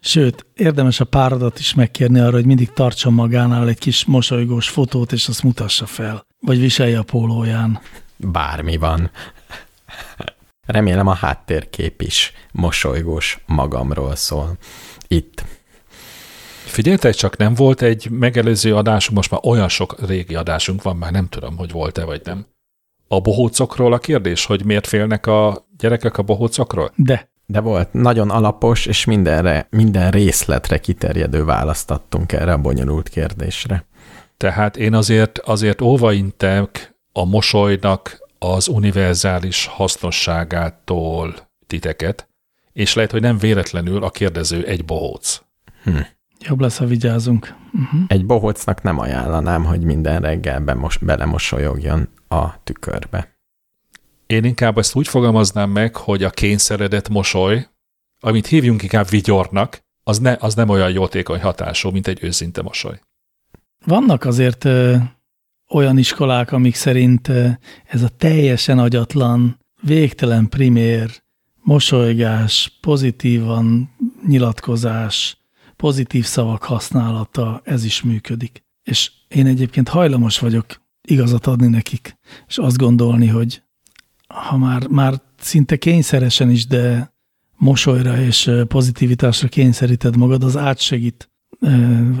[0.00, 5.12] Sőt, érdemes a párodat is megkérni arra, hogy mindig tartson magánál egy kis mosolygós fotót,
[5.12, 6.26] és azt mutassa fel.
[6.40, 7.80] Vagy viselje a pólóján.
[8.16, 9.10] Bármi van.
[10.66, 14.56] Remélem a háttérkép is mosolygós magamról szól.
[15.08, 15.44] Itt
[16.76, 21.12] Figyeltek csak, nem volt egy megelőző adásunk, most már olyan sok régi adásunk van, már
[21.12, 22.46] nem tudom, hogy volt-e vagy nem.
[23.08, 26.92] a bohócokról a kérdés, hogy miért félnek a gyerekek a bohócokról?
[26.96, 33.08] De De volt nagyon alapos és mindenre, minden részletre kiterjedő választ adtunk erre a bonyolult
[33.08, 33.86] kérdésre.
[34.36, 41.34] Tehát én azért, azért óvaintek a mosolynak az univerzális hasznosságától
[41.66, 42.28] titeket,
[42.76, 45.42] és lehet, hogy nem véletlenül a kérdező egy bohóc.
[46.40, 47.54] jobb lesz, ha vigyázunk.
[47.72, 48.00] Uh-huh.
[48.06, 53.38] Egy bohócnak nem ajánlanám, hogy minden reggel bemos, belemosolyogjon a tükörbe.
[54.26, 57.66] Én inkább ezt úgy fogalmaznám meg, hogy a kényszeredett mosoly,
[58.20, 63.00] amit hívjunk inkább vigyornak, az, ne, az nem olyan jótékony hatású, mint egy őszinte mosoly.
[63.84, 64.96] Vannak azért ö,
[65.70, 67.48] olyan iskolák, amik szerint ö,
[67.84, 71.24] ez a teljesen agyatlan, végtelen primér,
[71.66, 73.90] mosolygás, pozitívan
[74.26, 75.36] nyilatkozás,
[75.76, 78.64] pozitív szavak használata, ez is működik.
[78.82, 80.66] És én egyébként hajlamos vagyok
[81.08, 83.62] igazat adni nekik, és azt gondolni, hogy
[84.26, 87.12] ha már, már szinte kényszeresen is, de
[87.56, 91.30] mosolyra és pozitivitásra kényszeríted magad, az átsegít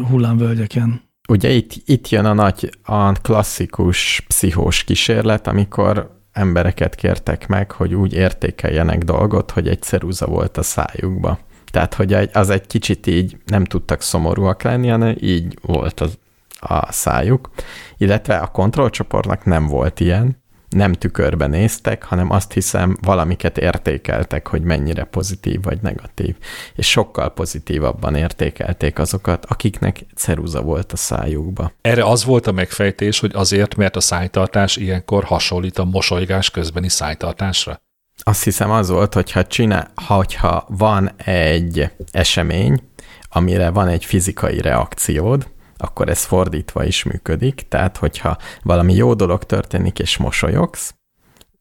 [0.08, 1.00] hullámvölgyeken.
[1.28, 7.94] Ugye itt, itt jön a nagy, a klasszikus pszichós kísérlet, amikor embereket kértek meg, hogy
[7.94, 11.38] úgy értékeljenek dolgot, hogy egy ceruza volt a szájukba.
[11.70, 16.18] Tehát, hogy az egy kicsit így nem tudtak szomorúak lenni, hanem így volt az,
[16.60, 17.50] a szájuk.
[17.96, 24.62] Illetve a kontrollcsoportnak nem volt ilyen, nem tükörbe néztek, hanem azt hiszem valamiket értékeltek, hogy
[24.62, 26.36] mennyire pozitív vagy negatív.
[26.74, 31.72] És sokkal pozitívabban értékelték azokat, akiknek ceruza volt a szájukba.
[31.80, 36.88] Erre az volt a megfejtés, hogy azért, mert a szájtartás ilyenkor hasonlít a mosolygás közbeni
[36.88, 37.80] szájtartásra.
[38.22, 42.82] Azt hiszem az volt, hogyha, csinál, hogyha van egy esemény,
[43.28, 45.46] amire van egy fizikai reakciód,
[45.76, 47.66] akkor ez fordítva is működik.
[47.68, 50.94] Tehát, hogyha valami jó dolog történik, és mosolyogsz,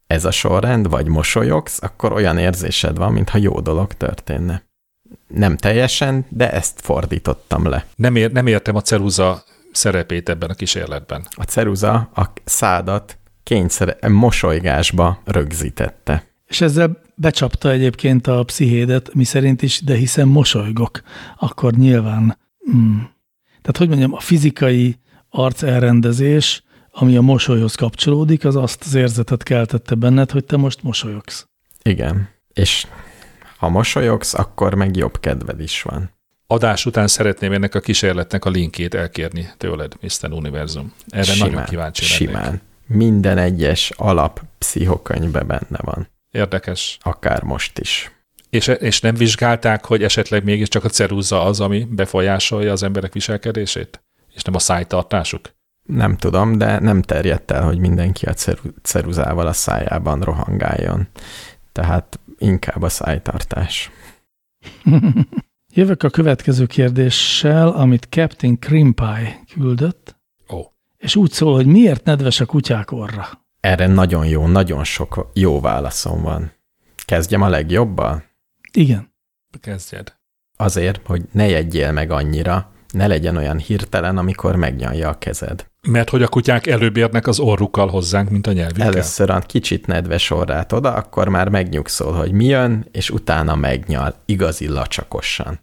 [0.07, 4.63] ez a sorrend, vagy mosolyogsz, akkor olyan érzésed van, mintha jó dolog történne.
[5.27, 7.85] Nem teljesen, de ezt fordítottam le.
[7.95, 11.27] Nem, ér, nem értem a ceruza szerepét ebben a kísérletben.
[11.29, 16.23] A ceruza a szádat kényszer mosolygásba rögzítette.
[16.45, 21.01] És ezzel becsapta egyébként a pszichédet, mi szerint is, de hiszen mosolygok,
[21.37, 22.37] akkor nyilván,
[22.75, 22.97] mm,
[23.65, 24.99] tehát hogy mondjam, a fizikai
[25.29, 30.83] arc elrendezés, ami a mosolyhoz kapcsolódik, az azt az érzetet keltette benned, hogy te most
[30.83, 31.47] mosolyogsz.
[31.83, 32.29] Igen.
[32.53, 32.87] És
[33.57, 36.11] ha mosolyogsz, akkor meg jobb kedved is van.
[36.47, 40.31] Adás után szeretném ennek a kísérletnek a linkjét elkérni tőled, Mr.
[40.31, 40.93] Univerzum.
[41.07, 42.17] Erre nagyon kíváncsi lennék.
[42.17, 42.61] Simán.
[42.87, 46.07] Minden egyes alap pszichokönyvbe benne van.
[46.31, 46.97] Érdekes.
[47.01, 48.11] Akár most is.
[48.55, 54.03] És, és nem vizsgálták, hogy esetleg mégiscsak a ceruza az, ami befolyásolja az emberek viselkedését?
[54.33, 55.55] És nem a szájtartásuk?
[55.83, 61.07] Nem tudom, de nem terjedt el, hogy mindenki a ceru- ceruzával a szájában rohangáljon.
[61.71, 63.91] Tehát inkább a szájtartás.
[65.73, 70.15] Jövök a következő kérdéssel, amit Captain Crimpie küldött,
[70.49, 70.59] Ó,
[70.97, 73.27] és úgy szól, hogy miért nedves a kutyák orra?
[73.59, 76.51] Erre nagyon jó, nagyon sok jó válaszom van.
[77.05, 78.23] Kezdjem a legjobbal?
[78.75, 79.13] Igen.
[79.61, 80.15] kezdjed.
[80.57, 85.65] Azért, hogy ne jegyél meg annyira, ne legyen olyan hirtelen, amikor megnyalja a kezed.
[85.87, 88.87] Mert hogy a kutyák előbb érnek az orrukkal hozzánk, mint a nyelvükkel.
[88.87, 94.15] Először a kicsit nedves orrát oda, akkor már megnyugszol, hogy mi jön, és utána megnyal,
[94.25, 95.59] igazi lacsakosan.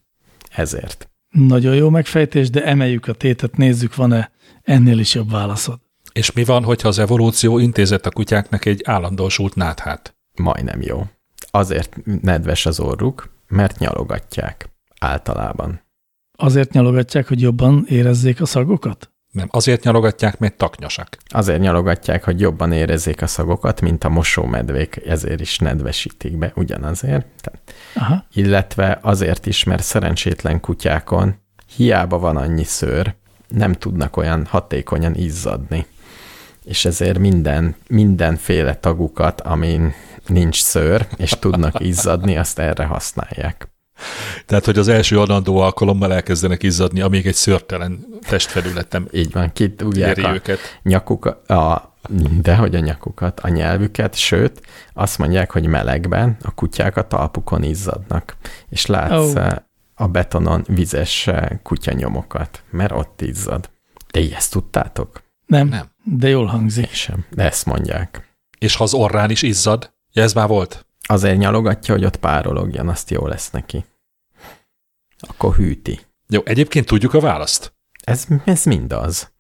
[0.50, 1.10] Ezért.
[1.28, 4.30] Nagyon jó megfejtés, de emeljük a tétet, nézzük, van-e
[4.62, 5.80] ennél is jobb válaszod.
[6.12, 10.16] És mi van, hogyha az evolúció intézett a kutyáknak egy állandósult náthát?
[10.34, 11.06] Majdnem jó.
[11.50, 14.70] Azért nedves az orruk, mert nyalogatják.
[15.00, 15.80] Általában.
[16.38, 19.12] Azért nyalogatják, hogy jobban érezzék a szagokat?
[19.32, 21.16] Nem, azért nyalogatják, mert taknyasak.
[21.28, 27.50] Azért nyalogatják, hogy jobban érezzék a szagokat, mint a mosómedvék, ezért is nedvesítik be, ugyanazért.
[27.94, 28.24] Aha.
[28.32, 31.34] illetve azért is, mert szerencsétlen kutyákon
[31.76, 33.14] hiába van annyi szőr,
[33.48, 35.86] nem tudnak olyan hatékonyan izzadni.
[36.64, 39.94] És ezért minden, mindenféle tagukat, amin
[40.26, 43.72] nincs szőr, és tudnak izzadni, azt erre használják.
[44.46, 50.16] Tehát, hogy az első adandó alkalommal elkezdenek izzadni, amíg egy szörtelen testfelületem Így van, kitugják
[50.16, 50.58] éri a őket.
[50.82, 51.94] nyakukat, a,
[52.40, 54.60] dehogy a nyakukat, a nyelvüket, sőt,
[54.92, 58.36] azt mondják, hogy melegben a kutyák a talpukon izzadnak,
[58.68, 59.52] és látsz oh.
[59.94, 63.70] a betonon vizes eh, kutyanyomokat, mert ott izzad.
[64.10, 65.22] De ezt tudtátok?
[65.46, 65.91] Nem, Nem.
[66.04, 66.86] De jól hangzik.
[66.86, 68.34] Én sem, de ezt mondják.
[68.58, 70.86] És ha az orrán is izzad, ja, ez már volt.
[71.02, 73.84] Azért nyalogatja, hogy ott párologjon, azt jó lesz neki.
[75.18, 76.00] Akkor hűti.
[76.28, 77.74] Jó, egyébként tudjuk a választ.
[78.04, 79.30] Ez, ez mind az.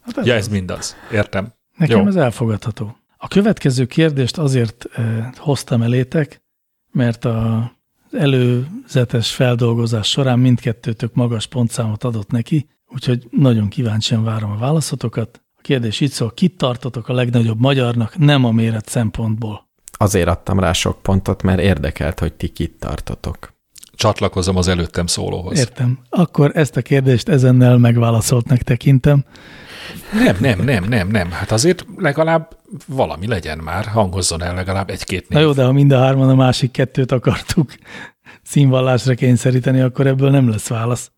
[0.00, 0.96] Hát Ja, ez mindaz.
[1.12, 1.52] Értem.
[1.76, 2.06] Nekem jó.
[2.06, 2.96] ez elfogadható.
[3.16, 6.42] A következő kérdést azért eh, hoztam elétek,
[6.90, 7.72] mert a
[8.12, 15.41] előzetes feldolgozás során mindkettőtök magas pontszámot adott neki, úgyhogy nagyon kíváncsian várom a válaszotokat.
[15.62, 19.68] Kérdés itt szól, kit tartotok a legnagyobb magyarnak, nem a méret szempontból.
[19.92, 23.52] Azért adtam rá sok pontot, mert érdekelt, hogy ti kit tartotok.
[23.94, 25.58] Csatlakozom az előttem szólóhoz.
[25.58, 25.98] Értem.
[26.08, 29.24] Akkor ezt a kérdést ezennel megválaszoltnak tekintem.
[30.12, 31.30] Nem, nem, nem, nem, nem.
[31.30, 32.56] Hát azért legalább
[32.86, 35.38] valami legyen már, hangozzon el legalább egy-két név.
[35.38, 37.74] Na jó, de ha mind a hárman a másik kettőt akartuk
[38.42, 41.10] színvallásra kényszeríteni, akkor ebből nem lesz válasz.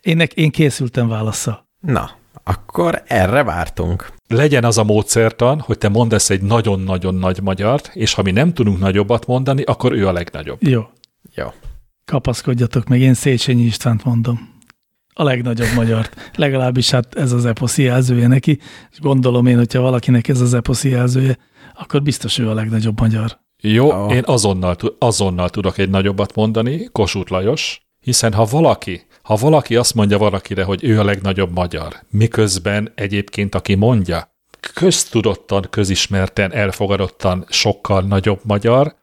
[0.00, 1.68] Én, én készültem válasza.
[1.80, 2.10] Na,
[2.44, 4.12] akkor erre vártunk.
[4.28, 8.52] Legyen az a módszertan, hogy te mondasz egy nagyon-nagyon nagy magyart, és ha mi nem
[8.52, 10.62] tudunk nagyobbat mondani, akkor ő a legnagyobb.
[10.62, 10.82] Jó.
[11.34, 11.46] Jó.
[12.04, 14.50] Kapaszkodjatok meg, én Széchenyi Istvánt mondom.
[15.14, 16.32] A legnagyobb magyart.
[16.36, 18.58] Legalábbis hát ez az eposzi jelzője neki,
[18.90, 21.38] és gondolom én, hogyha valakinek ez az eposzi jelzője,
[21.74, 23.40] akkor biztos ő a legnagyobb magyar.
[23.60, 24.14] Jó, oh.
[24.14, 29.94] én azonnal, azonnal tudok egy nagyobbat mondani, Kossuth Lajos, hiszen ha valaki, ha valaki azt
[29.94, 34.36] mondja valakire, hogy ő a legnagyobb magyar, miközben egyébként aki mondja,
[34.74, 38.94] köztudottan, közismerten, elfogadottan sokkal nagyobb magyar,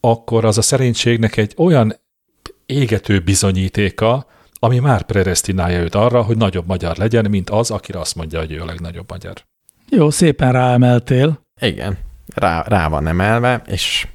[0.00, 1.94] akkor az a szerénységnek egy olyan
[2.66, 4.26] égető bizonyítéka,
[4.58, 8.52] ami már predestinálja őt arra, hogy nagyobb magyar legyen, mint az, akire azt mondja, hogy
[8.52, 9.34] ő a legnagyobb magyar.
[9.88, 11.46] Jó, szépen ráemeltél.
[11.60, 11.98] Igen,
[12.34, 14.06] rá, rá van emelve, és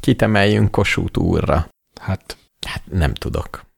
[0.00, 1.68] kitemeljünk Kossuth úrra.
[2.00, 2.36] Hát,
[2.66, 3.70] hát nem tudok.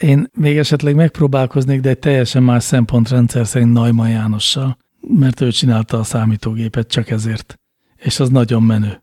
[0.00, 5.98] Én még esetleg megpróbálkoznék, de egy teljesen más szempontrendszer szerint Neumann Jánossal, mert ő csinálta
[5.98, 7.60] a számítógépet csak ezért.
[7.96, 9.02] És az nagyon menő.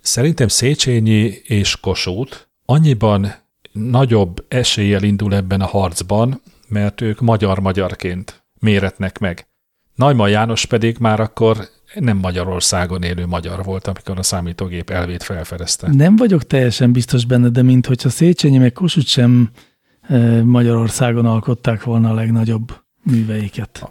[0.00, 3.34] Szerintem Széchenyi és Kossuth annyiban
[3.72, 9.48] nagyobb eséllyel indul ebben a harcban, mert ők magyar-magyarként méretnek meg.
[9.94, 15.88] Najma János pedig már akkor nem Magyarországon élő magyar volt, amikor a számítógép elvét felfedezte.
[15.92, 19.50] Nem vagyok teljesen biztos benne, de mint hogyha Széchenyi meg Kossuth sem
[20.44, 23.86] Magyarországon alkották volna a legnagyobb műveiket.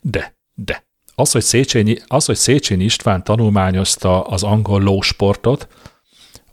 [0.00, 0.86] De, de.
[1.14, 5.68] Az, hogy Széchenyi, az, hogy Széchenyi István tanulmányozta az angol lósportot,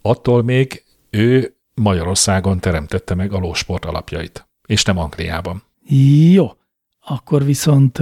[0.01, 5.63] attól még ő Magyarországon teremtette meg a lósport alapjait, és nem Angliában.
[6.31, 6.51] Jó,
[6.99, 7.99] akkor viszont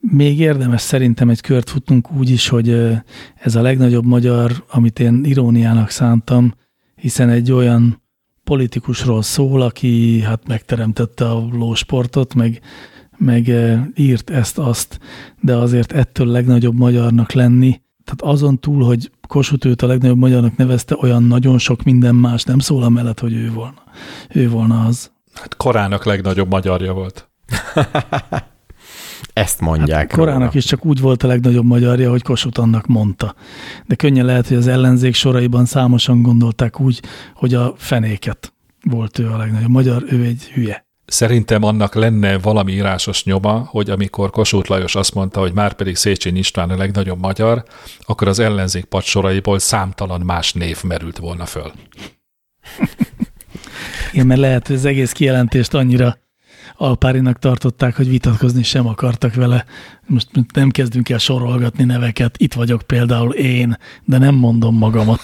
[0.00, 2.70] még érdemes szerintem egy kört futnunk úgy is, hogy
[3.34, 6.54] ez a legnagyobb magyar, amit én iróniának szántam,
[6.94, 8.02] hiszen egy olyan
[8.44, 12.60] politikusról szól, aki hát megteremtette a lósportot, meg,
[13.16, 13.52] meg
[13.94, 14.98] írt ezt-azt,
[15.40, 20.56] de azért ettől legnagyobb magyarnak lenni, tehát azon túl, hogy Kossuth őt a legnagyobb magyarnak
[20.56, 23.82] nevezte, olyan nagyon sok minden más nem szól amellett, hogy ő volna.
[24.32, 25.10] Ő volna az.
[25.32, 27.30] Hát korának legnagyobb magyarja volt.
[29.32, 30.52] Ezt mondják hát Korának róla.
[30.52, 33.34] is csak úgy volt a legnagyobb magyarja, hogy Kossuth annak mondta.
[33.86, 37.02] De könnyen lehet, hogy az ellenzék soraiban számosan gondolták úgy,
[37.34, 38.52] hogy a fenéket
[38.82, 40.86] volt ő a legnagyobb magyar, ő egy hülye.
[41.06, 45.96] Szerintem annak lenne valami írásos nyoma, hogy amikor Kossuth Lajos azt mondta, hogy már pedig
[45.96, 47.64] Széchenyi István a legnagyobb magyar,
[48.06, 51.72] akkor az ellenzék padsoraiból számtalan más név merült volna föl.
[54.12, 56.16] Igen, mert lehet, hogy az egész kijelentést annyira
[56.76, 59.64] alpárinak tartották, hogy vitatkozni sem akartak vele.
[60.06, 65.20] Most nem kezdünk el sorolgatni neveket, itt vagyok például én, de nem mondom magamat.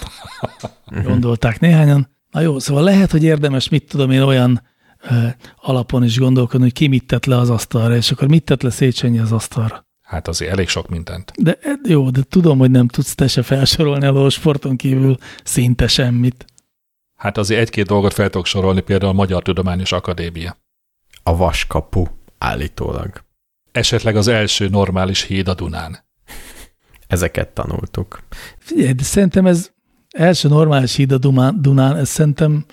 [1.04, 2.08] Gondolták néhányan.
[2.30, 4.62] Na jó, szóval lehet, hogy érdemes, mit tudom én, olyan
[5.56, 8.70] alapon is gondolkodni, hogy ki mit tett le az asztalra, és akkor mit tett le
[8.70, 9.88] Széchenyi az asztalra.
[10.02, 11.32] Hát azért elég sok mindent.
[11.36, 11.58] De
[11.88, 16.44] jó, de tudom, hogy nem tudsz te se felsorolni a sporton kívül szinte semmit.
[17.16, 20.56] Hát azért egy-két dolgot fel tudok sorolni, például a Magyar Tudományos Akadémia.
[21.22, 22.04] A Vaskapu
[22.38, 23.24] állítólag.
[23.72, 25.98] Esetleg az első normális híd a Dunán.
[27.06, 28.22] Ezeket tanultuk.
[28.58, 29.70] Figyelj, de szerintem ez
[30.10, 31.18] első normális híd a
[31.60, 32.64] Dunán, ez szerintem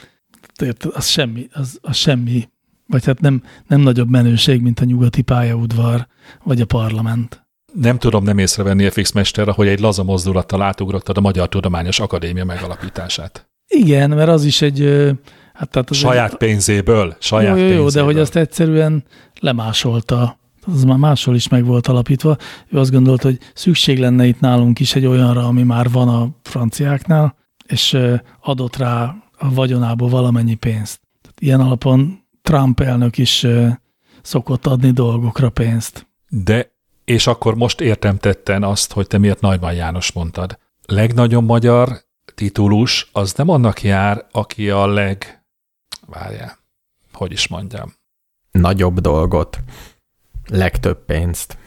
[0.93, 2.49] az semmi, az, az semmi,
[2.87, 6.07] vagy hát nem, nem nagyobb menőség, mint a nyugati pályaudvar,
[6.43, 7.45] vagy a parlament.
[7.73, 11.99] Nem tudom nem észrevenni a fix mester, hogy egy laza mozdulattal átugrottad a Magyar Tudományos
[11.99, 13.49] Akadémia megalapítását.
[13.67, 15.09] Igen, mert az is egy...
[15.57, 17.89] Hát tehát az saját egy, pénzéből, saját jó, jó, pénzéből.
[17.89, 19.03] de hogy azt egyszerűen
[19.39, 20.39] lemásolta.
[20.65, 22.37] Az már máshol is meg volt alapítva.
[22.69, 26.29] Ő azt gondolt, hogy szükség lenne itt nálunk is egy olyanra, ami már van a
[26.43, 27.35] franciáknál,
[27.67, 27.97] és
[28.41, 30.99] adott rá a vagyonából valamennyi pénzt.
[31.21, 33.47] Tehát ilyen alapon Trump elnök is
[34.21, 36.07] szokott adni dolgokra pénzt.
[36.29, 36.71] De,
[37.05, 40.57] és akkor most értem tetten azt, hogy te miért Nagyban János mondtad.
[40.85, 41.89] Legnagyobb magyar
[42.35, 45.36] titulus az nem annak jár, aki a leg...
[46.09, 46.57] Várjál,
[47.13, 47.93] hogy is mondjam.
[48.51, 49.59] Nagyobb dolgot.
[50.49, 51.57] Legtöbb pénzt.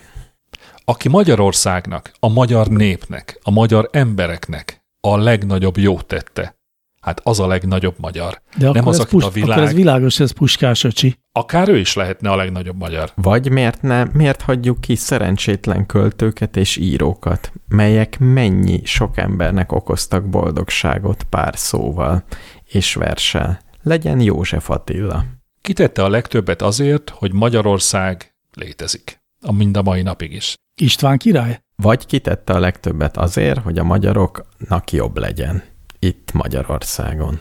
[0.84, 6.54] aki Magyarországnak, a magyar népnek, a magyar embereknek a legnagyobb jót tette,
[7.00, 8.42] hát az a legnagyobb magyar.
[8.56, 11.18] De akkor, Nem az, akit pus, a világ- akkor ez világos, ez Puskás öcsi.
[11.32, 13.12] Akár ő is lehetne a legnagyobb magyar.
[13.14, 20.28] Vagy miért ne, miért hagyjuk ki szerencsétlen költőket és írókat, melyek mennyi sok embernek okoztak
[20.28, 22.24] boldogságot pár szóval
[22.64, 23.60] és versel.
[23.90, 25.24] Legyen József Attila.
[25.60, 29.20] Kitette a legtöbbet azért, hogy Magyarország létezik.
[29.40, 30.54] A mind a mai napig is.
[30.80, 31.60] István király?
[31.76, 35.62] Vagy kitette a legtöbbet azért, hogy a magyaroknak jobb legyen.
[35.98, 37.38] Itt Magyarországon.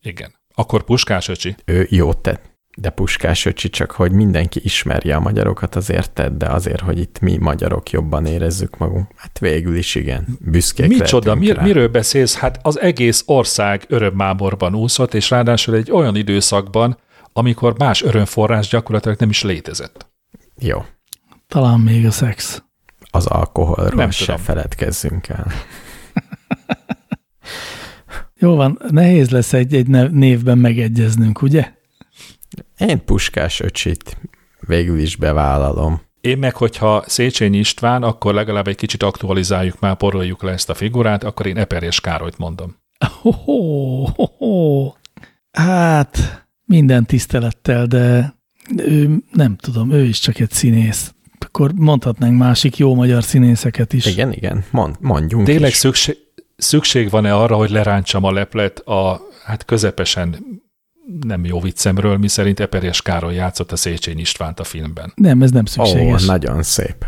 [0.00, 0.34] Igen.
[0.54, 1.54] Akkor Puskás öcsi.
[1.64, 2.51] Ő jót tett.
[2.76, 7.20] De Puskás öcsi csak, hogy mindenki ismerje a magyarokat, azért tett, de azért, hogy itt
[7.20, 9.06] mi magyarok jobban érezzük magunk.
[9.16, 11.62] Hát végül is igen, büszkék Micsoda, mir, rá.
[11.62, 12.34] miről beszélsz?
[12.36, 16.98] Hát az egész ország örömmáborban úszott, és ráadásul egy olyan időszakban,
[17.32, 20.10] amikor más örömforrás gyakorlatilag nem is létezett.
[20.58, 20.84] Jó,
[21.48, 22.62] Talán még a szex.
[23.10, 24.40] az alkoholról Nem se tudom.
[24.40, 25.46] feledkezzünk el.
[28.38, 31.72] Jó van, nehéz lesz egy, egy névben megegyeznünk, ugye?
[32.78, 34.16] Én Puskás öcsit
[34.60, 36.00] végül is bevállalom.
[36.20, 40.74] Én meg, hogyha Széchenyi István, akkor legalább egy kicsit aktualizáljuk már, poroljuk le ezt a
[40.74, 42.76] figurát, akkor én Eperjes Károlyt mondom.
[43.20, 44.92] Ho-ho, ho-ho.
[45.50, 48.34] Hát, minden tisztelettel, de
[48.76, 51.14] ő, nem tudom, ő is csak egy színész.
[51.38, 54.06] Akkor mondhatnánk másik jó magyar színészeket is.
[54.06, 55.76] Igen, igen, mond, mondjunk Tényleg is.
[55.76, 56.16] szükség,
[56.56, 60.36] szükség van-e arra, hogy lerántsam a leplet a hát közepesen
[61.20, 65.12] nem jó viccemről, mi szerint Eperjes Károly játszott a Széchenyi Istvánt a filmben.
[65.14, 66.24] Nem, ez nem Ó, szükséges.
[66.24, 67.06] nagyon szép.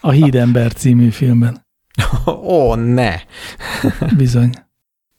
[0.00, 1.66] A Hídember című filmben.
[2.26, 3.14] Ó, ne!
[4.16, 4.50] Bizony.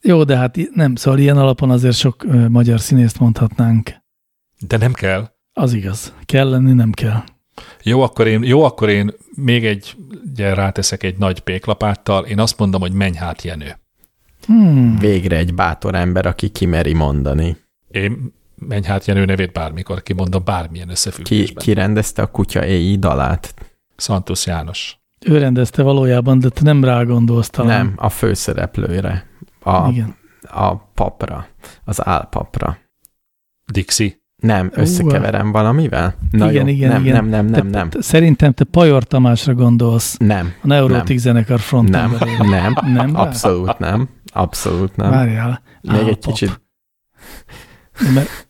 [0.00, 3.90] Jó, de hát nem, szóval ilyen alapon azért sok ö, magyar színészt mondhatnánk.
[4.58, 5.30] De nem kell.
[5.52, 6.12] Az igaz.
[6.24, 7.22] Kell lenni, nem kell.
[7.82, 9.96] Jó, akkor én, jó, akkor én még egy,
[10.30, 13.78] ugye ráteszek egy nagy péklapáttal, én azt mondom, hogy menj hát Jenő.
[14.46, 14.96] Hmm.
[14.98, 17.56] Végre egy bátor ember, aki kimeri mondani.
[17.88, 21.64] Én menj hát Jenő nevét bármikor kimondom, bármilyen Ki, összefüggésben.
[21.64, 23.54] ki rendezte a kutya éjjé dalát?
[23.96, 24.98] Szantusz János.
[25.26, 27.84] Ő rendezte valójában, de te nem rá gondolsz talán.
[27.86, 29.26] Nem, a főszereplőre.
[29.62, 30.14] A, Igen.
[30.42, 31.46] a papra,
[31.84, 32.78] az álpapra.
[33.72, 34.16] Dixie.
[34.42, 36.14] Nem, összekeverem valamivel?
[36.30, 37.14] Na igen, jó, igen, nem, igen.
[37.14, 40.16] nem, nem, nem, te, nem, te, szerintem te Pajor Tamásra gondolsz.
[40.16, 41.16] nem, A Neurotik Nem.
[41.16, 42.42] zenekar nem, frontemberére.
[42.48, 43.20] nem, Nem rá?
[43.20, 45.10] abszolút nem, abszolút nem.
[45.10, 45.62] Várjál.
[45.80, 46.20] Még egy Álpap.
[46.22, 46.60] kicsit,
[48.14, 48.48] Mert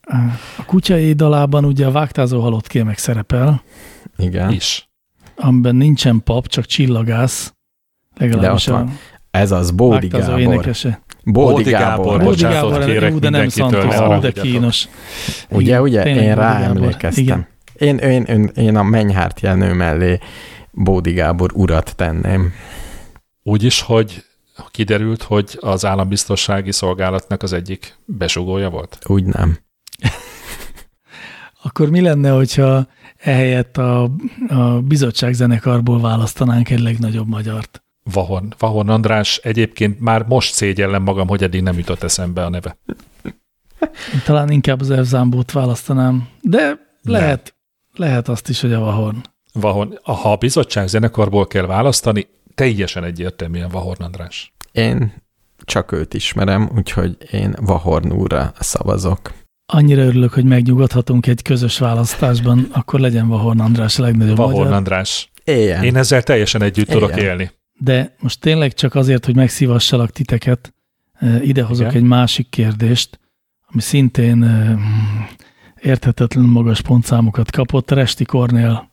[0.57, 3.63] a kutya édalában ugye a vágtázó halott kémek szerepel,
[4.17, 4.51] igen.
[4.53, 4.89] Is.
[5.37, 7.53] amiben nincsen pap, csak csillagász.
[8.17, 8.99] Legalábbis De van.
[9.31, 10.53] Ez az Bódi vágtázó Gábor.
[10.53, 11.01] énekese.
[11.25, 14.89] Bódi Bódi Gábor, Bocsánatot Gábor, kérek jó, de nem Santos, de kínos.
[15.51, 17.25] Ugye, Igen, ugye, tényleg én ráemlékeztem.
[17.25, 17.47] Igen.
[17.75, 20.19] Én, én, én, én a Mennyhárt jelnő mellé
[20.71, 22.53] Bódi Gábor urat tenném.
[23.43, 24.25] Úgy is, hogy
[24.71, 28.99] kiderült, hogy az állambiztonsági szolgálatnak az egyik besugója volt.
[29.07, 29.59] Úgy nem.
[31.63, 32.87] Akkor mi lenne, hogyha
[33.17, 34.11] ehelyett a,
[34.49, 37.83] a bizottság zenekarból választanánk egy legnagyobb magyart?
[38.13, 42.79] Vahon, Vahon András egyébként már most szégyellem magam, hogy eddig nem jutott eszembe a neve.
[44.13, 47.55] Én talán inkább az Evzámbót választanám, de lehet,
[47.95, 49.17] lehet azt is, hogy a Vahorn.
[49.53, 52.27] Vahon, ha a bizottság zenekarból kell választani,
[52.59, 54.53] teljesen egyértelműen Vahorn András.
[54.73, 55.13] Én
[55.65, 59.33] csak őt ismerem, úgyhogy én Vahorn úrra szavazok.
[59.67, 64.73] Annyira örülök, hogy megnyugodhatunk egy közös választásban, akkor legyen Vahorn András a legnagyobb Vahorn magyar.
[64.73, 65.31] András.
[65.45, 65.85] Éljen.
[65.85, 67.25] Én ezzel teljesen együtt tudok Igen.
[67.25, 67.51] élni.
[67.81, 70.75] De most tényleg csak azért, hogy megszívassalak titeket,
[71.13, 72.03] eh, idehozok Igen.
[72.03, 73.21] egy másik kérdést,
[73.67, 74.79] ami szintén eh,
[75.83, 77.91] érthetetlenül magas pontszámokat kapott.
[77.91, 78.91] Resti Kornél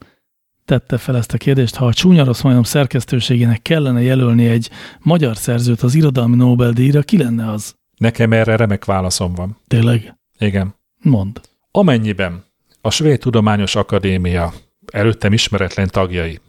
[0.66, 1.76] tette fel ezt a kérdést.
[1.76, 4.70] Ha a Csúnya Rossz Majom szerkesztőségének kellene jelölni egy
[5.00, 7.76] magyar szerzőt az irodalmi Nobel-díjra, ki lenne az?
[7.98, 9.58] Nekem erre remek válaszom van.
[9.68, 10.18] Tényleg?
[10.38, 10.76] Igen.
[11.02, 11.42] Mond.
[11.72, 12.44] Amennyiben
[12.82, 14.54] a Svéd Tudományos Akadémia
[14.92, 16.40] előttem ismeretlen tagjai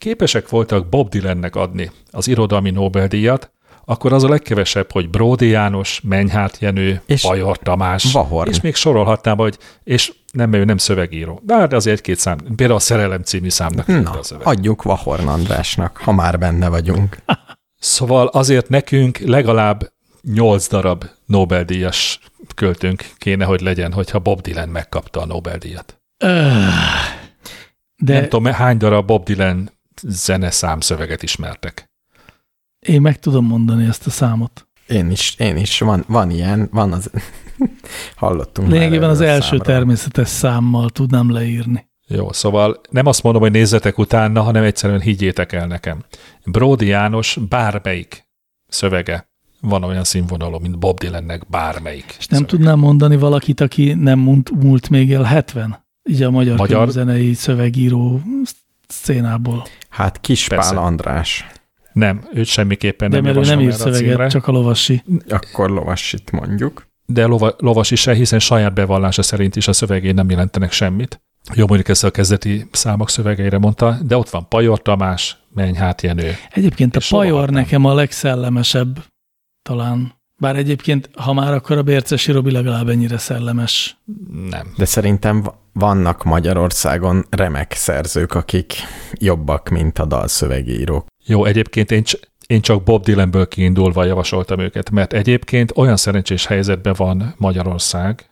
[0.00, 3.52] képesek voltak Bob Dylannek adni az irodalmi Nobel-díjat,
[3.84, 8.50] akkor az a legkevesebb, hogy Bródi János, Menyhárt Jenő, És Pajor Tamás, Vahorn.
[8.50, 11.40] és még sorolhatnám, hogy, és nem, ő nem szövegíró.
[11.42, 14.46] De hát azért két szám, például a Szerelem című számnak Na, a szöveg.
[14.46, 17.16] adjuk Vahorn Andrásnak, ha már benne vagyunk.
[17.82, 19.92] Szóval azért nekünk legalább
[20.22, 22.20] nyolc darab Nobel-díjas
[22.54, 26.00] költőnk kéne, hogy legyen, hogyha Bob Dylan megkapta a Nobel-díjat.
[26.18, 26.30] Öh.
[27.96, 28.12] De...
[28.12, 29.70] Nem De tudom, hány darab Bob Dylan
[30.02, 31.90] zene számszöveget ismertek.
[32.78, 34.68] én meg tudom mondani ezt a számot.
[34.90, 37.10] Én is, én is, van, van ilyen, van az,
[38.16, 39.66] hallottunk Lényegében az első számról.
[39.66, 41.88] természetes számmal tudnám leírni.
[42.06, 46.04] Jó, szóval nem azt mondom, hogy nézzetek utána, hanem egyszerűen higgyétek el nekem.
[46.44, 48.28] Brody János bármelyik
[48.68, 49.28] szövege
[49.60, 52.04] van olyan színvonalú, mint Bob Dylannek bármelyik.
[52.18, 52.46] És nem szövege.
[52.56, 55.84] tudnám mondani valakit, aki nem múlt, múlt még el 70?
[56.10, 56.92] Így a magyar, Magyar- magyar...
[56.92, 58.20] zenei szövegíró
[58.88, 59.66] szcénából.
[59.88, 60.76] Hát Kispál Persze.
[60.76, 61.46] András.
[61.92, 64.28] Nem, őt semmiképpen De nem mert ő nem ír szöveget, címre.
[64.28, 65.02] csak a lovasi.
[65.28, 66.88] Akkor lovasit mondjuk.
[67.06, 71.20] de lova, lovas is se, hiszen saját bevallása szerint is a szövegén nem jelentenek semmit.
[71.54, 76.02] Jó, mondjuk ezt a kezdeti számok szövegeire mondta, de ott van Pajor Tamás, Menj hát
[76.02, 76.34] Jenő.
[76.50, 79.04] Egyébként a És Pajor nekem a legszellemesebb
[79.62, 80.12] talán.
[80.36, 83.96] Bár egyébként, ha már akkor a Bércesi Robi legalább ennyire szellemes.
[84.50, 84.72] Nem.
[84.76, 88.74] De szerintem vannak Magyarországon remek szerzők, akik
[89.12, 91.06] jobbak, mint a dalszövegírók.
[91.30, 92.02] Jó, egyébként én,
[92.46, 98.28] én csak Bob Dylanből kiindulva javasoltam őket, mert egyébként olyan szerencsés helyzetben van Magyarország,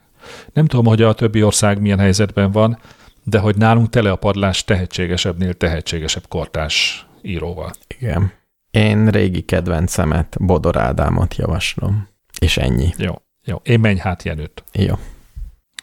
[0.53, 2.79] nem tudom, hogy a többi ország milyen helyzetben van,
[3.25, 7.71] de hogy nálunk tele a padlás tehetségesebbnél tehetségesebb kortás íróval.
[7.99, 8.33] Igen.
[8.71, 12.09] Én régi kedvencemet, Bodor Ádámot javaslom.
[12.41, 12.89] És ennyi.
[12.97, 13.15] Jó,
[13.45, 13.61] jó.
[13.63, 14.65] Én menj hát Jenőt.
[14.73, 14.95] Jó.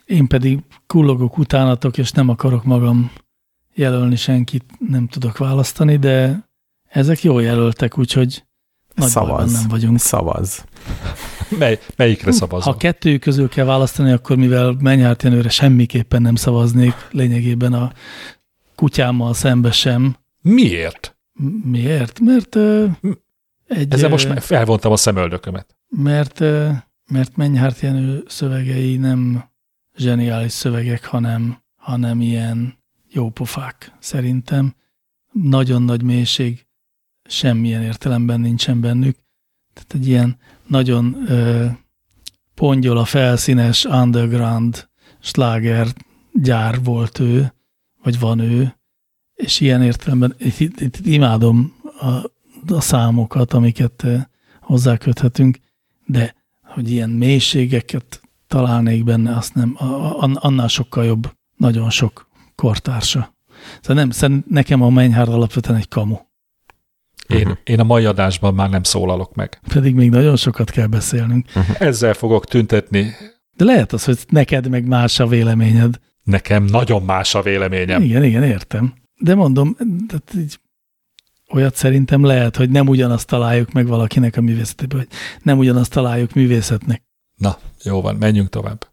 [0.06, 3.12] Én pedig kullogok utánatok, és nem akarok magam
[3.74, 6.44] jelölni senkit, nem tudok választani, de
[6.96, 8.46] ezek jó jelöltek, úgyhogy
[8.96, 9.52] nagy Szavaz.
[9.52, 10.00] nem vagyunk.
[10.00, 10.66] Szavaz.
[11.60, 12.74] Mely, melyikre szavazol?
[12.74, 17.92] Ha kettő közül kell választani, akkor mivel Menyhárt Jenőre semmiképpen nem szavaznék, lényegében a
[18.76, 20.16] kutyámmal szembe sem.
[20.42, 21.18] Miért?
[21.64, 22.20] Miért?
[22.20, 22.86] Mert ö,
[23.68, 25.76] egy, Ezzel most felvontam a szemöldökömet.
[25.90, 26.70] mert, ö,
[27.12, 29.50] mert Menyhárt Jenő szövegei nem
[29.98, 32.78] zseniális szövegek, hanem, hanem ilyen
[33.12, 34.76] jópofák szerintem.
[35.32, 36.65] Nagyon nagy mélység
[37.28, 39.18] semmilyen értelemben nincsen bennük.
[39.74, 40.38] Tehát egy ilyen
[40.68, 41.66] nagyon ö,
[42.54, 44.90] pongyol a felszínes underground
[45.20, 45.88] sláger
[46.34, 47.54] gyár volt ő,
[48.04, 48.76] vagy van ő,
[49.34, 52.08] és ilyen értelemben itt, itt, itt imádom a,
[52.74, 54.06] a számokat, amiket
[54.62, 55.58] hozzáköthetünk,
[56.06, 62.30] de hogy ilyen mélységeket találnék benne, azt nem, a- a- annál sokkal jobb, nagyon sok
[62.56, 63.36] kortársa.
[63.82, 66.18] Szóval nem, szerint nekem a Mennyhárd alapvetően egy kamu.
[67.28, 67.52] Én, Mhm.
[67.64, 69.60] én a mai adásban már nem szólalok meg.
[69.74, 71.46] Pedig még nagyon sokat kell beszélnünk.
[71.80, 73.12] Ezzel fogok tüntetni.
[73.56, 76.00] De lehet az, hogy neked meg más a véleményed.
[76.24, 78.02] Nekem nagyon más a véleményem.
[78.02, 78.94] Igen, igen, értem.
[79.20, 79.76] De mondom,
[80.08, 80.60] tehát így,
[81.54, 85.08] olyat szerintem lehet, hogy nem ugyanazt találjuk meg valakinek a művészetéből, hogy
[85.44, 87.04] nem ugyanazt találjuk művészetnek.
[87.36, 88.88] Na, jó van, menjünk tovább.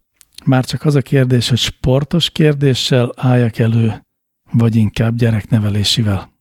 [0.45, 4.05] Már csak az a kérdés, hogy sportos kérdéssel álljak elő,
[4.51, 6.31] vagy inkább gyereknevelésivel.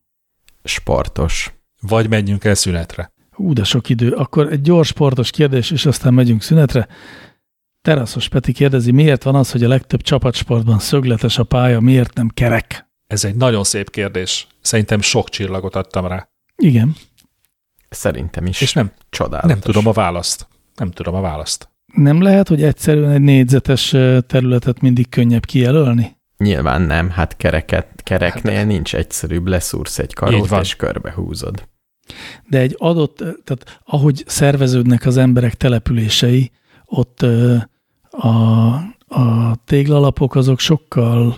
[0.64, 1.52] Sportos.
[1.89, 3.13] Vagy menjünk el szünetre.
[3.31, 4.11] Hú, de sok idő.
[4.11, 6.89] Akkor egy gyors sportos kérdés, és aztán megyünk szünetre.
[7.81, 12.29] Teraszos Peti kérdezi, miért van az, hogy a legtöbb csapatsportban szögletes a pálya, miért nem
[12.29, 12.91] kerek?
[13.07, 14.47] Ez egy nagyon szép kérdés.
[14.61, 16.29] Szerintem sok csillagot adtam rá.
[16.57, 16.95] Igen.
[17.89, 18.61] Szerintem is.
[18.61, 19.51] És nem, Csodálatos.
[19.51, 20.47] nem tudom a választ.
[20.77, 21.71] Nem tudom a választ.
[21.95, 23.89] Nem lehet, hogy egyszerűen egy négyzetes
[24.27, 26.17] területet mindig könnyebb kijelölni?
[26.37, 31.69] Nyilván nem, hát kereket, kereknél nincs egyszerűbb, leszúrsz egy karót, és körbehúzod.
[32.48, 36.51] De egy adott, tehát ahogy szerveződnek az emberek települései,
[36.84, 37.22] ott
[38.10, 38.66] a,
[39.06, 41.36] a téglalapok azok sokkal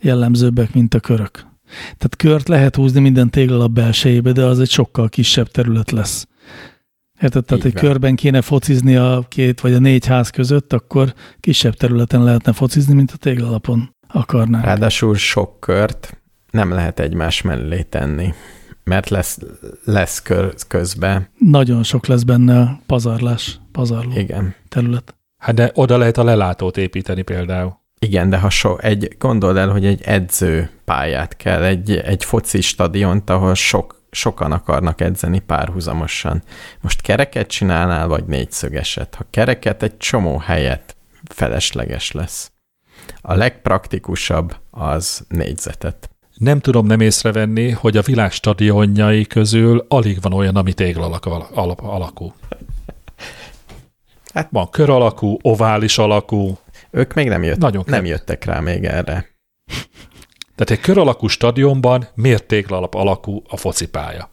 [0.00, 1.48] jellemzőbbek, mint a körök.
[1.82, 6.26] Tehát kört lehet húzni minden téglalap belsejébe, de az egy sokkal kisebb terület lesz.
[7.20, 7.44] Érted?
[7.44, 12.24] Tehát egy körben kéne focizni a két vagy a négy ház között, akkor kisebb területen
[12.24, 14.64] lehetne focizni, mint a téglalapon akarnánk.
[14.64, 16.20] Ráadásul sok kört
[16.50, 18.34] nem lehet egymás mellé tenni,
[18.90, 19.38] mert lesz,
[19.84, 21.28] lesz kör közben.
[21.38, 24.54] Nagyon sok lesz benne a pazarlás, pazarló Igen.
[24.68, 25.14] terület.
[25.38, 27.78] Hát de oda lehet a lelátót építeni például.
[27.98, 32.60] Igen, de ha so, egy, gondold el, hogy egy edző pályát kell, egy, egy foci
[32.60, 36.42] stadiont, ahol sok, sokan akarnak edzeni párhuzamosan.
[36.80, 39.14] Most kereket csinálnál, vagy négyszögeset?
[39.14, 42.52] Ha kereket, egy csomó helyet felesleges lesz.
[43.20, 46.10] A legpraktikusabb az négyzetet.
[46.40, 51.80] Nem tudom nem észrevenni, hogy a világ stadionjai közül alig van olyan, ami téglalak alap,
[51.80, 52.32] alakú.
[54.34, 56.58] Hát- van kör alakú, ovális alakú,
[56.90, 59.28] Ők még nem, jött, Nagyon nem jöttek rá még erre.
[60.54, 64.30] Tehát egy kör alakú stadionban miért téglalap alakú a focipálya?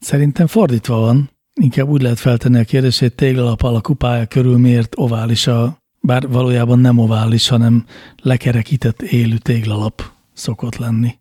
[0.00, 1.30] Szerintem fordítva van.
[1.60, 6.28] Inkább úgy lehet feltenni a kérdést, hogy téglalap alakú pálya körül miért ovális a, bár
[6.28, 7.86] valójában nem ovális, hanem
[8.22, 11.18] lekerekített élő téglalap szokott lenni.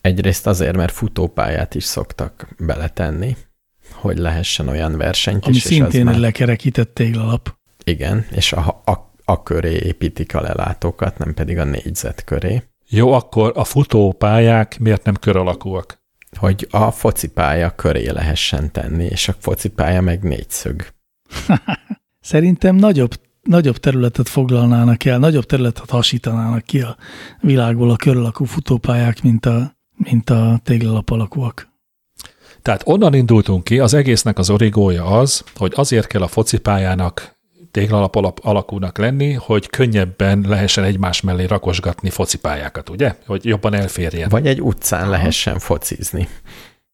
[0.00, 3.36] Egyrészt azért, mert futópályát is szoktak beletenni,
[3.92, 7.56] hogy lehessen olyan versenyt Ami is, az szintén már- egy lekerekített téglalap.
[7.84, 12.62] Igen, és a, a, a köré építik a lelátókat, nem pedig a négyzet köré.
[12.88, 16.02] Jó, akkor a futópályák miért nem kör alakúak?
[16.38, 20.86] Hogy a focipálya köré lehessen tenni, és a focipálya meg négyszög.
[22.20, 26.96] Szerintem nagyobb, nagyobb területet foglalnának el, nagyobb területet hasítanának ki a
[27.40, 31.68] világból a kör alakú futópályák, mint a, mint a téglalap alakúak.
[32.62, 37.36] Tehát onnan indultunk ki, az egésznek az origója az, hogy azért kell a focipályának
[37.70, 43.14] téglalap alap alakúnak lenni, hogy könnyebben lehessen egymás mellé rakosgatni focipályákat, ugye?
[43.26, 44.28] Hogy jobban elférjen.
[44.28, 45.10] Vagy egy utcán Aha.
[45.10, 46.28] lehessen focizni.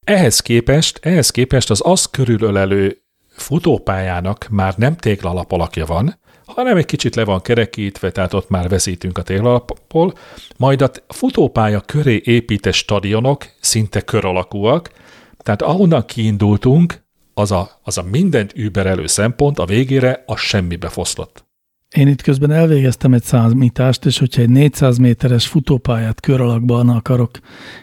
[0.04, 2.98] Ehhez képest, ehhez képest az azt körülölelő
[3.28, 8.68] futópályának már nem téglalap alakja van, hanem egy kicsit le van kerekítve, tehát ott már
[8.68, 10.14] veszítünk a téglalapból,
[10.56, 14.90] majd a futópálya köré épített stadionok szinte kör alakúak,
[15.36, 17.02] tehát ahonnan kiindultunk,
[17.34, 21.44] az a, az a mindent überelő szempont a végére a semmibe foszlott.
[21.96, 27.30] Én itt közben elvégeztem egy számítást, és hogyha egy 400 méteres futópályát kör alakban akarok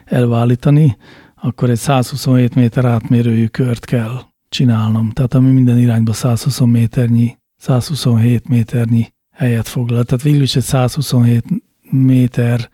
[0.05, 0.97] elvállítani,
[1.35, 5.11] akkor egy 127 méter átmérőjű kört kell csinálnom.
[5.11, 10.03] Tehát ami minden irányba 120 méternyi, 127 méternyi helyet foglal.
[10.03, 11.43] Tehát végül is egy 127
[11.91, 12.69] méter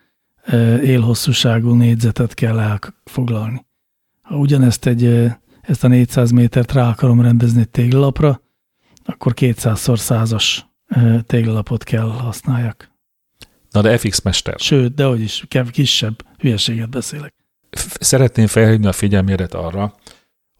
[0.82, 3.66] élhosszúságú négyzetet kell elfoglalni.
[4.22, 8.42] Ha ugyanezt egy ezt a 400 métert rá akarom rendezni egy téglalapra,
[9.04, 10.66] akkor 200-szor százas
[11.26, 12.90] téglalapot kell használjak.
[13.70, 14.58] Na de FX Mester.
[14.58, 17.34] Sőt, de hogy is, kisebb hülyeséget beszélek.
[18.00, 19.94] Szeretném felhívni a figyelméret arra,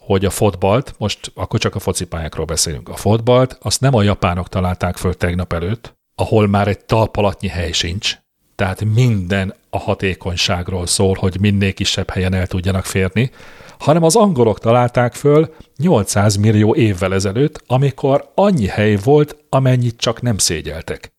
[0.09, 4.49] hogy a fotbalt, most akkor csak a focipályákról beszélünk, a fotbalt, azt nem a japánok
[4.49, 8.19] találták föl tegnap előtt, ahol már egy talpalatnyi hely sincs,
[8.55, 13.31] tehát minden a hatékonyságról szól, hogy minél kisebb helyen el tudjanak férni,
[13.79, 20.23] hanem az angolok találták föl 800 millió évvel ezelőtt, amikor annyi hely volt, amennyit csak
[20.23, 21.13] nem szégyeltek.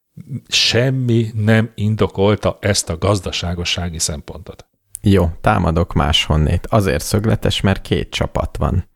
[0.47, 4.68] Semmi nem indokolta ezt a gazdaságossági szempontot.
[5.01, 6.67] Jó, támadok máshonnét.
[6.69, 8.87] Azért szögletes, mert két csapat van.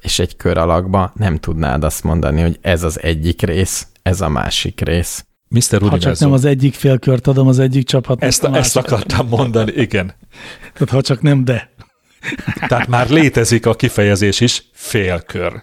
[0.00, 4.28] És egy kör alakba nem tudnád azt mondani, hogy ez az egyik rész, ez a
[4.28, 5.26] másik rész.
[5.48, 5.80] Mr.
[5.80, 8.22] Ha csak nem az egyik félkört adom az egyik csapat.
[8.22, 10.14] Ezt, a ezt akartam mondani, igen.
[10.72, 11.70] Tehát ha csak nem de.
[12.68, 15.62] Tehát már létezik a kifejezés is, félkör.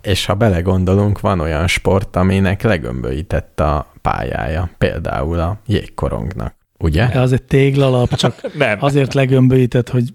[0.00, 7.08] És ha belegondolunk, van olyan sport, aminek legömböített a pályája, például a jégkorongnak, ugye?
[7.08, 8.78] De az egy téglalap, csak Nem.
[8.80, 10.12] azért legömböített, hogy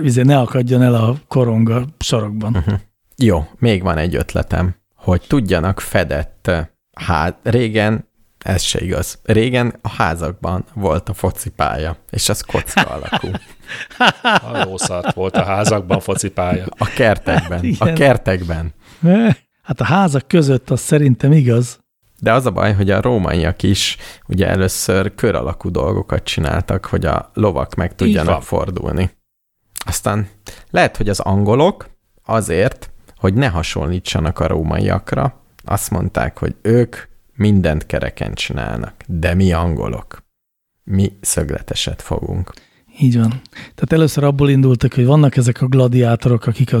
[0.00, 2.56] vizé ne akadjon el a korong a sarokban.
[2.56, 2.74] Uh-huh.
[3.16, 6.50] Jó, még van egy ötletem, hogy tudjanak fedett
[6.92, 9.18] hát régen ez se igaz.
[9.22, 13.28] Régen a házakban volt a focipálya, és az kocka alakú.
[14.72, 16.66] A szart volt a házakban focipálya.
[16.78, 17.76] A kertekben.
[17.78, 18.74] Hát a kertekben.
[19.62, 21.78] Hát a házak között az szerintem igaz.
[22.22, 23.96] De az a baj, hogy a rómaiak is
[24.28, 29.10] ugye először kör alakú dolgokat csináltak, hogy a lovak meg tudjanak fordulni.
[29.86, 30.28] Aztán
[30.70, 31.88] lehet, hogy az angolok
[32.24, 36.96] azért, hogy ne hasonlítsanak a rómaiakra, azt mondták, hogy ők
[37.34, 40.22] mindent kereken csinálnak, de mi angolok,
[40.84, 42.52] mi szögleteset fogunk.
[43.02, 43.40] Így van.
[43.52, 46.78] Tehát először abból indultak, hogy vannak ezek a gladiátorok, akik a,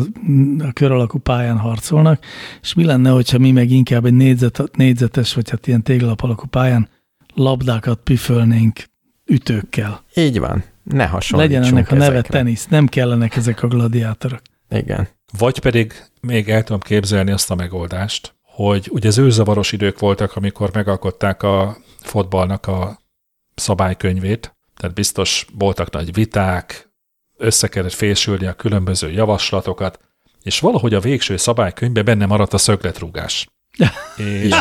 [0.58, 2.24] a kör alakú pályán harcolnak,
[2.62, 6.46] és mi lenne, hogyha mi meg inkább egy négyzet, négyzetes, vagy hát ilyen téglalap alakú
[6.46, 6.88] pályán
[7.34, 8.84] labdákat püfölnénk
[9.26, 10.02] ütőkkel.
[10.14, 10.64] Így van.
[10.82, 12.38] Ne hasonlítsunk Legyen ennek a neve ezekre.
[12.38, 14.40] tenisz, nem kellenek ezek a gladiátorok.
[14.70, 15.08] Igen.
[15.38, 20.36] Vagy pedig még el tudom képzelni azt a megoldást, hogy ugye az őzavaros idők voltak,
[20.36, 23.00] amikor megalkották a fotballnak a
[23.54, 26.90] szabálykönyvét, tehát biztos voltak nagy viták,
[27.36, 29.98] össze kellett fésülni a különböző javaslatokat,
[30.42, 33.48] és valahogy a végső szabálykönyvben benne maradt a szögletrúgás.
[34.16, 34.54] és...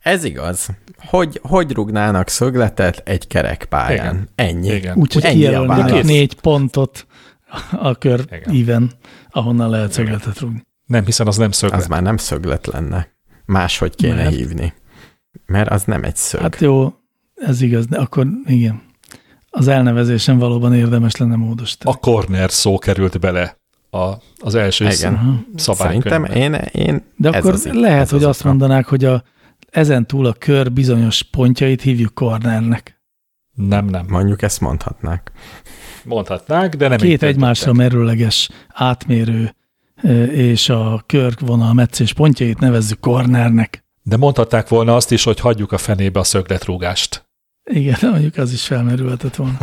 [0.00, 0.68] Ez igaz.
[0.98, 4.14] Hogy, hogy rúgnának szögletet egy kerekpályán?
[4.14, 4.28] Igen.
[4.34, 4.90] Ennyi.
[4.94, 7.06] Úgyhogy kijelölnek négy pontot
[7.72, 8.54] a kör Igen.
[8.54, 8.90] íven,
[9.30, 10.66] ahonnan lehet szögletet rúgni.
[10.86, 11.80] Nem, hiszen az nem szöglet.
[11.80, 13.08] Az már nem szöglet lenne.
[13.44, 14.34] Máshogy kéne Mert.
[14.34, 14.74] hívni.
[15.46, 16.40] Mert az nem egy szög.
[16.40, 16.94] Hát jó,
[17.34, 18.88] ez igaz, de akkor igen.
[19.50, 21.96] Az elnevezésen valóban érdemes lenne módosítani.
[21.96, 23.58] A corner szó került bele
[23.90, 25.46] a, az első igen.
[25.56, 29.22] Szerintem én, én De akkor az, lehet, hogy azt mondanák, hogy a,
[29.70, 33.00] ezen túl a kör bizonyos pontjait hívjuk cornernek.
[33.54, 34.06] Nem, nem.
[34.08, 35.32] Mondjuk ezt mondhatnák.
[36.04, 39.54] Mondhatnák, de nem Két egymásra merőleges átmérő
[40.32, 43.84] és a körvonal meccés pontjait nevezzük cornernek.
[44.02, 47.29] De mondhatták volna azt is, hogy hagyjuk a fenébe a szögletrúgást.
[47.64, 49.58] Igen, mondjuk az is felmerülhetett volna.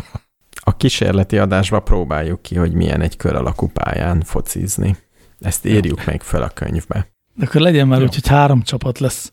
[0.59, 4.97] A kísérleti adásba próbáljuk ki, hogy milyen egy kör alakú pályán focizni.
[5.39, 7.07] Ezt írjuk meg fel a könyvbe.
[7.33, 8.05] De akkor legyen már Jó.
[8.05, 9.31] úgy, hogy három csapat lesz.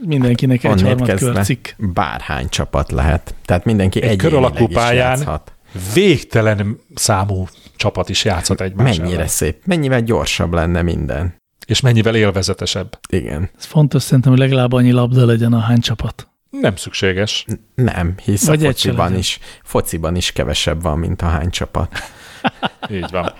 [0.00, 1.68] Mindenkinek egy Onnét harmad kezdve körcikk.
[1.78, 3.34] bárhány csapat lehet.
[3.44, 5.52] Tehát mindenki Egy kör alakú pályán játszhat.
[5.94, 7.46] végtelen számú
[7.76, 9.28] csapat is játszhat egymás Mennyire ellen.
[9.28, 11.34] szép, mennyivel gyorsabb lenne minden.
[11.66, 12.98] És mennyivel élvezetesebb.
[13.08, 13.50] Igen.
[13.58, 16.28] Ez fontos szerintem, hogy legalább annyi labda legyen a hány csapat.
[16.60, 17.46] Nem szükséges.
[17.74, 21.98] Nem, hisz Vagy a fociban is, fociban is kevesebb van, mint a hány csapat.
[22.90, 23.32] Így van.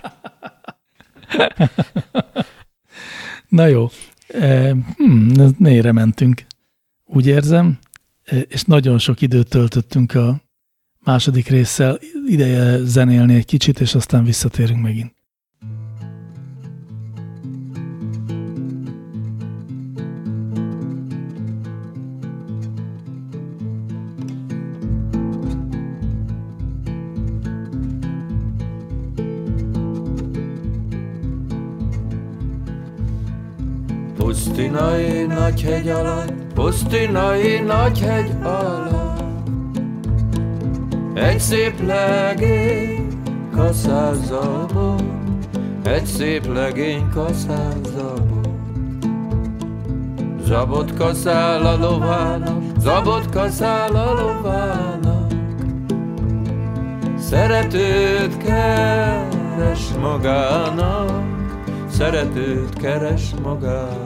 [3.48, 3.90] Na jó,
[4.96, 6.46] hmm, mélyre mentünk,
[7.04, 7.78] úgy érzem,
[8.24, 10.40] e, és nagyon sok időt töltöttünk a
[11.04, 15.13] második résszel, ideje zenélni egy kicsit, és aztán visszatérünk megint.
[34.74, 39.22] Pusztinai nagy hegy alatt, pusztinai nagy hegy alatt.
[41.14, 43.08] Egy szép legény
[43.56, 45.02] kaszál zabot,
[45.82, 48.48] egy szép legény kaszál zabot
[50.44, 55.32] Zabot kaszál a lovának, zabot kaszál a lovának.
[57.18, 61.22] Szeretőt keres magának,
[61.90, 64.03] szeretőt keres magának.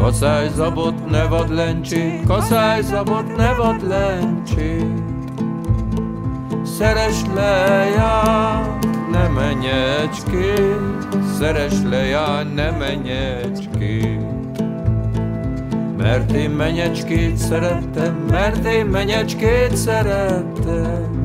[0.00, 5.02] Kaszály zabot, ne vad lencsét, kaszály zabot, ne vad lencsét.
[6.78, 11.08] Szeres leját, ne menjecskét,
[11.38, 14.20] szeres leját, ne menjecskét.
[15.96, 21.22] Mert én menyecskét szerettem, mert én menyecskét szerettem.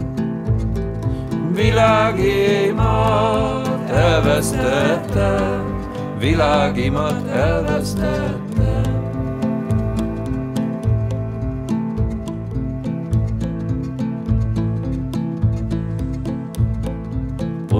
[1.53, 2.89] Világimat
[3.89, 5.64] elvesztettem,
[6.19, 8.44] világimat elvesztettem.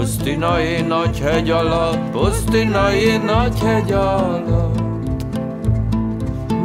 [0.06, 4.80] Pusztinai nagy hegy alatt, pusztinai nagy hegy alatt.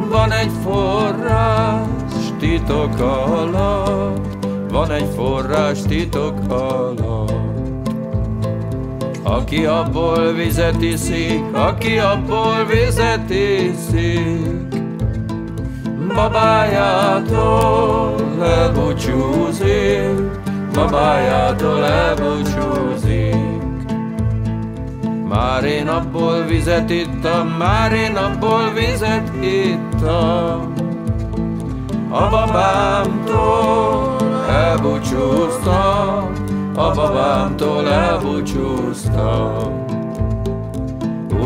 [0.08, 7.88] Van egy forrás titok alatt, van egy forrás titok alatt.
[9.22, 14.74] Aki abból vizet iszik, aki abból vizet iszik,
[16.14, 20.39] babájától elbúcsúzik,
[20.72, 23.50] babájától elbúcsúzik.
[25.28, 30.72] Már én abból vizet ittam, már én abból vizet ittam,
[32.10, 34.16] a babámtól
[34.48, 36.32] elbúcsúztam,
[36.74, 39.84] a babámtól elbúcsúztam.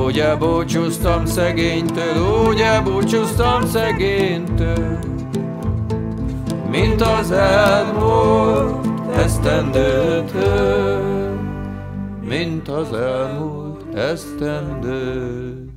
[0.04, 4.98] Úgy elbúcsúztam szegénytől, úgy elbúcsúztam szegénytől,
[6.70, 11.04] mint az elmúlt esztendőtől,
[12.20, 15.72] mint az elmúlt esztendőtől.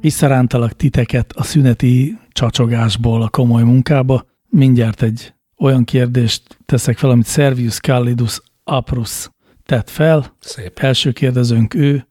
[0.00, 4.24] Visszarántalak titeket a szüneti csacsogásból a komoly munkába.
[4.48, 9.30] Mindjárt egy olyan kérdést teszek fel, amit Servius Callidus Aprus
[9.64, 10.36] tett fel.
[10.40, 10.78] Szép.
[10.78, 12.08] Első kérdezőnk ő,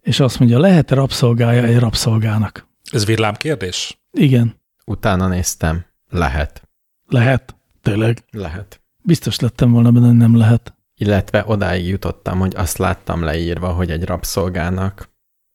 [0.00, 2.69] és azt mondja, lehet-e rabszolgája egy rabszolgának?
[2.90, 4.00] Ez villám kérdés?
[4.12, 4.60] Igen,
[4.90, 5.84] Utána néztem.
[6.08, 6.68] Lehet.
[7.06, 7.56] lehet.
[7.82, 8.24] Tényleg.
[8.30, 8.80] Lehet.
[9.02, 10.74] Biztos lettem volna benne, hogy nem lehet.
[10.94, 15.10] Illetve odáig jutottam, hogy azt láttam leírva, hogy egy rabszolgának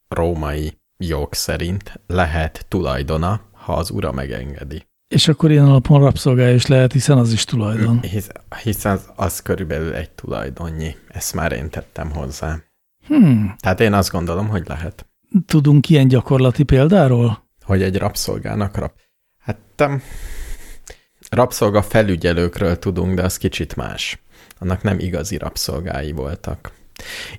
[0.08, 4.88] római jog szerint lehet tulajdona, ha az ura megengedi.
[5.08, 8.02] És akkor ilyen alapon rabszolgája is lehet, hiszen az is tulajdon.
[8.02, 8.30] Hisz,
[8.64, 10.96] hiszen az, az körülbelül egy tulajdonnyi.
[11.08, 12.58] Ezt már én tettem hozzá.
[13.08, 13.56] Hmm.
[13.60, 15.06] Tehát én azt gondolom, hogy lehet.
[15.46, 17.44] Tudunk ilyen gyakorlati példáról?
[17.64, 18.92] Hogy egy rabszolgának rab...
[19.40, 20.02] Hát um,
[21.30, 24.22] rabszolga felügyelőkről tudunk, de az kicsit más.
[24.60, 26.72] Annak nem igazi rabszolgái voltak.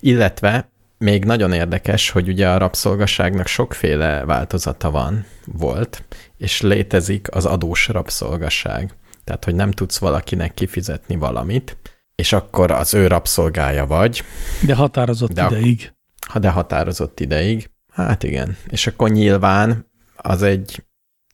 [0.01, 6.05] Illetve még nagyon érdekes, hogy ugye a rabszolgaságnak sokféle változata van, volt,
[6.37, 8.95] és létezik az adós rabszolgaság.
[9.25, 11.77] Tehát, hogy nem tudsz valakinek kifizetni valamit,
[12.15, 14.23] és akkor az ő rabszolgája vagy,
[14.61, 15.93] De határozott De ideig.
[16.27, 17.71] ha de határozott ideig.
[17.97, 18.57] Hát igen.
[18.69, 19.87] És akkor nyilván
[20.17, 20.85] az egy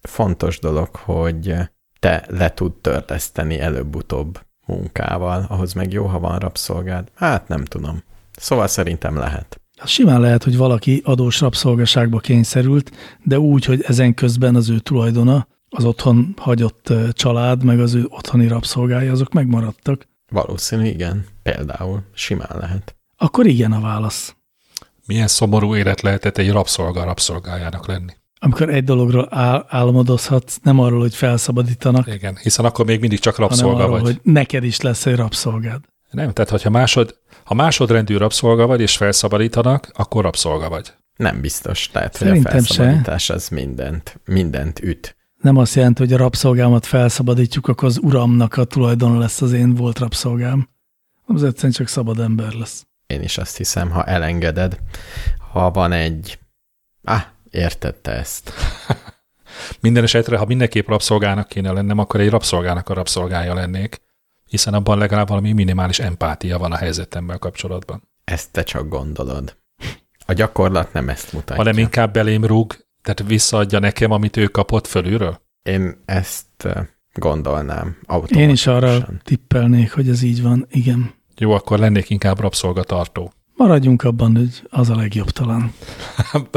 [0.02, 1.55] fontos dolog, hogy
[1.98, 7.09] te le tud törleszteni előbb-utóbb munkával, ahhoz meg jó, ha van rabszolgád.
[7.14, 8.02] Hát nem tudom.
[8.36, 9.60] Szóval szerintem lehet.
[9.84, 12.90] Simán lehet, hogy valaki adós rabszolgaságba kényszerült,
[13.24, 18.05] de úgy, hogy ezen közben az ő tulajdona, az otthon hagyott család, meg az ő
[18.09, 20.09] otthoni rabszolgái, azok megmaradtak.
[20.30, 21.24] Valószínű, igen.
[21.43, 22.97] Például simán lehet.
[23.16, 24.36] akkor igen a válasz.
[25.12, 28.12] Milyen szomorú élet lehetett egy rabszolga rabszolgájának lenni.
[28.40, 33.34] Amikor egy dologról ál- álmodozhatsz, nem arról, hogy felszabadítanak, Igen, hiszen akkor még mindig csak
[33.34, 34.02] hanem rabszolga arról, vagy.
[34.02, 35.80] hogy neked is lesz egy rabszolgád.
[36.10, 40.93] Nem, tehát hogyha másod, ha másodrendű rabszolga vagy, és felszabadítanak, akkor rabszolga vagy.
[41.16, 41.89] Nem biztos.
[41.89, 42.74] Tehát, hogy a Szerintem se.
[42.74, 45.16] felszabadítás az mindent, mindent üt.
[45.40, 49.74] Nem azt jelenti, hogy a rabszolgámat felszabadítjuk, akkor az uramnak a tulajdon lesz az én
[49.74, 50.68] volt rabszolgám.
[51.26, 52.86] Az egyszerűen csak szabad ember lesz.
[53.12, 54.78] Én is azt hiszem, ha elengeded,
[55.52, 56.39] ha van egy...
[57.02, 58.52] Ah, érted te ezt.
[59.80, 64.01] Minden esetre, ha mindenképp rabszolgának kéne lennem, akkor egy rabszolgának a rabszolgája lennék,
[64.44, 68.09] hiszen abban legalább valami minimális empátia van a helyzetemmel kapcsolatban.
[68.24, 69.56] Ezt te csak gondolod.
[70.26, 71.56] A gyakorlat nem ezt mutatja.
[71.56, 75.40] Hanem inkább belém rúg, tehát visszaadja nekem, amit ő kapott fölülről.
[75.62, 78.43] Én ezt eh, gondolnám automatikusan.
[78.43, 80.66] Én is arra tippelnék, hogy ez így van.
[80.70, 81.20] Igen.
[81.38, 83.32] Jó, akkor lennék inkább rabszolgatartó.
[83.54, 85.74] Maradjunk abban, hogy az a legjobb talán.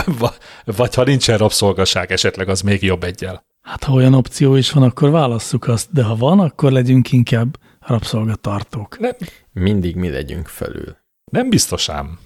[0.77, 3.43] Vagy ha nincsen rabszolgaság, esetleg az még jobb egyel.
[3.61, 7.57] Hát ha olyan opció is van, akkor válasszuk azt, de ha van, akkor legyünk inkább
[7.79, 8.99] rabszolgatartók.
[8.99, 9.11] Nem,
[9.53, 10.97] Mindig mi legyünk fölül.
[11.31, 12.19] nem biztos ám.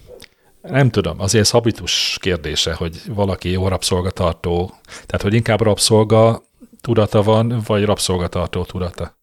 [0.62, 6.42] Nem tudom, azért ez habitus kérdése, hogy valaki jó rabszolgatartó, tehát hogy inkább rabszolga
[6.80, 9.18] tudata van, vagy rabszolgatartó tudata.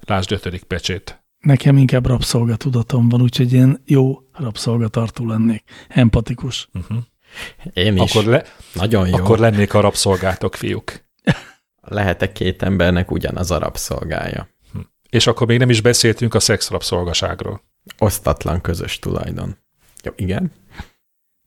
[0.00, 1.24] Lásd ötödik pecsét.
[1.46, 5.62] Nekem inkább rabszolgatudatom van, úgyhogy én jó rabszolgatartó lennék.
[5.88, 6.68] Empatikus.
[6.74, 6.98] Uh-huh.
[7.72, 8.14] Én is.
[8.14, 8.44] Akkor, le,
[8.74, 9.14] Nagyon jó.
[9.14, 11.04] akkor lennék a rabszolgátok, fiúk.
[11.80, 14.48] Lehet-e két embernek ugyanaz a rabszolgája?
[15.10, 17.62] És akkor még nem is beszéltünk a szexrabszolgaságról.
[17.98, 19.56] Osztatlan közös tulajdon.
[20.02, 20.52] Jó, igen?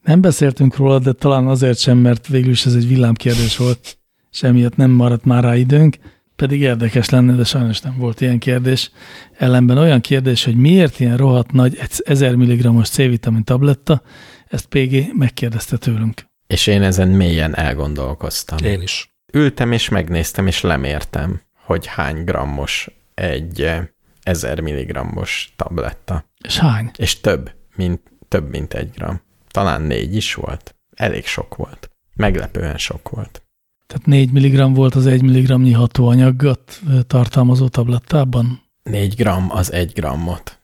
[0.03, 3.97] Nem beszéltünk róla, de talán azért sem, mert végül is ez egy villámkérdés volt,
[4.31, 5.97] és emiatt nem maradt már rá időnk,
[6.39, 8.91] pedig érdekes lenne, de sajnos nem volt ilyen kérdés.
[9.37, 14.01] Ellenben olyan kérdés, hogy miért ilyen rohadt nagy egy 1000 mg-os C-vitamin tabletta,
[14.47, 16.25] ezt PG megkérdezte tőlünk.
[16.47, 18.57] És én ezen mélyen elgondolkoztam.
[18.65, 19.13] Én is.
[19.33, 23.87] Ültem és megnéztem, és lemértem, hogy hány grammos egy eh,
[24.23, 26.25] 1000 milligrammos tabletta.
[26.43, 26.91] És hány?
[26.97, 29.21] És több, mint, több, mint egy gram.
[29.51, 30.75] Talán négy is volt.
[30.95, 31.91] Elég sok volt.
[32.15, 33.43] Meglepően sok volt.
[33.89, 38.61] Tehát 4 mg volt az 1 mg-nyi hatóanyagot tartalmazó tablettában?
[38.83, 40.59] 4 gram az egy grammot.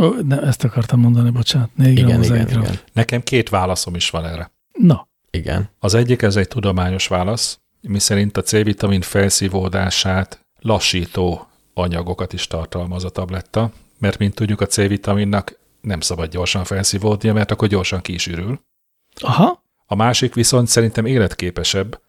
[0.00, 1.70] Ó, ne, ezt akartam mondani, bocsánat.
[1.76, 2.62] 4 gram Igen, az igen, 1 gram.
[2.62, 2.74] igen.
[2.92, 4.52] Nekem két válaszom is van erre.
[4.72, 5.70] Na, Igen.
[5.78, 13.08] Az egyik, ez egy tudományos válasz, miszerint a C-vitamin felszívódását lassító anyagokat is tartalmaz a
[13.10, 18.26] tabletta, mert mint tudjuk, a C-vitaminnak nem szabad gyorsan felszívódnia, mert akkor gyorsan ki is
[18.26, 18.60] ürül.
[19.20, 22.00] aha, A másik viszont szerintem életképesebb,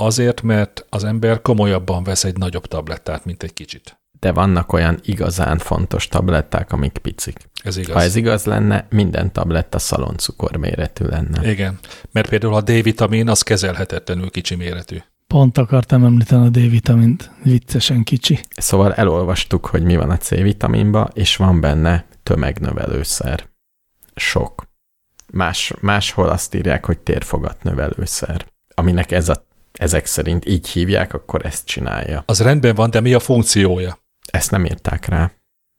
[0.00, 4.00] azért, mert az ember komolyabban vesz egy nagyobb tablettát, mint egy kicsit.
[4.20, 7.48] De vannak olyan igazán fontos tabletták, amik picik.
[7.64, 7.94] Ez igaz.
[7.94, 11.50] Ha ez igaz lenne, minden tabletta szaloncukor méretű lenne.
[11.50, 11.78] Igen,
[12.12, 14.96] mert például a D-vitamin az kezelhetetlenül kicsi méretű.
[15.26, 17.30] pont akartam említeni a D-vitamint.
[17.42, 18.40] Viccesen kicsi.
[18.56, 23.48] Szóval elolvastuk, hogy mi van a C-vitaminba, és van benne tömegnövelőszer.
[24.14, 24.68] Sok.
[25.32, 28.46] Más, máshol azt írják, hogy térfogatnövelőszer.
[28.74, 32.22] Aminek ez a, ezek szerint így hívják, akkor ezt csinálja.
[32.26, 33.98] Az rendben van, de mi a funkciója?
[34.30, 35.32] Ezt nem írták rá.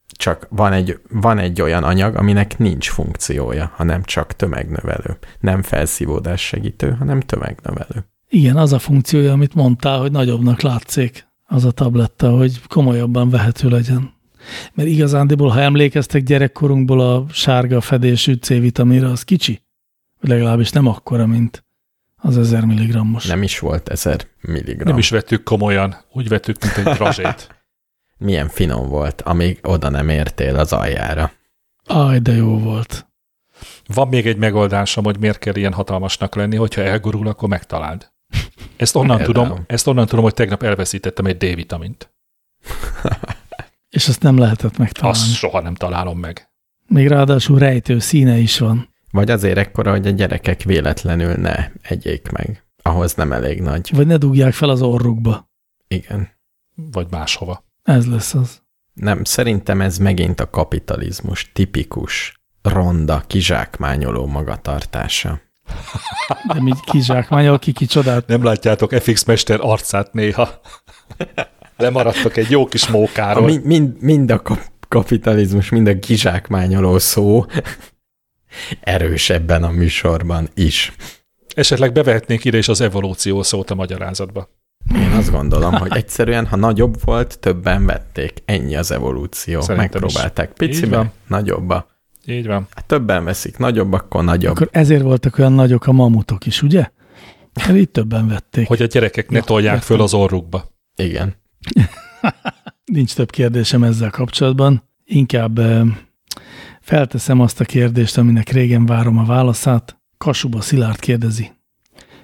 [0.07, 5.17] Csak van egy, van egy olyan anyag, aminek nincs funkciója, hanem csak tömegnövelő.
[5.39, 8.05] Nem felszívódás segítő, hanem tömegnövelő.
[8.29, 13.69] Igen, az a funkciója, amit mondtál, hogy nagyobbnak látszik az a tabletta, hogy komolyabban vehető
[13.69, 14.13] legyen.
[14.73, 19.61] Mert igazándiból, ha emlékeztek gyerekkorunkból a sárga fedésű C-vitaminra, az kicsi.
[20.19, 21.65] Vagy legalábbis nem akkora, mint
[22.21, 23.25] az 1000 mg-os.
[23.25, 24.87] Nem is volt 1000 milligram.
[24.87, 27.49] Nem is vettük komolyan, úgy vettük, mint egy drazsét.
[28.17, 31.31] Milyen finom volt, amíg oda nem értél az aljára.
[31.85, 33.07] Aj, de jó volt.
[33.85, 38.11] Van még egy megoldásom, hogy miért kell ilyen hatalmasnak lenni, hogyha elgurul, akkor megtaláld.
[38.77, 39.47] Ezt onnan, Például.
[39.47, 42.13] tudom, ezt onnan tudom, hogy tegnap elveszítettem egy D-vitamint.
[43.89, 45.17] És azt nem lehetett megtalálni.
[45.17, 46.49] Azt soha nem találom meg.
[46.87, 48.90] Még ráadásul rejtő színe is van.
[49.11, 52.65] Vagy azért ekkora, hogy a gyerekek véletlenül ne egyék meg.
[52.81, 53.89] Ahhoz nem elég nagy.
[53.95, 55.49] Vagy ne dugják fel az orrukba.
[55.87, 56.29] Igen.
[56.75, 57.63] Vagy máshova.
[57.83, 58.61] Ez lesz az.
[58.93, 65.39] Nem, szerintem ez megint a kapitalizmus tipikus, ronda, kizsákmányoló magatartása.
[66.47, 68.27] De így kizsákmányol ki kicsodát.
[68.27, 70.49] Nem látjátok FX Mester arcát néha.
[71.77, 73.45] Lemaradtok egy jó kis A mókáról.
[73.45, 77.45] mind, mind, mind a kap- kapitalizmus, mind a kizsákmányoló szó
[78.81, 80.93] erős ebben a műsorban is.
[81.55, 84.49] Esetleg bevehetnék ide is az evolúció szót a magyarázatba.
[84.95, 88.33] Én azt gondolom, hogy egyszerűen, ha nagyobb volt, többen vették.
[88.45, 89.61] Ennyi az evolúció.
[89.61, 90.13] Szerintem is.
[90.13, 91.11] Megpróbálták Így picibe, van.
[91.27, 91.87] nagyobba.
[92.25, 92.67] Így van.
[92.75, 94.51] Hát többen veszik, nagyobb, akkor nagyobb.
[94.55, 96.89] Akkor ezért voltak olyan nagyok a mamutok is, ugye?
[97.53, 98.67] Mert így többen vették.
[98.67, 99.87] Hogy a gyerekek ne Ja, tolják értem.
[99.87, 100.63] föl az orrukba.
[100.95, 101.35] Igen.
[102.93, 104.89] Nincs több kérdésem ezzel kapcsolatban.
[105.03, 105.81] Inkább eh,
[106.91, 110.01] felteszem azt a kérdést, aminek régen várom a válaszát.
[110.17, 111.51] Kasuba Szilárd kérdezi.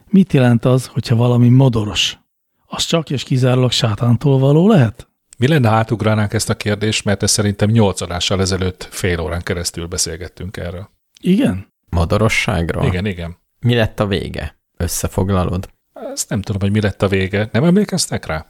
[0.09, 2.17] Mit jelent az, hogyha valami modoros?
[2.65, 5.07] Az csak és kizárólag sátántól való lehet?
[5.37, 9.41] Mi lenne, ha átugranánk ezt a kérdést, mert ez szerintem nyolc adással ezelőtt fél órán
[9.41, 10.89] keresztül beszélgettünk erről.
[11.21, 11.73] Igen?
[11.89, 12.85] Modorosságról?
[12.85, 13.37] Igen, igen.
[13.59, 14.59] Mi lett a vége?
[14.77, 15.69] Összefoglalod?
[16.13, 17.49] Ezt nem tudom, hogy mi lett a vége.
[17.51, 18.45] Nem emlékeztek rá?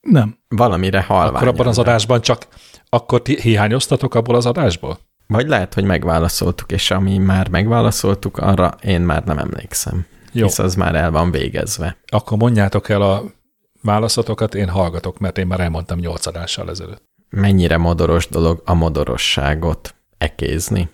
[0.00, 0.38] Nem.
[0.48, 1.34] Valamire halvány.
[1.34, 2.48] Akkor abban az adásban csak,
[2.88, 4.98] akkor ti hiányoztatok abból az adásból?
[5.28, 10.06] Vagy lehet, hogy megválaszoltuk, és ami már megválaszoltuk, arra én már nem emlékszem.
[10.32, 11.96] Jó, Hisz az már el van végezve.
[12.06, 13.22] akkor mondjátok el a
[13.82, 17.02] válaszatokat, én hallgatok, mert én már elmondtam nyolc adással ezelőtt.
[17.30, 20.88] Mennyire modoros dolog a modorosságot ekézni?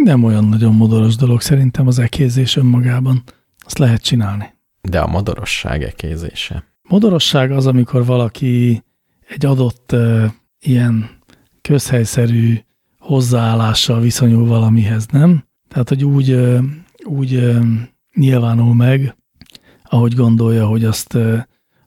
[0.00, 3.22] Nem olyan nagyon modoros dolog szerintem az ekézés önmagában.
[3.64, 4.54] Azt lehet csinálni.
[4.80, 6.64] De a modorosság ekézése.
[6.82, 8.82] Modorosság az, amikor valaki
[9.28, 10.24] egy adott uh,
[10.60, 11.10] ilyen
[11.62, 12.58] közhelyszerű
[13.02, 15.44] hozzáállással viszonyul valamihez, nem?
[15.68, 16.38] Tehát, hogy úgy,
[17.04, 17.58] úgy
[18.14, 19.16] nyilvánul meg,
[19.84, 21.18] ahogy gondolja, hogy azt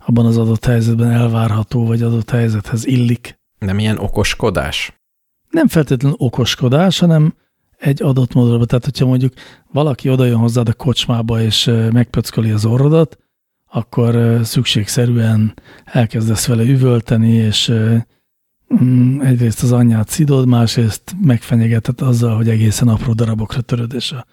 [0.06, 3.40] abban az adott helyzetben elvárható, vagy adott helyzethez illik.
[3.60, 5.00] Nem ilyen okoskodás?
[5.50, 7.34] Nem feltétlenül okoskodás, hanem
[7.78, 8.66] egy adott modorba.
[8.66, 9.34] Tehát, hogyha mondjuk
[9.72, 13.18] valaki oda jön hozzád a kocsmába, és megpöcköli az orrodat,
[13.66, 15.54] akkor szükségszerűen
[15.86, 17.74] elkezdesz vele üvölteni, és
[19.22, 24.26] egyrészt az anyját szidod, másrészt megfenyegeted azzal, hogy egészen apró darabokra töröd, és a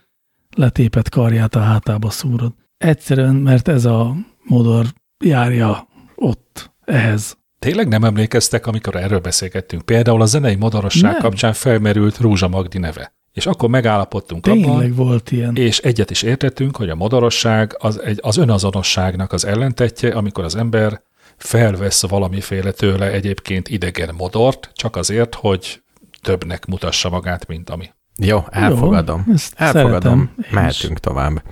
[0.56, 2.52] letépet karját a hátába szúrod.
[2.78, 4.86] Egyszerűen, mert ez a modor
[5.24, 7.36] járja ott ehhez.
[7.58, 9.82] Tényleg nem emlékeztek, amikor erről beszélgettünk?
[9.82, 11.20] Például a zenei modorosság Nem.
[11.20, 13.14] kapcsán felmerült Rózsa Magdi neve.
[13.32, 15.56] És akkor megállapodtunk abban, Tényleg volt ilyen.
[15.56, 20.56] és egyet is értettünk, hogy a modorosság az, egy, az önazonosságnak az ellentetje, amikor az
[20.56, 21.02] ember
[21.42, 25.82] felvesz valamiféle tőle egyébként idegen modort, csak azért, hogy
[26.20, 27.90] többnek mutassa magát, mint ami.
[28.18, 29.24] Jó, elfogadom.
[29.26, 30.34] Jó, ezt elfogadom.
[30.50, 31.42] Mehetünk tovább.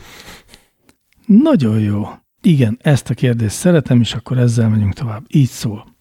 [1.27, 2.09] Nagyon jó.
[2.43, 5.25] Igen, ezt a kérdést szeretem, és akkor ezzel megyünk tovább.
[5.29, 5.97] Így szól.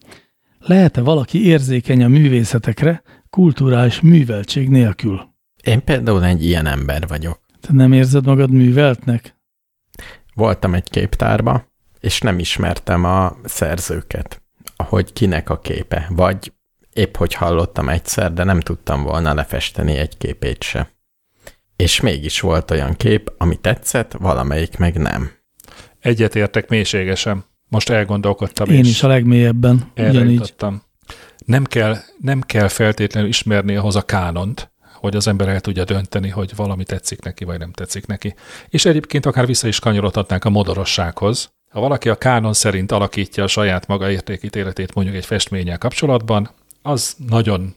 [0.60, 5.28] Lehet-e valaki érzékeny a művészetekre kulturális műveltség nélkül?
[5.64, 7.40] Én például egy ilyen ember vagyok.
[7.62, 9.38] Te nem érzed magad műveltnek?
[10.34, 11.69] Voltam egy képtárba,
[12.00, 14.42] és nem ismertem a szerzőket,
[14.76, 16.54] hogy kinek a képe, vagy
[16.94, 20.92] épp hogy hallottam egyszer, de nem tudtam volna lefesteni egy képét se.
[21.76, 25.32] És mégis volt olyan kép, ami tetszett, valamelyik meg nem.
[26.00, 27.46] Egyet értek mélységesen.
[27.68, 30.34] Most elgondolkodtam, Én és is a legmélyebben, erre ugyanígy.
[30.34, 30.82] jutottam.
[31.46, 36.30] Nem kell, nem kell feltétlenül ismerni ahhoz a kánont, hogy az ember el tudja dönteni,
[36.30, 38.36] hogy valami tetszik neki, vagy nem tetszik neki.
[38.70, 41.52] És egyébként akár vissza is kanyarodhatnánk a modorossághoz.
[41.70, 46.50] Ha valaki a kánon szerint alakítja a saját maga értékítéletét mondjuk egy festménnyel kapcsolatban,
[46.82, 47.76] az nagyon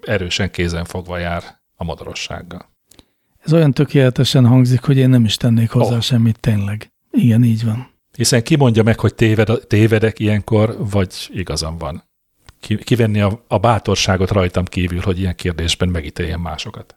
[0.00, 1.42] erősen kézenfogva jár
[1.76, 2.70] a modorossággal.
[3.44, 6.00] Ez olyan tökéletesen hangzik, hogy én nem is tennék hozzá Oh.
[6.00, 6.92] semmit tényleg.
[7.10, 7.90] Igen, így van.
[8.16, 12.02] Hiszen ki mondja meg, hogy téved, tévedek ilyenkor, vagy igazam van.
[12.60, 16.94] Ki, kivenni a, a bátorságot rajtam kívül, hogy ilyen kérdésben megítéljen másokat.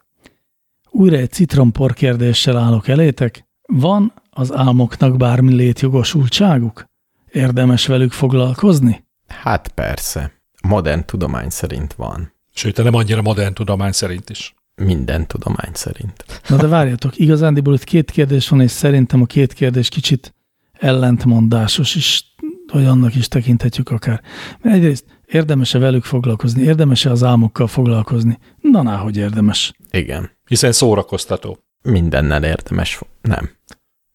[0.90, 3.46] Újra egy citrompor kérdéssel állok elétek.
[3.66, 6.84] Van az álmoknak bármi létjogosultságuk?
[7.30, 9.04] Érdemes velük foglalkozni?
[9.26, 10.32] Hát persze.
[10.62, 12.32] Modern tudomány szerint van.
[12.54, 14.54] Sőt, nem annyira modern tudomány szerint is.
[14.74, 16.24] Minden tudomány szerint.
[16.48, 20.34] Na de várjatok, igazándiból itt két kérdés van, és szerintem a két kérdés kicsit
[20.72, 22.34] ellentmondásos is,
[22.72, 24.22] vagy annak is tekinthetjük akár.
[24.60, 28.38] Mert egyrészt érdemes-e velük foglalkozni, érdemes-e az álmokkal foglalkozni?
[28.60, 29.72] Na, hogy érdemes.
[29.90, 30.30] Igen.
[30.46, 31.58] Hiszen szórakoztató.
[31.82, 33.00] Mindennel érdemes.
[33.20, 33.50] Nem.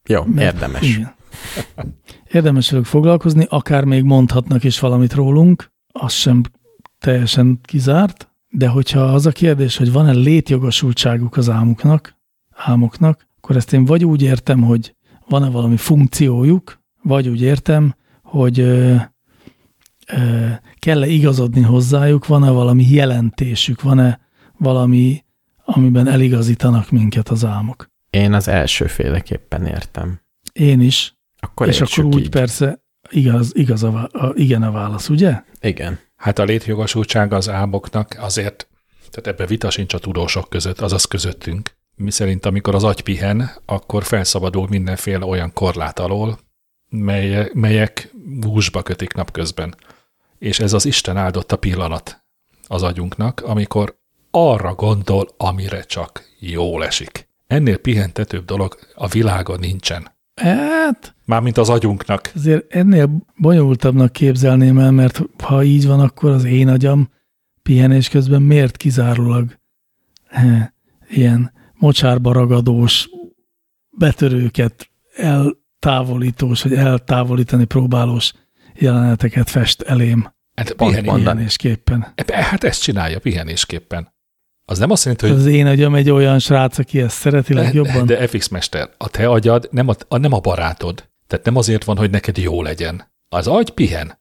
[0.07, 0.81] Jó, Mert- érdemes.
[0.81, 1.15] Igen.
[2.31, 6.41] Érdemes velük foglalkozni, akár még mondhatnak is valamit rólunk, az sem
[6.99, 12.15] teljesen kizárt, de hogyha az a kérdés, hogy van-e létjogosultságuk az álmuknak,
[12.55, 14.95] álmoknak, akkor ezt én vagy úgy értem, hogy
[15.29, 18.95] van-e valami funkciójuk, vagy úgy értem, hogy ö,
[20.07, 20.47] ö,
[20.79, 24.19] kell-e igazodni hozzájuk, van-e valami jelentésük, van-e
[24.57, 25.23] valami,
[25.65, 27.89] amiben eligazítanak minket az álmok.
[28.09, 30.21] Én az elsőféleképpen értem.
[30.53, 32.29] Én is, Akkor és akkor úgy így.
[32.29, 35.41] persze igaz, igaz a, a, igen a válasz, ugye?
[35.59, 35.99] Igen.
[36.15, 38.67] Hát a létjogosultsága az álmoknak azért,
[39.09, 41.75] tehát ebbe vita sincs a tudósok között, azaz közöttünk.
[41.95, 46.39] Mi szerint, amikor az agy pihen, akkor felszabadul mindenféle olyan korlát alól,
[46.89, 49.75] mely, melyek húsba kötik napközben.
[50.39, 52.25] És ez az Isten áldotta pillanat
[52.67, 53.97] az agyunknak, amikor
[54.31, 57.26] arra gondol, amire csak jól esik.
[57.47, 60.15] Ennél pihentetőbb dolog a világon nincsen.
[60.41, 62.31] Hát, Mármint az agyunknak.
[62.35, 67.09] azért ennél bonyolultabbnak képzelném el, mert ha így van, akkor az én agyam
[67.61, 69.59] pihenés közben miért kizárólag
[70.29, 70.73] he,
[71.09, 73.09] ilyen mocsárba ragadós,
[73.89, 78.33] betörőket eltávolítós, vagy eltávolítani próbálós
[78.75, 82.07] jeleneteket fest elém Hát, pihenésképpen.
[82.27, 84.15] hát ezt csinálja pihenésképpen.
[84.69, 88.05] Az nem azt jelenti, hogy Az én agyam egy olyan srác, aki ezt szereti legjobban.
[88.05, 91.09] De FX Mester, a te agyad nem a, a, nem a barátod.
[91.27, 93.11] Tehát nem azért van, hogy neked jó legyen.
[93.29, 94.19] Az agy pihen.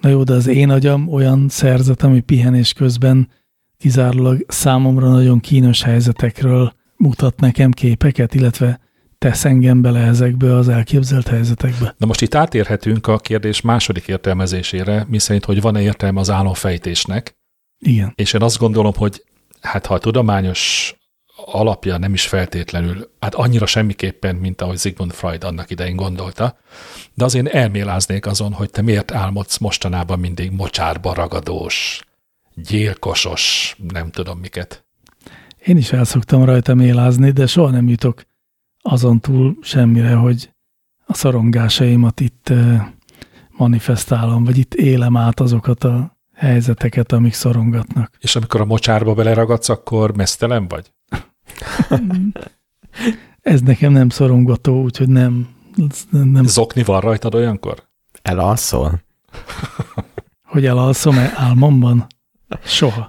[0.00, 3.28] Na jó, de az én agyam olyan szerzet, ami pihenés közben
[3.78, 8.80] kizárólag számomra nagyon kínos helyzetekről mutat nekem képeket, illetve
[9.18, 11.94] tesz engem bele ezekbe az elképzelt helyzetekbe.
[11.98, 17.36] Na most itt átérhetünk a kérdés második értelmezésére, miszerint, hogy van-e értelme az álomfejtésnek,
[17.78, 18.12] Igen.
[18.14, 19.24] és én azt gondolom, hogy
[19.60, 20.94] hát ha a tudományos
[21.44, 26.58] alapja nem is feltétlenül, hát annyira semmiképpen, mint ahogy Sigmund Freud annak idején gondolta,
[27.14, 32.00] de azért elméláznék azon, hogy te miért álmodsz mostanában mindig mocsárba ragadós,
[32.54, 34.84] gyilkosos, nem tudom miket.
[35.64, 38.22] Én is el szoktam rajta mélázni, de soha nem jutok
[38.82, 40.50] azon túl semmire, hogy
[41.04, 42.86] a szorongásaimat itt eh,
[43.50, 48.16] manifestálom, vagy itt élem át azokat a helyzeteket, amik szorongatnak.
[48.18, 50.92] És amikor a mocsárba beleragadsz, akkor mesztelen vagy?
[53.42, 55.48] Ez nekem nem szorongató, úgyhogy nem,
[56.10, 57.88] nem, Zokni van rajtad olyankor?
[58.22, 59.02] Elalszol?
[60.52, 62.06] hogy elalszom-e álmomban?
[62.64, 63.08] Soha.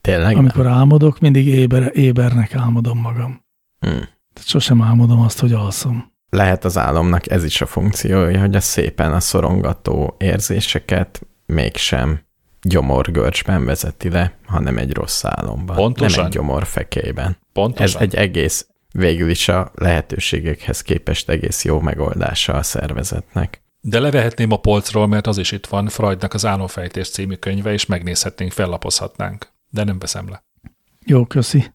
[0.00, 0.36] Tényleg?
[0.36, 3.44] Amikor álmodok, mindig éber, ébernek álmodom magam.
[3.78, 4.08] Hmm.
[4.32, 6.12] Tehát sosem álmodom azt, hogy alszom.
[6.28, 12.20] Lehet az álomnak ez is a funkciója, hogy a szépen a szorongató érzéseket mégsem
[12.62, 15.76] gyomorgörcsben vezeti le, hanem egy rossz álomban.
[15.76, 16.16] Pontosan.
[16.16, 17.26] Nem egy gyomorfekében.
[17.26, 18.02] Ez Pontosan.
[18.02, 23.62] egy egész, végül is a lehetőségekhez képest egész jó megoldása a szervezetnek.
[23.80, 27.86] De levehetném a polcról, mert az is itt van, Freudnak az Álomfejtés című könyve, és
[27.86, 29.52] megnézhetnénk, fellapozhatnánk.
[29.68, 30.44] De nem veszem le.
[31.06, 31.72] Jó, köszi.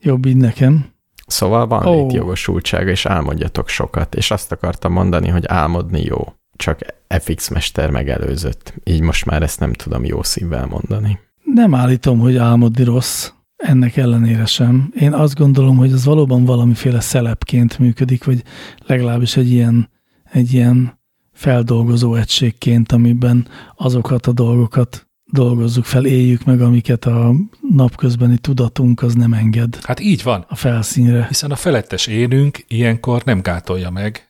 [0.00, 0.92] Jobb így nekem.
[1.26, 1.94] Szóval van oh.
[1.94, 6.78] létjogosultsága, és álmodjatok sokat, és azt akartam mondani, hogy álmodni jó, csak
[7.20, 8.74] FX Mester megelőzött.
[8.84, 11.18] Így most már ezt nem tudom jó szívvel mondani.
[11.44, 14.92] Nem állítom, hogy álmodni rossz, ennek ellenére sem.
[15.00, 18.42] Én azt gondolom, hogy ez valóban valamiféle szelepként működik, vagy
[18.86, 19.90] legalábbis egy ilyen,
[20.32, 20.98] egy ilyen
[21.32, 27.34] feldolgozó egységként, amiben azokat a dolgokat dolgozzuk fel, éljük meg, amiket a
[27.74, 31.24] napközbeni tudatunk az nem enged Hát így van, a felszínre.
[31.28, 34.29] hiszen a felettes énünk ilyenkor nem gátolja meg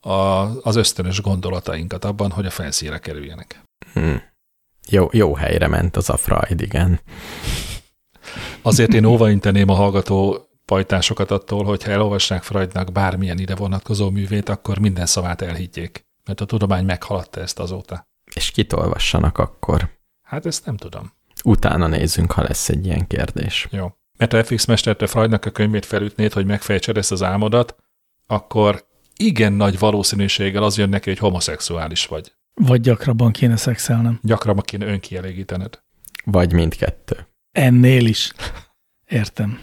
[0.00, 0.10] a,
[0.62, 3.62] az ösztönös gondolatainkat abban, hogy a felszínre kerüljenek.
[3.92, 4.22] Hmm.
[4.88, 7.00] Jó, jó helyre ment az a Freud, igen.
[8.62, 14.48] Azért én óvainteném a hallgató pajtásokat attól, hogy ha elolvassák Freudnak bármilyen ide vonatkozó művét,
[14.48, 18.08] akkor minden szavát elhiggyék, mert a tudomány meghaladta ezt azóta.
[18.34, 19.88] És kit olvassanak akkor?
[20.22, 21.12] Hát ezt nem tudom.
[21.44, 23.68] Utána nézzünk, ha lesz egy ilyen kérdés.
[23.70, 23.92] Jó.
[24.18, 27.76] Mert ha FX mesterte Freudnak a könyvét felütnéd, hogy megfejtsed ezt az álmodat,
[28.26, 28.88] akkor
[29.20, 32.32] igen nagy valószínűséggel az jön neki, hogy homoszexuális vagy.
[32.54, 34.18] Vagy gyakrabban kéne szexelnem.
[34.22, 35.80] Gyakrabban kéne önkielégítened.
[36.24, 37.28] Vagy mindkettő.
[37.52, 38.32] Ennél is.
[39.08, 39.58] Értem.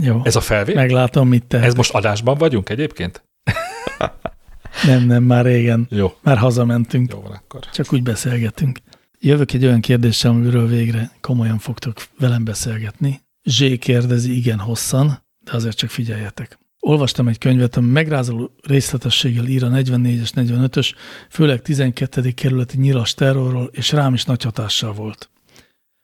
[0.00, 0.20] Jó.
[0.24, 0.74] Ez a felvé?
[0.74, 1.60] Meglátom, mit te.
[1.60, 3.24] Ez most adásban vagyunk egyébként?
[4.86, 5.86] Nem, nem, már régen.
[5.90, 7.12] Jó, Már hazamentünk.
[7.12, 7.60] jó van akkor.
[7.72, 8.78] Csak úgy beszélgetünk.
[9.20, 13.20] Jövök egy olyan kérdéssel, amiről végre komolyan fogtok velem beszélgetni.
[13.42, 16.58] Zsé kérdezi igen hosszan, de azért csak figyeljetek.
[16.80, 20.94] Olvastam egy könyvet, ami megrázoló részletességgel ír a 44-es, 45-ös,
[21.30, 22.30] főleg 12.
[22.30, 25.30] kerületi nyilas terrorról, és rám is nagy hatással volt.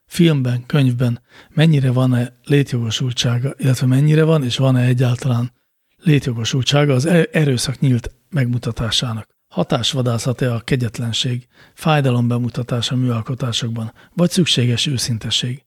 [0.07, 5.53] Filmben, könyvben mennyire van-e létjogosultsága, illetve mennyire van, és van-e egyáltalán
[5.97, 9.29] létjogosultsága az e- erőszak nyílt megmutatásának.
[9.53, 15.65] Hatásvadászat-e a kegyetlenség, fájdalom bemutatása műalkotásokban, vagy szükséges őszintesség?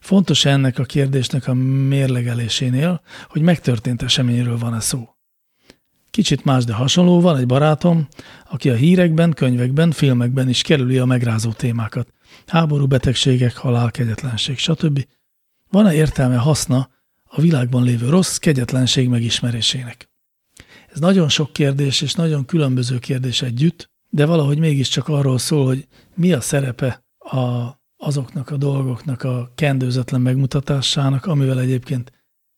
[0.00, 5.08] Fontos ennek a kérdésnek a mérlegelésénél, hogy megtörtént eseményről van-e szó.
[6.10, 8.08] Kicsit más, de hasonló van egy barátom,
[8.50, 12.12] aki a hírekben, könyvekben, filmekben is kerüli a megrázó témákat.
[12.46, 15.06] Háború, betegségek, halál, kegyetlenség, stb.
[15.70, 16.88] Van-e értelme, haszna
[17.24, 20.10] a világban lévő rossz kegyetlenség megismerésének?
[20.92, 25.86] Ez nagyon sok kérdés és nagyon különböző kérdés együtt, de valahogy mégiscsak arról szól, hogy
[26.14, 27.38] mi a szerepe a,
[28.02, 32.12] azoknak a dolgoknak a kendőzetlen megmutatásának, amivel egyébként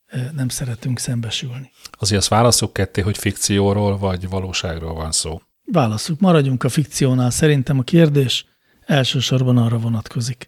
[0.05, 1.71] eh, nem szeretünk szembesülni.
[1.91, 5.41] Azért azt válaszok ketté, hogy fikcióról vagy valóságról van szó.
[5.71, 7.29] Válaszuk, maradjunk a fikciónál.
[7.29, 8.45] Szerintem a kérdés
[8.85, 10.47] elsősorban arra vonatkozik.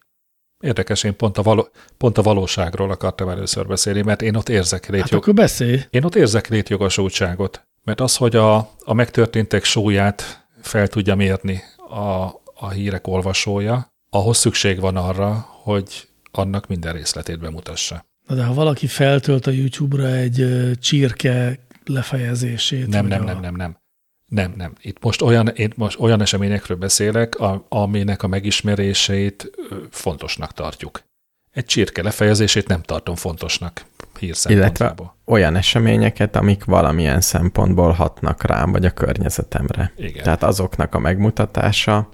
[0.59, 1.67] Érdekes, én pont a, való,
[1.97, 5.81] pont a valóságról akartam először beszélni, mert én ott érzek Hát létjog, akkor beszélj.
[5.89, 7.67] én ott érzek létjogosultságot.
[7.84, 12.23] Mert az, hogy a, a megtörténtek súlyát fel tudja mérni a,
[12.53, 18.05] a hírek olvasója, ahhoz szükség van arra, hogy annak minden részletét bemutassa.
[18.27, 22.87] Na de ha valaki feltölt a YouTube-ra egy csirke lefejezését.
[22.87, 23.77] Nem, nem, a- nem, nem, nem.
[24.25, 24.73] Nem, nem.
[24.81, 29.51] Itt most olyan, én most olyan eseményekről beszélek, a, aminek a megismerését
[29.89, 31.03] fontosnak tartjuk.
[31.51, 33.85] Egy csirke lefejezését nem tartom fontosnak
[34.19, 39.91] hír Illetve olyan eseményeket, amik valamilyen szempontból hatnak rám, vagy a környezetemre.
[39.97, 40.23] Igen.
[40.23, 42.09] Tehát azoknak a megmutatása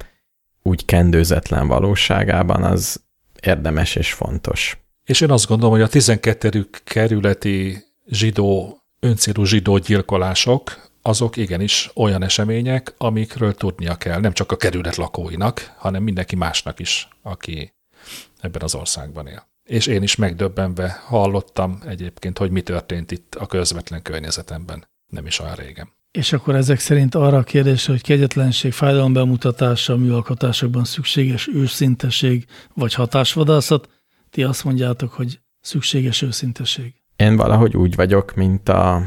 [0.62, 3.02] úgy kendőzetlen valóságában az
[3.42, 4.78] érdemes és fontos.
[5.06, 6.70] És én azt gondolom, hogy a 12.
[6.84, 14.58] kerületi zsidó, öncélú zsidó gyilkolások, azok igenis olyan események, amikről tudnia kell, nem csak a
[14.58, 17.74] kerület lakóinak, hanem mindenki másnak is, aki
[18.42, 19.50] ebben az országban él.
[19.64, 25.40] És én is megdöbbenve hallottam egyébként, hogy mi történt itt a közvetlen környezetemben, nem is
[25.40, 25.90] olyan régen.
[26.12, 32.94] És akkor ezek szerint arra a kérdésre, hogy kegyetlenség, fájdalom bemutatása műalkotásokban szükséges őszinteség vagy
[32.94, 33.90] hatásvadászat,
[34.30, 36.94] ti azt mondjátok, hogy szükséges őszinteség.
[37.16, 39.02] Én valahogy úgy vagyok, mint, a,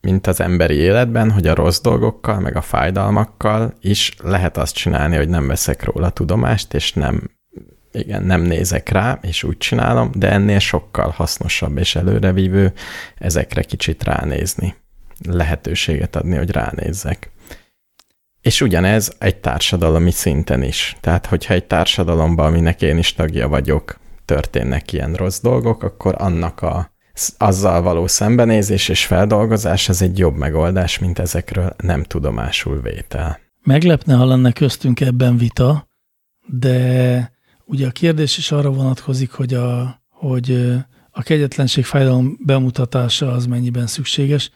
[0.00, 5.16] mint az emberi életben, hogy a rossz dolgokkal, meg a fájdalmakkal is lehet azt csinálni,
[5.16, 7.30] hogy nem veszek róla tudomást, és nem,
[7.92, 12.72] igen, nem nézek rá, és úgy csinálom, de ennél sokkal hasznosabb és előrevívő
[13.18, 14.74] ezekre kicsit ránézni.
[15.28, 17.30] Lehetőséget adni, hogy ránézzek.
[18.40, 20.96] És ugyanez egy társadalmi szinten is.
[21.00, 26.62] Tehát, hogyha egy társadalomban, aminek én is tagja vagyok, történnek ilyen rossz dolgok, akkor annak
[26.62, 26.92] a,
[27.38, 33.40] azzal való szembenézés és feldolgozás az egy jobb megoldás, mint ezekről nem tudomásul vétel.
[33.62, 35.88] Meglepne, ha lenne köztünk ebben vita,
[36.46, 37.32] de
[37.64, 40.74] ugye a kérdés is arra vonatkozik, hogy a, hogy
[41.10, 44.50] a kegyetlenség fájdalom bemutatása az mennyiben szükséges,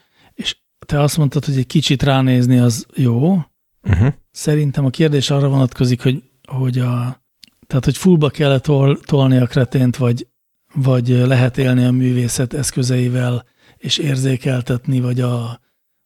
[0.85, 3.41] te azt mondtad, hogy egy kicsit ránézni az jó.
[3.83, 4.13] Uh-huh.
[4.31, 7.23] Szerintem a kérdés arra vonatkozik, hogy, hogy a,
[7.67, 10.27] tehát, hogy fullba kell tol, tolni a kretént, vagy,
[10.73, 13.45] vagy lehet élni a művészet eszközeivel,
[13.77, 15.59] és érzékeltetni, vagy a,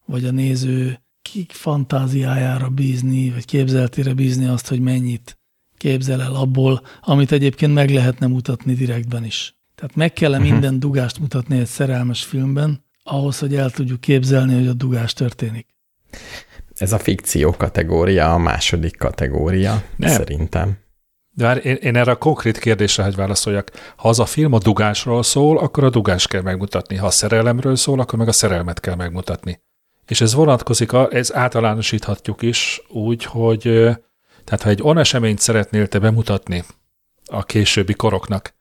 [0.06, 5.40] vagy a néző kik fantáziájára bízni, vagy képzeltére bízni azt, hogy mennyit
[5.78, 9.56] képzel el abból, amit egyébként meg lehetne mutatni direktben is.
[9.76, 14.54] Tehát meg kell -e minden dugást mutatni egy szerelmes filmben, ahhoz, hogy el tudjuk képzelni,
[14.56, 15.68] hogy a dugás történik.
[16.76, 20.10] Ez a fikció kategória, a második kategória, Nem.
[20.10, 20.78] szerintem.
[21.36, 23.72] De már én, én erre a konkrét kérdésre, hogy válaszoljak.
[23.96, 26.96] Ha az a film a dugásról szól, akkor a dugást kell megmutatni.
[26.96, 29.62] Ha a szerelemről szól, akkor meg a szerelmet kell megmutatni.
[30.08, 33.62] És ez vonatkozik, ez általánosíthatjuk is úgy, hogy
[34.44, 36.64] tehát ha egy olyan eseményt szeretnél te bemutatni
[37.26, 38.56] a későbbi koroknak,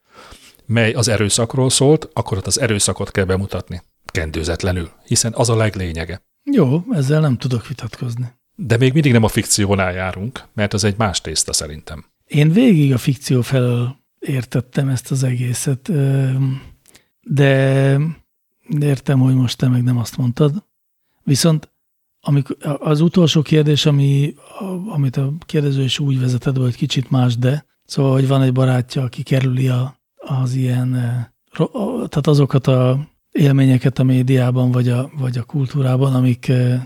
[0.67, 3.83] mely az erőszakról szólt, akkor ott az erőszakot kell bemutatni.
[4.13, 6.23] Kendőzetlenül, hiszen az a leglényege.
[6.43, 8.33] Jó, ezzel nem tudok vitatkozni.
[8.55, 12.05] De még mindig nem a fikciónál járunk, mert az egy más tészta szerintem.
[12.27, 15.91] Én végig a fikció felől értettem ezt az egészet,
[17.21, 17.99] de
[18.81, 20.65] értem, hogy most te meg nem azt mondtad.
[21.23, 21.71] Viszont
[22.21, 24.35] amikor, az utolsó kérdés, ami,
[24.89, 29.03] amit a kérdező is úgy vezetett, hogy kicsit más, de szóval, hogy van egy barátja,
[29.03, 31.27] aki kerüli a, az ilyen, eh,
[32.09, 36.83] tehát azokat a élményeket a médiában, vagy a, vagy a kultúrában, amik, eh,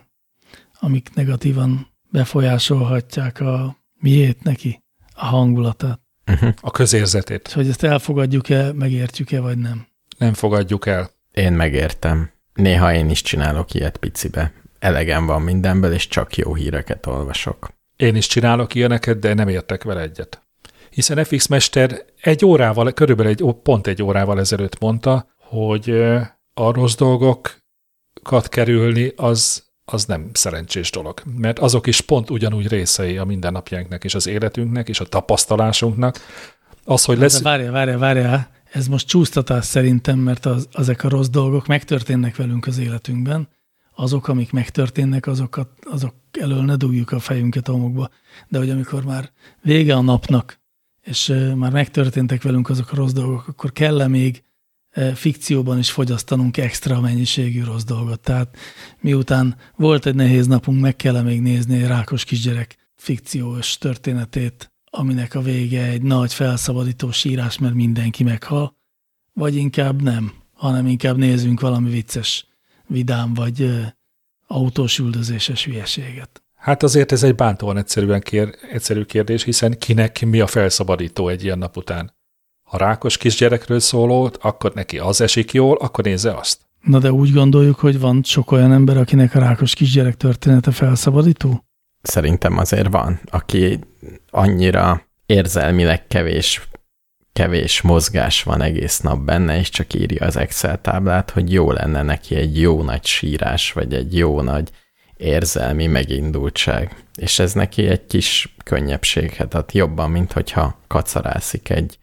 [0.81, 4.83] amik negatívan befolyásolhatják a miét neki,
[5.15, 6.01] a hangulatát.
[6.27, 6.55] Uh-huh.
[6.61, 9.87] A közérzetét És hogy ezt elfogadjuk-e, megértjük-e, vagy nem.
[10.19, 11.11] nem fogadjuk el.
[11.33, 12.31] Én megértem.
[12.55, 14.53] Néha én is csinálok ilyet picibe.
[14.79, 17.69] Elegem van mindenből, és csak jó híreket olvasok.
[17.97, 20.47] Én is csinálok ilyeneket, de nem értek vele egyet.
[20.91, 26.21] Hiszen FX Mester egy órával, körülbelül egy, pont egy órával ezelőtt mondta, hogy ö,
[26.59, 31.23] a rossz dolgokat kerülni az, az nem szerencsés dolog.
[31.37, 36.19] Mert azok is pont ugyanúgy részei a mindennapjainknak és az életünknek és a tapasztalásunknak.
[36.85, 37.43] Az, hogy lesz...
[37.43, 42.67] Várjál, várjál, várjál, ez most csúsztatás szerintem, mert az, ezek a rossz dolgok megtörténnek velünk
[42.67, 43.49] az életünkben.
[43.95, 48.11] Azok, amik megtörténnek, azokat, azok elől ne dugjuk a fejünket a homokba.
[48.49, 49.31] De hogy amikor már
[49.63, 50.61] vége a napnak,
[51.03, 54.46] és már megtörténtek velünk azok a rossz dolgok, akkor kell-e még ö,
[55.15, 58.21] fikcióban is fogyasztanunk extra mennyiségű rossz dolgot.
[58.21, 58.57] Tehát
[59.01, 64.73] miután volt egy nehéz napunk, meg kell -e még nézni egy rákos kisgyerek fikciós történetét,
[64.91, 68.77] aminek a vége egy nagy felszabadító sírás, mert mindenki meghal,
[69.33, 72.47] vagy inkább nem, hanem inkább nézzünk valami vicces,
[72.87, 73.81] vidám vagy ö,
[74.47, 76.43] autós üldözéses hülyeséget.
[76.55, 81.45] Hát azért ez egy bántóan egyszerűen kér, egyszerű kérdés, hiszen kinek mi a felszabadító egy
[81.45, 82.16] ilyen nap után?
[82.67, 86.61] Ha rákos kisgyerekről szólót, akkor neki az esik jól, akkor nézze azt.
[86.81, 91.65] Na de úgy gondoljuk, hogy van sok olyan ember, akinek a rákos kisgyerek története felszabadító?
[92.03, 93.79] Szerintem azért van, aki
[94.31, 96.69] annyira érzelmileg kevés,
[97.33, 102.03] kevés mozgás van egész nap benne, és csak írja az Excel táblát, hogy jó lenne
[102.03, 104.71] neki egy jó nagy sírás, vagy egy jó nagy
[105.17, 107.05] érzelmi megindultság.
[107.15, 111.99] És ez neki egy kis könnyebbséghet ad jobban, mint hogyha kacarászik egy.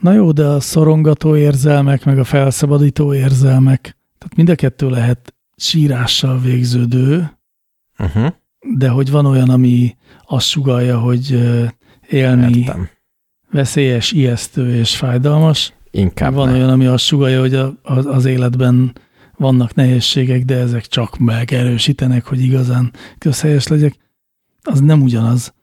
[0.00, 3.80] Na jó, de a szorongató érzelmek, meg a felszabadító érzelmek,
[4.18, 7.30] tehát mind a kettő lehet sírással végződő,
[7.98, 8.32] Uh-huh.
[8.76, 11.30] de hogy van olyan, ami azt sugalja, hogy
[12.08, 12.88] élni Értem.
[13.50, 15.72] veszélyes, ijesztő és fájdalmas.
[15.90, 16.54] Inkább van ne.
[16.54, 18.92] olyan, ami azt sugalja, hogy a, az, az életben
[19.36, 23.96] vannak nehézségek, de ezek csak megerősítenek, hogy igazán közhelyes legyek.
[24.62, 25.54] Az nem ugyanaz.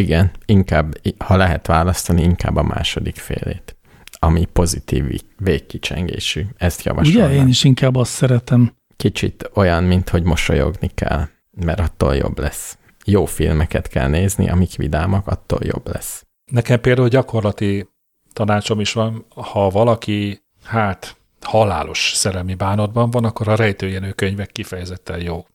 [0.00, 3.76] Igen, inkább, ha lehet választani, inkább a második félét,
[4.18, 6.46] ami pozitív végkicsengésű.
[6.56, 7.30] Ezt javasolnám.
[7.30, 7.40] Ugye?
[7.40, 8.72] Én is inkább azt szeretem.
[8.96, 12.78] Kicsit olyan, mint hogy mosolyogni kell, mert attól jobb lesz.
[13.04, 16.26] Jó filmeket kell nézni, amik vidámak, attól jobb lesz.
[16.52, 17.88] Nekem például gyakorlati
[18.32, 25.22] tanácsom is van, ha valaki, hát, halálos szerelmi bánatban van, akkor a rejtőjenő könyvek kifejezetten
[25.22, 25.46] jó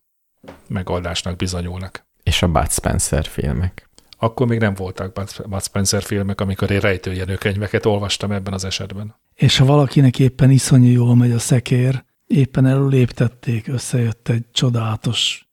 [0.68, 2.06] megoldásnak bizonyulnak.
[2.24, 3.85] És a Bud Spencer filmek.
[4.26, 5.14] Akkor még nem voltak
[5.50, 9.16] Bud Spencer filmek, amikor én rejtőjenő könyveket olvastam ebben az esetben.
[9.34, 15.48] És ha valakinek éppen iszonyú jól megy a szekér, éppen előléptették, összejött egy csodálatos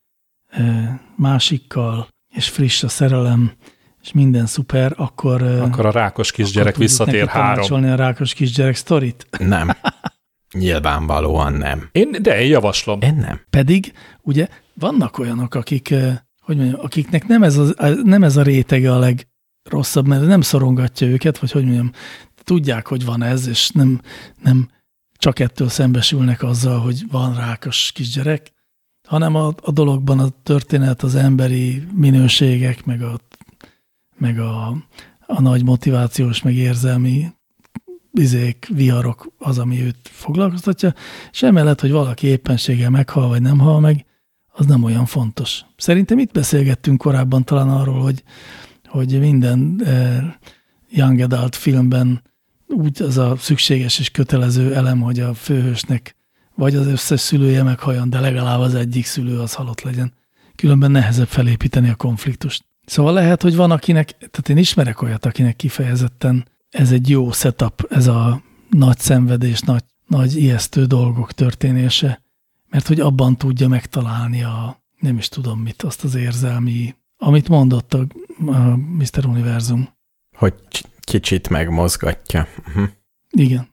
[0.48, 3.52] eh, másikkal, és friss a szerelem,
[4.02, 7.84] és minden szuper, akkor, eh, Akkor a rákos kisgyerek visszatér három.
[7.84, 9.26] a rákos kisgyerek sztorit.
[9.38, 9.70] Nem.
[10.52, 11.88] Nyilvánvalóan nem.
[11.92, 13.00] Én, de én javaslom.
[13.00, 13.40] Én nem.
[13.50, 13.92] Pedig
[14.22, 18.92] ugye vannak olyanok, akik, eh, hogy mondjam, akiknek nem ez, az, nem ez a rétege
[18.92, 21.90] a legrosszabb, mert nem szorongatja őket, vagy hogy mondjam,
[22.44, 24.00] tudják, hogy van ez, és nem,
[24.42, 24.68] nem
[25.12, 28.52] csak ettől szembesülnek azzal, hogy van rákos kisgyerek,
[29.08, 33.18] hanem a, a dologban a történet, az emberi minőségek, meg a,
[34.16, 34.66] meg a,
[35.26, 37.26] a nagy motivációs, meg érzelmi
[38.12, 40.94] izék, viharok az, ami őt foglalkoztatja,
[41.30, 44.04] és emellett, hogy valaki éppenséggel meghal, vagy nem hal meg,
[44.52, 45.64] az nem olyan fontos.
[45.76, 48.22] Szerintem itt beszélgettünk korábban talán arról, hogy,
[48.86, 50.24] hogy minden eh,
[50.90, 52.22] young adult filmben
[52.66, 56.16] úgy az a szükséges és kötelező elem, hogy a főhősnek
[56.54, 60.12] vagy az összes szülője meghaljon, de legalább az egyik szülő az halott legyen.
[60.56, 62.64] Különben nehezebb felépíteni a konfliktust.
[62.84, 67.86] Szóval lehet, hogy van akinek, tehát én ismerek olyat, akinek kifejezetten ez egy jó setup,
[67.90, 72.21] ez a nagy szenvedés, nagy, nagy ijesztő dolgok történése,
[72.72, 77.94] mert hogy abban tudja megtalálni a, nem is tudom mit, azt az érzelmi, amit mondott
[77.94, 78.06] a,
[78.46, 79.26] a Mr.
[79.26, 79.88] Univerzum.
[80.36, 80.54] Hogy
[81.00, 82.46] kicsit megmozgatja.
[82.68, 82.88] Uh-huh.
[83.30, 83.70] Igen.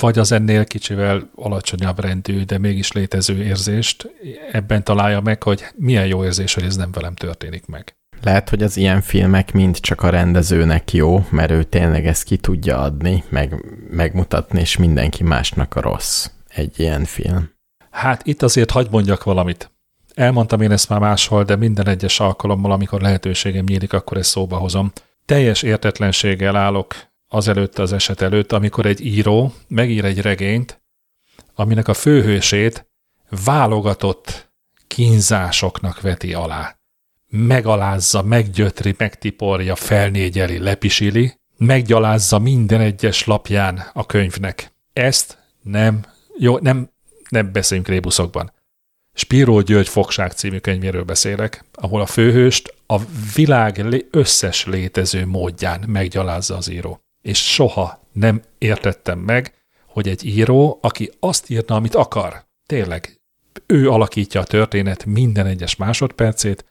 [0.00, 4.10] Vagy az ennél kicsivel alacsonyabb rendű, de mégis létező érzést
[4.52, 7.96] ebben találja meg, hogy milyen jó érzés, hogy ez nem velem történik meg.
[8.22, 12.36] Lehet, hogy az ilyen filmek mind csak a rendezőnek jó, mert ő tényleg ezt ki
[12.36, 16.30] tudja adni, meg, megmutatni, és mindenki másnak a rossz.
[16.48, 17.58] Egy ilyen film.
[17.90, 19.70] Hát itt azért hagyd mondjak valamit.
[20.14, 24.56] Elmondtam én ezt már máshol, de minden egyes alkalommal, amikor lehetőségem nyílik, akkor ezt szóba
[24.56, 24.92] hozom.
[25.24, 26.94] Teljes értetlenséggel állok
[27.28, 30.82] azelőtt az eset előtt, amikor egy író megír egy regényt,
[31.54, 32.88] aminek a főhősét
[33.44, 34.52] válogatott
[34.86, 36.76] kínzásoknak veti alá.
[37.28, 44.72] Megalázza, meggyötri, megtiporja, felnégyeli, lepisili, meggyalázza minden egyes lapján a könyvnek.
[44.92, 46.00] Ezt nem,
[46.38, 46.90] jó, nem,
[47.30, 48.52] nem beszéljünk rébuszokban.
[49.12, 52.96] Spiró György Fogság című könyvéről beszélek, ahol a főhőst a
[53.34, 57.00] világ összes létező módján meggyalázza az író.
[57.22, 59.54] És soha nem értettem meg,
[59.86, 63.20] hogy egy író, aki azt írna, amit akar, tényleg,
[63.66, 66.64] ő alakítja a történet minden egyes másodpercét,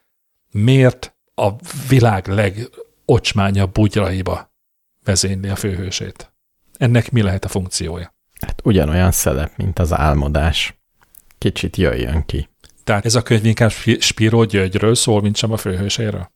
[0.52, 1.50] miért a
[1.88, 4.54] világ legocsmányabb bugyraiba
[5.04, 6.34] vezényli a főhősét?
[6.78, 8.14] Ennek mi lehet a funkciója?
[8.40, 10.80] Hát ugyanolyan szelep, mint az álmodás.
[11.38, 12.50] Kicsit jöjjön ki.
[12.84, 16.32] Tehát ez a könyv inkább Spi- Spiro Györgyről szól, mint sem a főhőséről?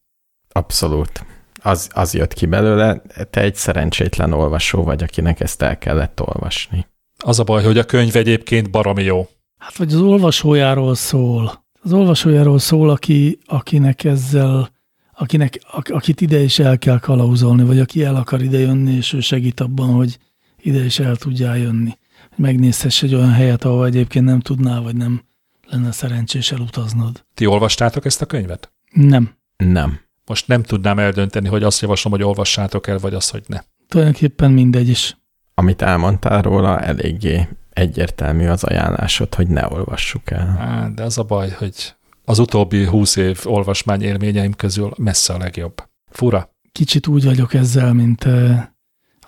[0.51, 1.25] Abszolút.
[1.61, 6.87] Az, az jött ki belőle, te egy szerencsétlen olvasó vagy, akinek ezt el kellett olvasni.
[7.17, 9.27] Az a baj, hogy a könyv egyébként baromi jó.
[9.57, 11.65] Hát vagy az olvasójáról szól.
[11.81, 14.69] Az olvasójáról szól, aki, akinek ezzel,
[15.13, 19.13] akinek, ak, akit ide is el kell kalauzolni, vagy aki el akar ide jönni, és
[19.13, 20.17] ő segít abban, hogy
[20.63, 21.97] ide is el tudjál jönni.
[22.29, 25.21] Hogy megnézhess egy olyan helyet, ahol egyébként nem tudnál, vagy nem
[25.67, 27.25] lenne szerencsés elutaznod.
[27.33, 28.71] Ti olvastátok ezt a könyvet?
[28.91, 29.35] Nem.
[29.57, 29.99] Nem.
[30.25, 33.59] Most nem tudnám eldönteni, hogy azt javaslom, hogy olvassátok el, vagy azt, hogy ne.
[33.87, 35.17] tulajdonképpen mindegy is.
[35.53, 40.57] Amit elmondtál róla, eléggé egyértelmű az ajánlásod, hogy ne olvassuk el.
[40.59, 41.95] Á, de az a baj, hogy
[42.25, 45.83] az utóbbi húsz év olvasmány élményeim közül messze a legjobb.
[46.11, 46.49] Fura.
[46.71, 48.63] Kicsit úgy vagyok ezzel, mint eh,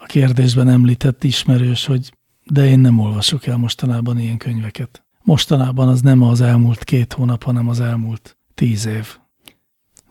[0.05, 2.13] a kérdésben említett ismerős, hogy
[2.43, 5.05] de én nem olvasok el mostanában ilyen könyveket.
[5.23, 9.17] Mostanában az nem az elmúlt két hónap, hanem az elmúlt tíz év.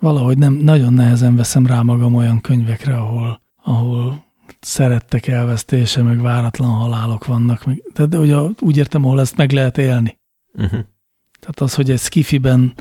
[0.01, 4.25] Valahogy nem, nagyon nehezen veszem rá magam olyan könyvekre, ahol, ahol
[4.61, 7.65] szerettek elvesztése, meg váratlan halálok vannak.
[7.65, 10.19] Meg, de ugye úgy értem, ahol ezt meg lehet élni.
[10.55, 10.81] Uh-huh.
[11.41, 12.75] Tehát az, hogy egy skifiben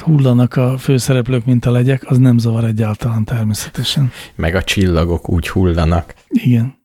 [0.00, 4.12] hullanak a főszereplők, mint a legyek, az nem zavar egyáltalán természetesen.
[4.34, 6.14] Meg a csillagok úgy hullanak.
[6.28, 6.82] Igen.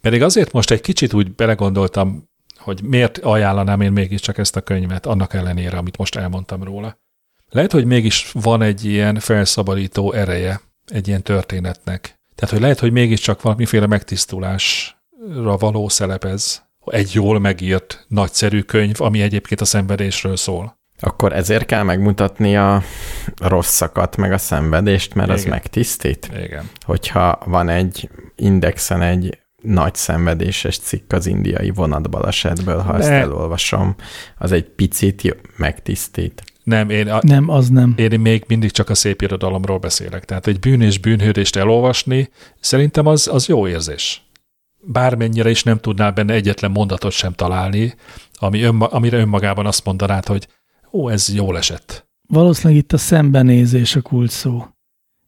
[0.00, 2.28] Pedig azért most egy kicsit úgy belegondoltam,
[2.58, 6.98] hogy miért ajánlanám én mégiscsak ezt a könyvet, annak ellenére, amit most elmondtam róla.
[7.50, 12.18] Lehet, hogy mégis van egy ilyen felszabadító ereje egy ilyen történetnek.
[12.34, 16.68] Tehát, hogy lehet, hogy mégiscsak valamiféle megtisztulásra való szelepez.
[16.84, 20.79] Egy jól megírt, nagyszerű könyv, ami egyébként a szenvedésről szól.
[21.00, 22.82] Akkor ezért kell megmutatni a
[23.38, 25.52] rosszakat, meg a szenvedést, mert az Igen.
[25.52, 26.30] megtisztít.
[26.44, 26.70] Igen.
[26.84, 33.94] Hogyha van egy indexen egy nagy szenvedéses cikk az indiai vonatbalesetből, ha ezt De- elolvasom,
[34.38, 36.42] az egy picit jó- megtisztít.
[36.64, 37.94] Nem, én, a, Nem, az nem.
[37.96, 40.24] én még mindig csak a szép irodalomról beszélek.
[40.24, 44.22] Tehát egy bűn és bűnhődést elolvasni, szerintem az, az jó érzés.
[44.82, 47.94] Bármennyire is nem tudnál benne egyetlen mondatot sem találni,
[48.38, 50.48] ami önma, amire önmagában azt mondanád, hogy
[50.92, 52.08] ó, ez jól esett.
[52.28, 54.64] Valószínűleg itt a szembenézés a kulcs szó.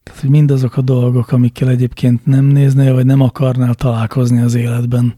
[0.02, 5.14] Tehát, hogy mindazok a dolgok, amikkel egyébként nem néznél, vagy nem akarnál találkozni az életben,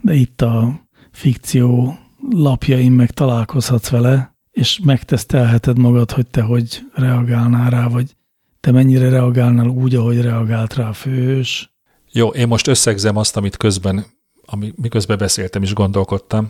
[0.00, 0.80] de itt a
[1.12, 1.98] fikció
[2.30, 8.16] lapjain meg találkozhatsz vele, és megtesztelheted magad, hogy te hogy reagálnál rá, vagy
[8.60, 11.72] te mennyire reagálnál úgy, ahogy reagált rá a főhős.
[12.12, 14.04] Jó, én most összegzem azt, amit közben,
[14.46, 16.48] ami, miközben beszéltem és gondolkodtam.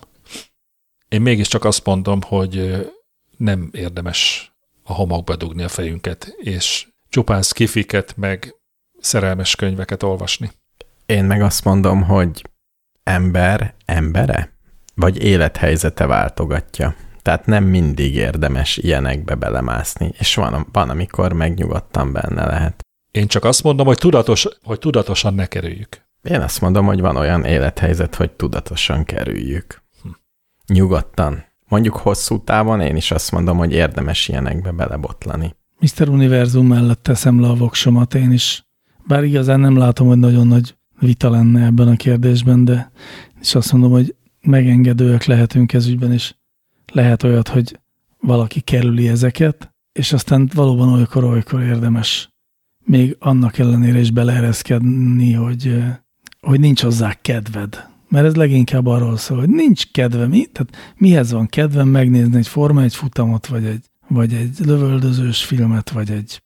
[1.09, 2.87] Én mégiscsak azt mondom, hogy
[3.39, 4.53] nem érdemes
[4.83, 8.55] a homokba dugni a fejünket, és csupán skifiket, meg
[9.01, 10.51] szerelmes könyveket olvasni.
[11.07, 12.43] Én meg azt mondom, hogy
[13.03, 14.53] ember embere,
[14.95, 16.95] vagy élethelyzete váltogatja.
[17.23, 22.87] Tehát nem mindig érdemes ilyenekbe belemászni, és van, van amikor megnyugodtan benne lehet.
[23.11, 26.07] Én csak azt mondom, hogy, tudatos, hogy tudatosan ne kerüljük.
[26.23, 29.83] Én azt mondom, hogy van olyan élethelyzet, hogy tudatosan kerüljük.
[30.67, 31.45] Nyugodtan.
[31.69, 35.55] Mondjuk hosszú távon én is azt mondom, hogy érdemes ilyenekbe belebotlani.
[35.81, 36.09] Mr.
[36.09, 38.67] Univerzum mellett teszem le a voksomat én is.
[39.07, 42.91] Bár igazán nem látom, hogy nagyon nagy vita lenne ebben a kérdésben, de
[43.41, 46.35] és azt mondom, hogy megengedőek lehetünk ez ügyben, és
[46.93, 47.79] lehet olyat, hogy
[48.21, 52.29] valaki kerüli ezeket, és aztán valóban olykor-olykor érdemes
[52.89, 55.97] még annak ellenére is beleereszkedni, hogy, eh,
[56.41, 57.89] hogy nincs hozzá kedved.
[58.09, 60.27] Mert ez leginkább arról szól, hogy nincs kedve.
[60.27, 60.45] Mi?
[60.47, 65.91] Tehát mihez van kedvem megnézni egy Forma egy futamot, vagy egy, vagy egy lövöldözős filmet,
[65.91, 66.43] vagy egy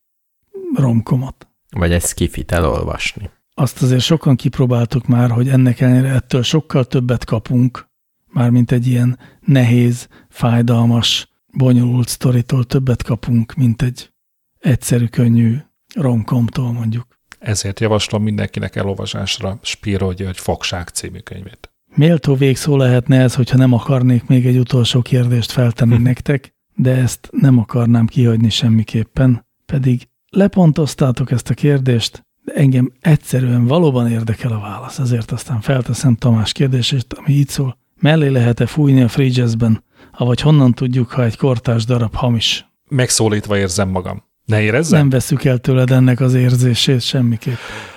[0.74, 1.46] romkomot.
[1.70, 3.30] Vagy egy skifit elolvasni.
[3.54, 7.88] Azt azért sokan kipróbáltuk már, hogy ennek ellenére ettől sokkal többet kapunk,
[8.26, 14.12] mármint egy ilyen nehéz, fájdalmas, bonyolult sztoritól többet kapunk, mint egy
[14.58, 15.56] egyszerű, könnyű
[15.94, 17.06] romkomtól mondjuk.
[17.42, 21.72] Ezért javaslom mindenkinek elolvasásra Spiro György Fogság című könyvét.
[21.94, 27.28] Méltó végszó lehetne ez, hogyha nem akarnék még egy utolsó kérdést feltenni nektek, de ezt
[27.30, 34.60] nem akarnám kihagyni semmiképpen, pedig lepontoztátok ezt a kérdést, de engem egyszerűen valóban érdekel a
[34.60, 37.78] válasz, ezért aztán felteszem Tamás kérdését, ami így szól.
[38.00, 42.66] Mellé lehet-e fújni a free jazzben, avagy honnan tudjuk, ha egy kortárs darab hamis?
[42.88, 44.30] Megszólítva érzem magam.
[44.52, 44.98] Ne érezzem?
[44.98, 47.56] Nem veszük el tőled ennek az érzését semmiképp.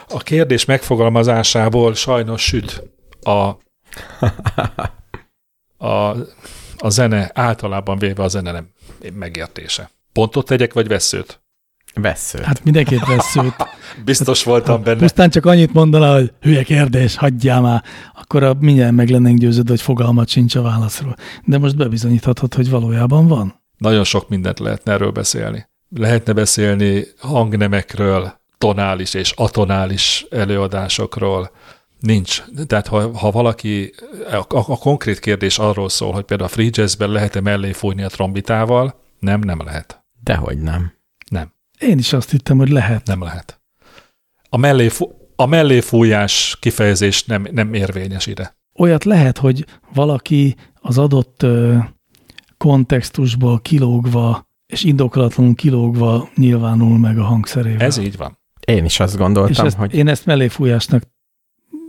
[0.10, 2.84] A kérdés megfogalmazásából sajnos süt
[3.22, 3.32] a,
[5.88, 6.16] a,
[6.78, 8.68] a zene, általában véve a zene nem
[9.14, 9.90] megértése.
[10.14, 11.42] Pontot tegyek, vagy veszőt?
[11.94, 12.40] Vesző.
[12.42, 13.56] Hát mindenképp veszőt.
[14.06, 15.00] Biztos voltam benne.
[15.00, 17.84] Pusztán csak annyit mondaná, hogy hülye kérdés, hagyjál már,
[18.14, 21.16] akkor a, mindjárt meg lennénk győződve, hogy fogalmat sincs a válaszról.
[21.46, 23.62] De most bebizonyíthatod, hogy valójában van.
[23.78, 25.74] Nagyon sok mindent lehetne erről beszélni.
[25.98, 31.52] Lehetne beszélni hangnemekről, tonális és atonális előadásokról.
[32.00, 32.44] Nincs.
[32.68, 33.94] Tehát ha, ha valaki,
[34.32, 38.04] a, a, a konkrét kérdés arról szól, hogy például a free jazzben lehet-e mellé fújni
[38.04, 40.04] a trombitával, nem, nem lehet.
[40.24, 40.94] Dehogy nem.
[41.30, 43.08] Nem, Én is azt hittem, hogy lehet.
[43.08, 43.62] nem lehet.
[44.50, 44.90] A mellé,
[45.36, 48.58] a mellé fújás kifejezés nem, nem érvényes ide.
[48.80, 51.78] Olyat lehet, hogy valaki az adott ö,
[52.58, 57.86] kontextusból kilógva és indokolatlanul kilógva nyilvánul meg a hangszerével.
[57.86, 58.38] Ez így van.
[58.66, 61.04] Én is azt és gondoltam, ezt, hogy én ezt melléfújásnak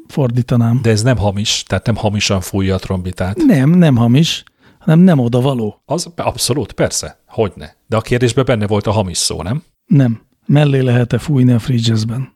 [0.06, 0.78] fordítanám.
[0.82, 3.36] De ez nem hamis, tehát nem hamisan fújja a trombitát.
[3.36, 4.44] Nem, nem hamis,
[4.78, 5.82] hanem nem oda való.
[5.84, 7.76] Az abszolút, persze, hogyne.
[7.86, 9.62] De a kérdésben benne volt a hamis szó, nem?
[9.86, 10.20] Nem.
[10.46, 12.34] Mellé lehet-e fújni a free jazzben.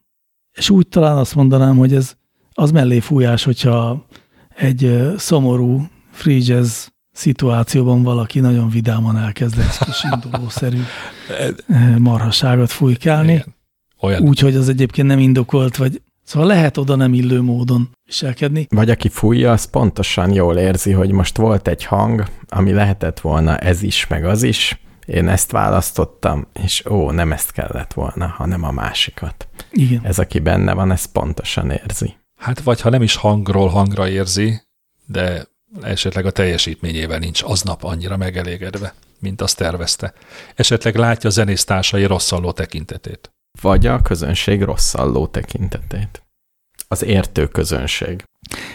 [0.53, 2.17] És úgy talán azt mondanám, hogy ez
[2.53, 4.07] az mellé fújás, hogyha
[4.57, 6.87] egy szomorú free jazz
[7.21, 10.81] szituációban valaki nagyon vidáman elkezd egy kis indulószerű
[11.29, 13.55] ö, marhaságot fújkálni, Igen.
[14.01, 14.23] Olyan.
[14.23, 18.67] úgy, hogy az egyébként nem indokolt, vagy szóval lehet oda nem illő módon viselkedni.
[18.71, 23.59] Vagy aki fújja, az pontosan jól érzi, hogy most volt egy hang, ami lehetett volna
[23.59, 28.65] ez is, meg az is, én ezt választottam, és ó, nem ezt kellett volna, hanem
[28.65, 29.49] a másikat.
[29.71, 30.01] Igen.
[30.03, 32.15] Ez, aki benne van, ezt pontosan érzi.
[32.37, 34.61] Hát vagy ha nem is hangról hangra érzi,
[35.07, 35.49] de
[35.83, 40.13] esetleg a teljesítményével nincs aznap annyira megelégedve, mint azt tervezte.
[40.55, 43.31] Esetleg látja a zenésztársai rosszalló tekintetét.
[43.61, 46.23] Vagy a közönség rosszalló tekintetét.
[46.89, 48.25] Az értő közönség.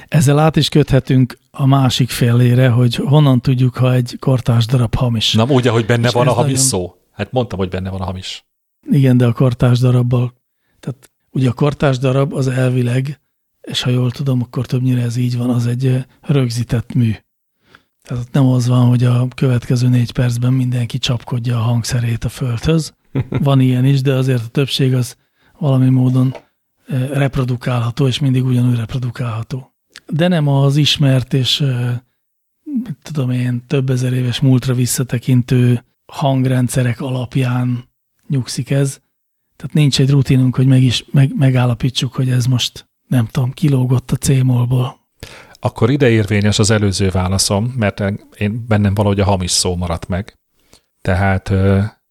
[0.08, 5.34] Ezzel át is köthetünk a másik félére, hogy honnan tudjuk, ha egy kortárs darab hamis.
[5.34, 6.96] Na úgy, ahogy benne És van a hamis nagyon- szó.
[7.12, 8.46] Hát mondtam, hogy benne van a hamis.
[8.90, 10.34] Igen, de a kortárs darabbal.
[10.80, 13.20] Tehát ugye a kortárs darab az elvileg,
[13.66, 17.14] és ha jól tudom, akkor többnyire ez így van, az egy rögzített mű.
[18.02, 22.94] Tehát nem az van, hogy a következő négy percben mindenki csapkodja a hangszerét a földhöz.
[23.30, 25.16] Van ilyen is, de azért a többség az
[25.60, 26.36] valami módon
[27.12, 29.74] reprodukálható, és mindig ugyanúgy reprodukálható.
[30.08, 31.64] De nem az ismert és
[33.02, 37.90] tudom én, több ezer éves múltra visszatekintő hangrendszerek alapján
[38.28, 39.00] nyugszik ez.
[39.56, 44.11] Tehát nincs egy rutinunk, hogy meg is, meg, megállapítsuk, hogy ez most, nem tudom, kilógott
[44.11, 44.99] a C-molból.
[45.53, 48.03] Akkor ide érvényes az előző válaszom, mert
[48.38, 50.34] én bennem valahogy a hamis szó maradt meg.
[51.02, 51.49] Tehát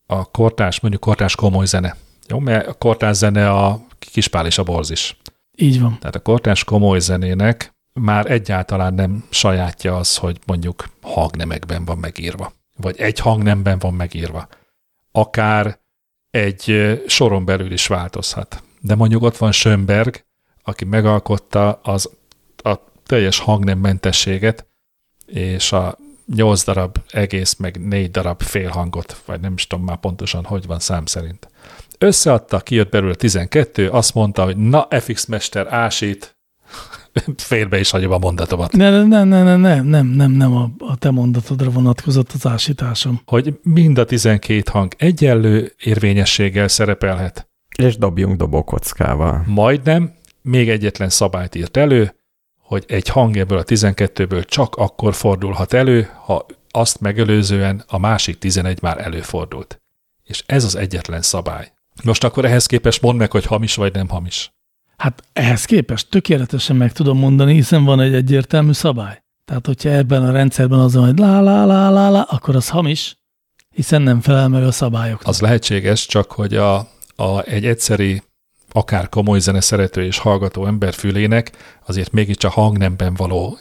[0.06, 1.96] a kortás, mondjuk kortás komoly zene.
[2.28, 5.16] Jó, mert a kortás zene a kispál és a borz is.
[5.56, 5.98] Így van.
[5.98, 12.52] Tehát a kortás komoly zenének már egyáltalán nem sajátja az, hogy mondjuk hangnemekben van megírva.
[12.76, 14.48] Vagy egy hangnemben van megírva.
[15.12, 15.78] Akár
[16.30, 18.62] egy soron belül is változhat.
[18.80, 20.24] De mondjuk ott van Schönberg,
[20.64, 22.10] aki megalkotta az
[22.56, 22.74] a
[23.06, 24.66] teljes hangnemmentességet,
[25.26, 25.98] és a
[26.34, 30.78] nyolc darab egész, meg négy darab félhangot, vagy nem is tudom már pontosan, hogy van
[30.78, 31.48] szám szerint.
[31.98, 36.36] Összeadta, kijött belőle 12, azt mondta, hogy na, FX Mester ásít,
[37.36, 38.72] félbe is hagyom a mondatomat.
[38.72, 42.46] Ne, ne, ne, ne, ne, nem, nem, nem, nem a, a te mondatodra vonatkozott az
[42.46, 43.20] ásításom.
[43.24, 47.48] Hogy mind a 12 hang egyenlő érvényességgel szerepelhet.
[47.76, 49.44] És dobjunk dobókockával.
[49.46, 50.14] Majdnem
[50.48, 52.14] még egyetlen szabályt írt elő,
[52.58, 58.38] hogy egy hang ebből a 12-ből csak akkor fordulhat elő, ha azt megelőzően a másik
[58.38, 59.82] 11 már előfordult.
[60.22, 61.72] És ez az egyetlen szabály.
[62.02, 64.52] Most akkor ehhez képest mondd meg, hogy hamis vagy nem hamis.
[64.96, 69.22] Hát ehhez képest tökéletesen meg tudom mondani, hiszen van egy egyértelmű szabály.
[69.44, 72.68] Tehát, hogyha ebben a rendszerben az van, hogy lá, lá, lá, lá, lá, akkor az
[72.68, 73.16] hamis,
[73.70, 75.28] hiszen nem felel meg a szabályoknak.
[75.28, 76.76] Az lehetséges, csak hogy a,
[77.16, 78.22] a, egy egyszeri,
[78.76, 81.52] akár komoly zene szerető és hallgató ember fülének
[81.86, 83.56] azért mégiscsak hangnemben való,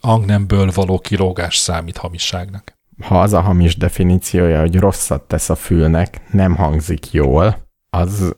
[0.00, 2.78] hangnemből való kilógás számít hamisságnak.
[3.02, 8.34] Ha az a hamis definíciója, hogy rosszat tesz a fülnek, nem hangzik jól, az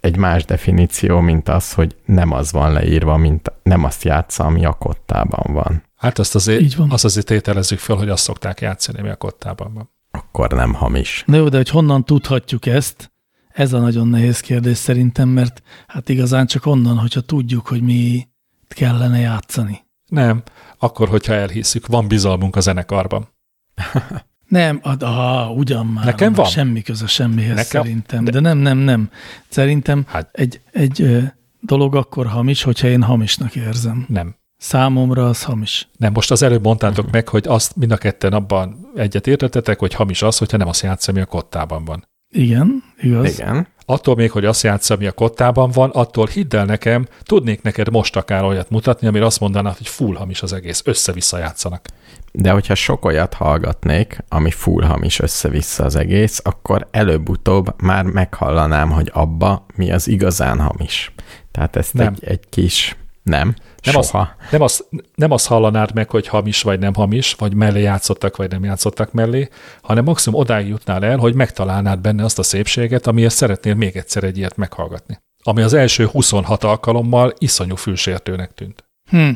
[0.00, 4.64] egy más definíció, mint az, hogy nem az van leírva, mint nem azt játsza, ami
[4.64, 5.82] a kottában van.
[5.96, 6.90] Hát azt azért, Így van.
[6.90, 9.90] azt azért tételezzük föl, hogy azt szokták játszani, ami a kottában van.
[10.10, 11.22] Akkor nem hamis.
[11.26, 13.12] Na jó, de hogy honnan tudhatjuk ezt?
[13.58, 18.28] Ez a nagyon nehéz kérdés szerintem, mert hát igazán csak onnan, hogyha tudjuk, hogy mi
[18.68, 19.84] kellene játszani.
[20.06, 20.42] Nem,
[20.78, 23.28] akkor, hogyha elhisszük, van bizalmunk a zenekarban.
[24.48, 26.04] Nem, ad, aha, ugyan már.
[26.04, 26.46] Nekem van.
[26.46, 28.24] Semmi köze semmihez Nekem- szerintem.
[28.24, 29.10] de- De, de nem, nem, nem.
[29.48, 31.18] Szerintem Hát- egy, egy ö,
[31.60, 34.04] dolog akkor hamis, hogyha én hamisnak érzem.
[34.08, 34.36] Nem.
[34.56, 35.88] Számomra az hamis.
[35.96, 39.94] Nem, most az előbb mondtátok meg, hogy azt mind a ketten abban egyet értetetek, hogy
[39.94, 42.07] hamis az, hogyha nem azt játsz, ami a kottában van.
[42.30, 43.38] Igen, igaz.
[43.38, 43.66] Igen.
[43.86, 47.90] Attól még, hogy azt játsz, ami a kottában van, attól hidd el nekem, tudnék neked
[47.90, 51.86] most akár olyat mutatni, amire azt mondanád, hogy full hamis az egész, össze-vissza játszanak.
[52.32, 58.90] De hogyha sok olyat hallgatnék, ami full hamis össze-vissza az egész, akkor előbb-utóbb már meghallanám,
[58.90, 61.12] hogy abba mi az igazán hamis.
[61.50, 62.06] Tehát ezt Nem.
[62.06, 62.96] Egy, egy kis...
[63.22, 64.12] Nem, Nem az-.
[64.50, 68.50] Nem azt, nem azt hallanád meg, hogy hamis vagy nem hamis, vagy mellé játszottak, vagy
[68.50, 69.48] nem játszottak mellé,
[69.82, 74.24] hanem maximum odáig jutnál el, hogy megtalálnád benne azt a szépséget, amiért szeretnél még egyszer
[74.24, 75.18] egy ilyet meghallgatni.
[75.42, 78.84] Ami az első 26 alkalommal iszonyú fülsértőnek tűnt.
[79.10, 79.30] Hm.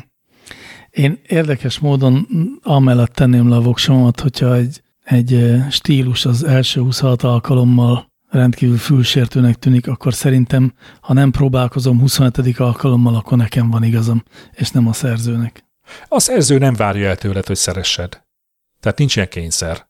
[0.89, 2.27] Én érdekes módon
[2.63, 9.55] amellett tenném le a voksomat, hogyha egy, egy stílus az első 26 alkalommal rendkívül fülsértőnek
[9.55, 12.59] tűnik, akkor szerintem, ha nem próbálkozom 27.
[12.59, 15.65] alkalommal, akkor nekem van igazam, és nem a szerzőnek.
[16.07, 18.21] A szerző nem várja el tőled, hogy szeressed.
[18.79, 19.87] Tehát nincs ilyen kényszer.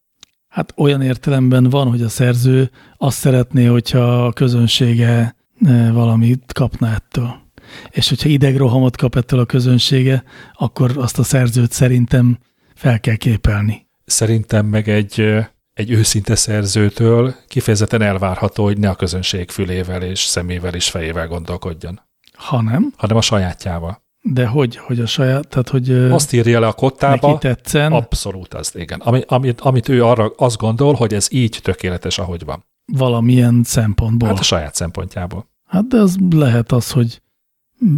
[0.47, 6.87] Hát olyan értelemben van, hogy a szerző azt szeretné, hogyha a közönsége eh, valamit kapna
[6.87, 7.41] ettől.
[7.89, 12.37] És hogyha idegrohamot kap ettől a közönsége, akkor azt a szerzőt szerintem
[12.75, 13.87] fel kell képelni.
[14.05, 15.35] Szerintem meg egy,
[15.73, 22.01] egy őszinte szerzőtől kifejezetten elvárható, hogy ne a közönség fülével és szemével és fejével gondolkodjon,
[22.33, 24.01] Ha nem, hanem a sajátjával.
[24.21, 28.53] de hogy, hogy a saját, tehát hogy Azt írja le a kottába, neki tetszen, abszolút
[28.53, 28.99] az, igen.
[28.99, 32.65] Ami, amit, amit ő arra azt gondol, hogy ez így tökéletes, ahogy van.
[32.85, 34.27] valamilyen szempontból.
[34.29, 35.47] Hát a saját szempontjából.
[35.65, 37.21] Hát de az lehet az, hogy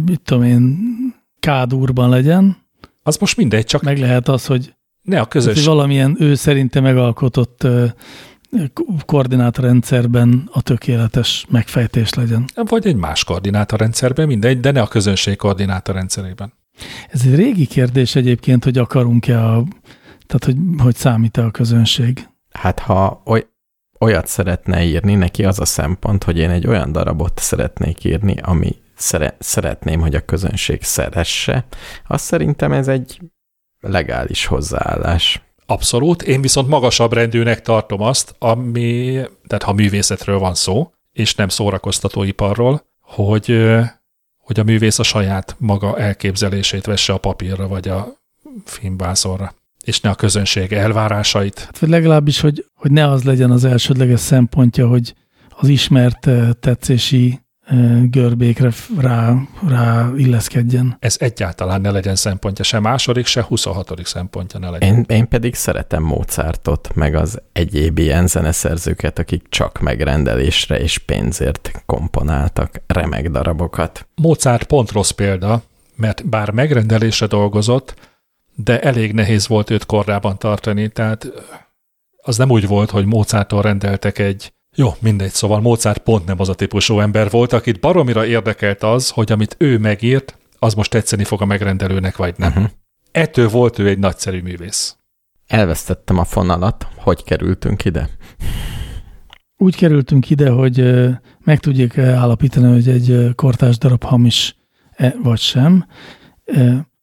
[0.06, 0.78] mit tudom én,
[1.40, 2.56] kádúrban legyen,
[3.02, 4.74] Az most mindegy, csak meg lehet az, hogy,
[5.06, 5.64] ne a közös...
[5.64, 7.66] valamilyen ő szerinte megalkotott
[9.04, 12.44] koordinátorrendszerben a tökéletes megfejtés legyen.
[12.54, 16.52] Vagy egy más koordinátorrendszerben, mindegy, de ne a közönség koordinátorrendszerében.
[17.08, 19.64] Ez egy régi kérdés egyébként, hogy akarunk-e a,
[20.26, 22.28] tehát hogy, hogy számít-e a közönség.
[22.52, 23.46] Hát ha oly,
[24.00, 28.76] olyat szeretne írni, neki az a szempont, hogy én egy olyan darabot szeretnék írni, ami
[28.94, 31.66] szere, szeretném, hogy a közönség szeresse,
[32.06, 33.20] azt szerintem ez egy
[33.88, 35.40] legális hozzáállás.
[35.66, 36.22] Abszolút.
[36.22, 42.86] Én viszont magasabb rendűnek tartom azt, ami, tehát ha művészetről van szó, és nem szórakoztatóiparról,
[43.00, 43.66] hogy,
[44.38, 48.08] hogy a művész a saját maga elképzelését vesse a papírra vagy a
[48.64, 49.54] filmbázorra,
[49.84, 51.58] és ne a közönség elvárásait.
[51.58, 55.14] Hát vagy legalábbis, hogy, hogy ne az legyen az elsődleges szempontja, hogy
[55.48, 56.28] az ismert
[56.60, 57.40] tetszési
[58.10, 59.34] görbékre rá,
[59.68, 60.96] rá illeszkedjen.
[60.98, 63.92] Ez egyáltalán ne legyen szempontja, se második, se 26.
[64.04, 64.94] szempontja ne legyen.
[64.94, 71.82] Én, én pedig szeretem Mozartot, meg az egyéb ilyen zeneszerzőket, akik csak megrendelésre és pénzért
[71.86, 74.08] komponáltak remek darabokat.
[74.14, 75.62] Mozart pont rossz példa,
[75.96, 77.94] mert bár megrendelésre dolgozott,
[78.54, 81.32] de elég nehéz volt őt korrában tartani, tehát
[82.22, 86.48] az nem úgy volt, hogy Mozarttól rendeltek egy jó, mindegy, szóval Mozart pont nem az
[86.48, 91.24] a típusú ember volt, akit baromira érdekelt az, hogy amit ő megírt, az most tetszeni
[91.24, 92.48] fog a megrendelőnek, vagy nem.
[92.48, 92.64] Uh-huh.
[93.10, 94.96] Ettől volt ő egy nagyszerű művész.
[95.46, 98.08] Elvesztettem a fonalat, hogy kerültünk ide?
[99.56, 100.94] Úgy kerültünk ide, hogy
[101.44, 104.56] meg tudjuk állapítani, hogy egy ö, kortárs darab hamis
[104.90, 105.86] -e, vagy sem.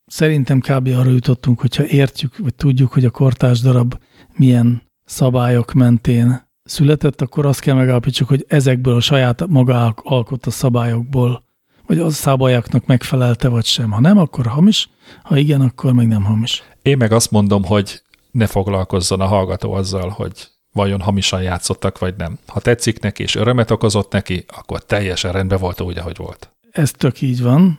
[0.06, 0.88] Szerintem kb.
[0.88, 3.98] arra jutottunk, hogyha értjük, vagy tudjuk, hogy a kortárs darab
[4.36, 11.44] milyen szabályok mentén született, akkor azt kell megállapítsuk, hogy ezekből a saját maga alkotta szabályokból,
[11.88, 13.92] vagy az szabályoknak megfelelte, vagy sem.
[13.92, 14.90] Ha nem, akkor hamis,
[15.24, 16.64] ha igen, akkor meg nem hamis.
[16.82, 22.14] Én meg azt mondom, hogy ne foglalkozzon a hallgató azzal, hogy vajon hamisan játszottak, vagy
[22.18, 22.40] nem.
[22.48, 26.54] Ha tetszik neki, és örömet okozott neki, akkor teljesen rendben volt úgy, ahogy volt.
[26.72, 27.78] Ez tök így van.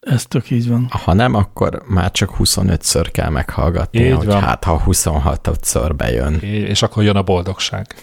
[0.00, 0.88] Ez tök így van.
[0.90, 4.40] Ha nem, akkor már csak 25-ször kell meghallgatni, Így hogy van.
[4.40, 6.34] hát ha 26-szor bejön.
[6.40, 7.94] És akkor jön a boldogság.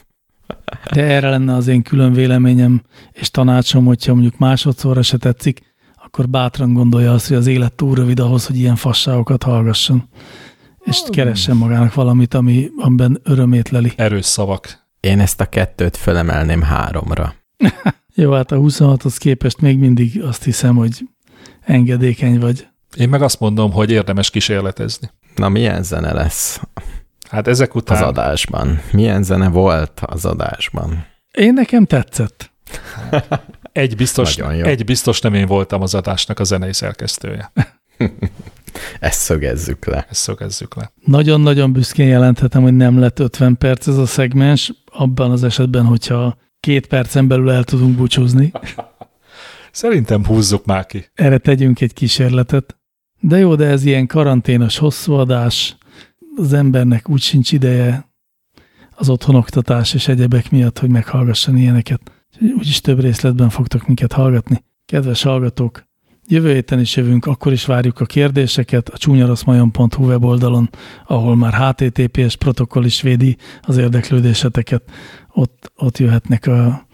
[0.91, 2.81] De erre lenne az én külön véleményem
[3.11, 5.59] és tanácsom, hogyha mondjuk másodszorra se tetszik,
[6.05, 10.09] akkor bátran gondolja azt, hogy az élet túl rövid ahhoz, hogy ilyen fasságokat hallgasson.
[10.83, 13.91] És keressen magának valamit, ami, amiben örömét leli.
[13.95, 14.87] Erős szavak.
[14.99, 17.35] Én ezt a kettőt fölemelném háromra.
[18.15, 21.07] Jó, hát a 26-hoz képest még mindig azt hiszem, hogy
[21.61, 22.67] engedékeny vagy.
[22.97, 25.09] Én meg azt mondom, hogy érdemes kísérletezni.
[25.35, 26.61] Na, milyen zene lesz
[27.33, 28.81] Hát ezek az után adásban?
[28.91, 31.05] Milyen zene volt az adásban?
[31.31, 32.51] Én nekem tetszett.
[33.71, 37.51] egy biztos, egy biztos nem én voltam az adásnak a zenei szerkesztője.
[38.99, 40.05] Ezt szögezzük le.
[40.09, 40.91] Ezt szögezzük le.
[41.05, 46.37] Nagyon-nagyon büszkén jelenthetem, hogy nem lett 50 perc ez a szegmens, abban az esetben, hogyha
[46.59, 48.51] két percen belül el tudunk búcsúzni.
[49.71, 51.05] Szerintem húzzuk már ki.
[51.13, 52.77] Erre tegyünk egy kísérletet.
[53.19, 55.75] De jó, de ez ilyen karanténos hosszú adás,
[56.35, 58.11] az embernek úgy sincs ideje
[58.95, 62.01] az otthonoktatás és egyebek miatt, hogy meghallgasson ilyeneket.
[62.57, 64.63] Úgyis több részletben fogtok minket hallgatni.
[64.85, 65.87] Kedves hallgatók,
[66.27, 70.69] jövő héten is jövünk, akkor is várjuk a kérdéseket a csúnyaraszmajon.hu weboldalon,
[71.07, 74.83] ahol már HTTPS protokoll is védi az érdeklődéseteket.
[75.33, 76.87] Ott, ott jöhetnek a,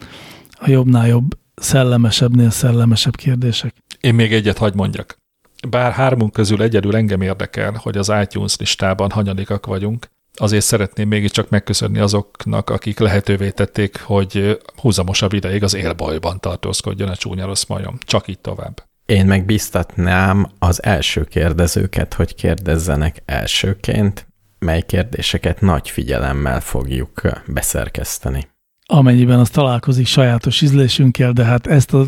[0.51, 3.75] a jobbnál jobb, szellemesebbnél szellemesebb kérdések.
[3.99, 5.18] Én még egyet hagy mondjak.
[5.67, 11.49] Bár hármunk közül egyedül engem érdekel, hogy az iTunes listában hanyadikak vagyunk, azért szeretném mégiscsak
[11.49, 17.97] megköszönni azoknak, akik lehetővé tették, hogy húzamosabb ideig az élbajban tartózkodjon a csúnya rossz majom.
[18.05, 18.83] Csak így tovább.
[19.05, 24.27] Én meg biztatnám az első kérdezőket, hogy kérdezzenek elsőként,
[24.59, 28.47] mely kérdéseket nagy figyelemmel fogjuk beszerkeszteni.
[28.85, 32.05] amennyiben az találkozik sajátos ízlésünkkel, de hát ezt a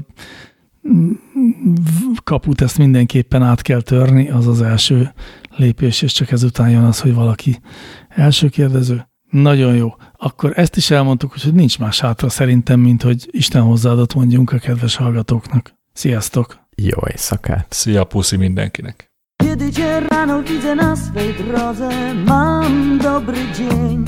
[2.24, 5.14] kaput ezt mindenképpen át kell törni, az az első
[5.56, 7.60] lépés, és csak ezután jön az, hogy valaki
[8.10, 9.06] első kérdező.
[9.30, 9.96] Nagyon jó.
[10.18, 14.58] Akkor ezt is elmondtuk, hogy nincs más hátra szerintem, mint hogy Isten hozzáadott mondjunk a
[14.58, 15.74] kedves hallgatóknak.
[15.94, 16.60] Sziasztok!
[16.76, 17.66] Jó éjszakát!
[17.70, 19.12] Szia, puszi mindenkinek!
[19.44, 24.06] Kiedy cię rano widzę na swej drodze, mam dobry dzień.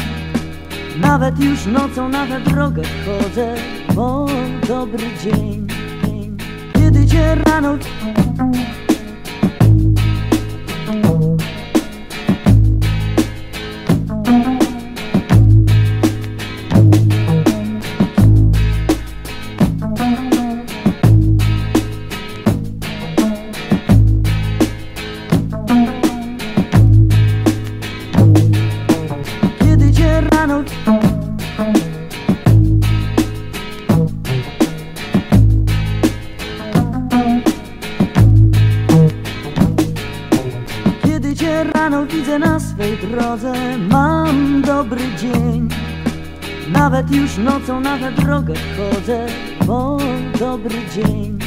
[1.02, 3.56] Nawet już nocą na tę drogę chodzę,
[3.96, 4.26] bo
[4.68, 5.73] dobry dzień.
[7.14, 8.83] Kiedy
[42.74, 43.54] swej drodze.
[43.78, 45.70] Mam dobry dzień.
[46.72, 49.26] Nawet już nocą na tę drogę chodzę.
[49.66, 49.98] Bo
[50.40, 51.43] dobry dzień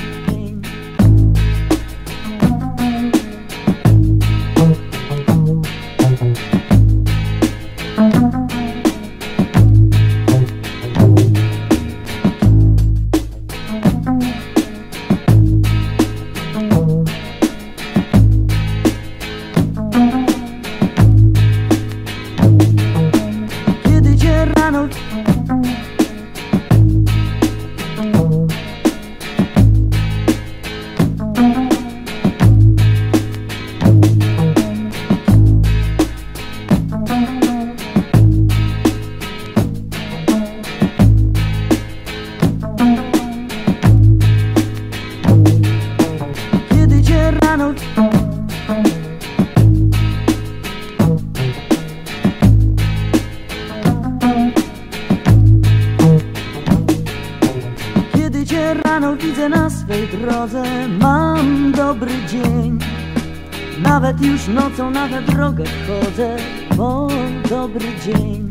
[64.46, 66.36] już nocą na tę drogę chodzę
[66.76, 67.08] Bo
[67.50, 68.45] dobry dzień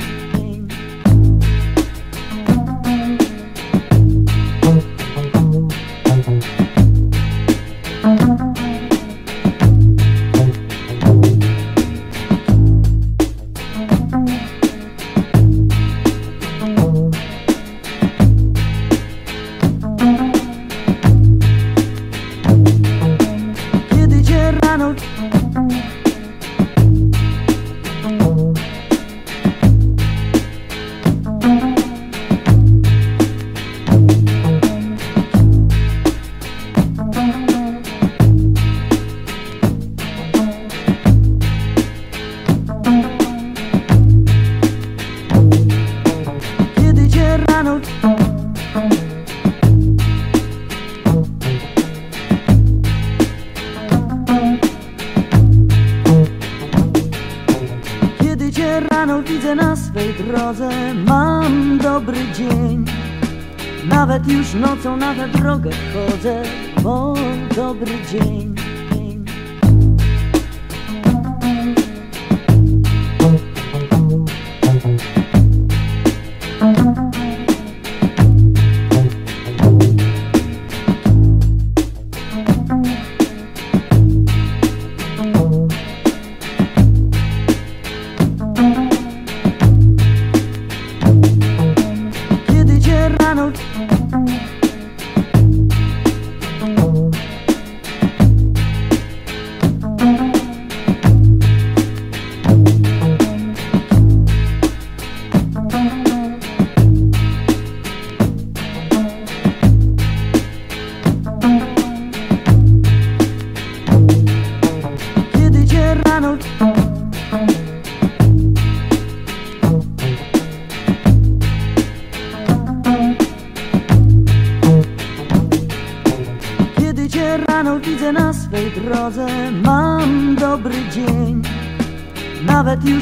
[64.55, 66.43] nocą na tę drogę chodzę
[66.83, 67.13] Bo
[67.55, 68.55] dobry dzień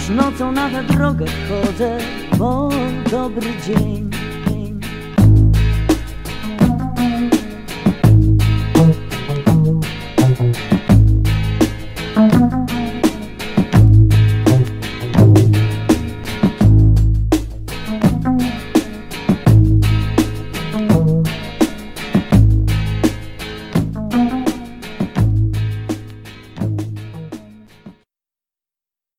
[0.04, 1.98] już nocą na tę drogę chodzę
[2.38, 2.70] Bo
[3.12, 4.13] dobry dzień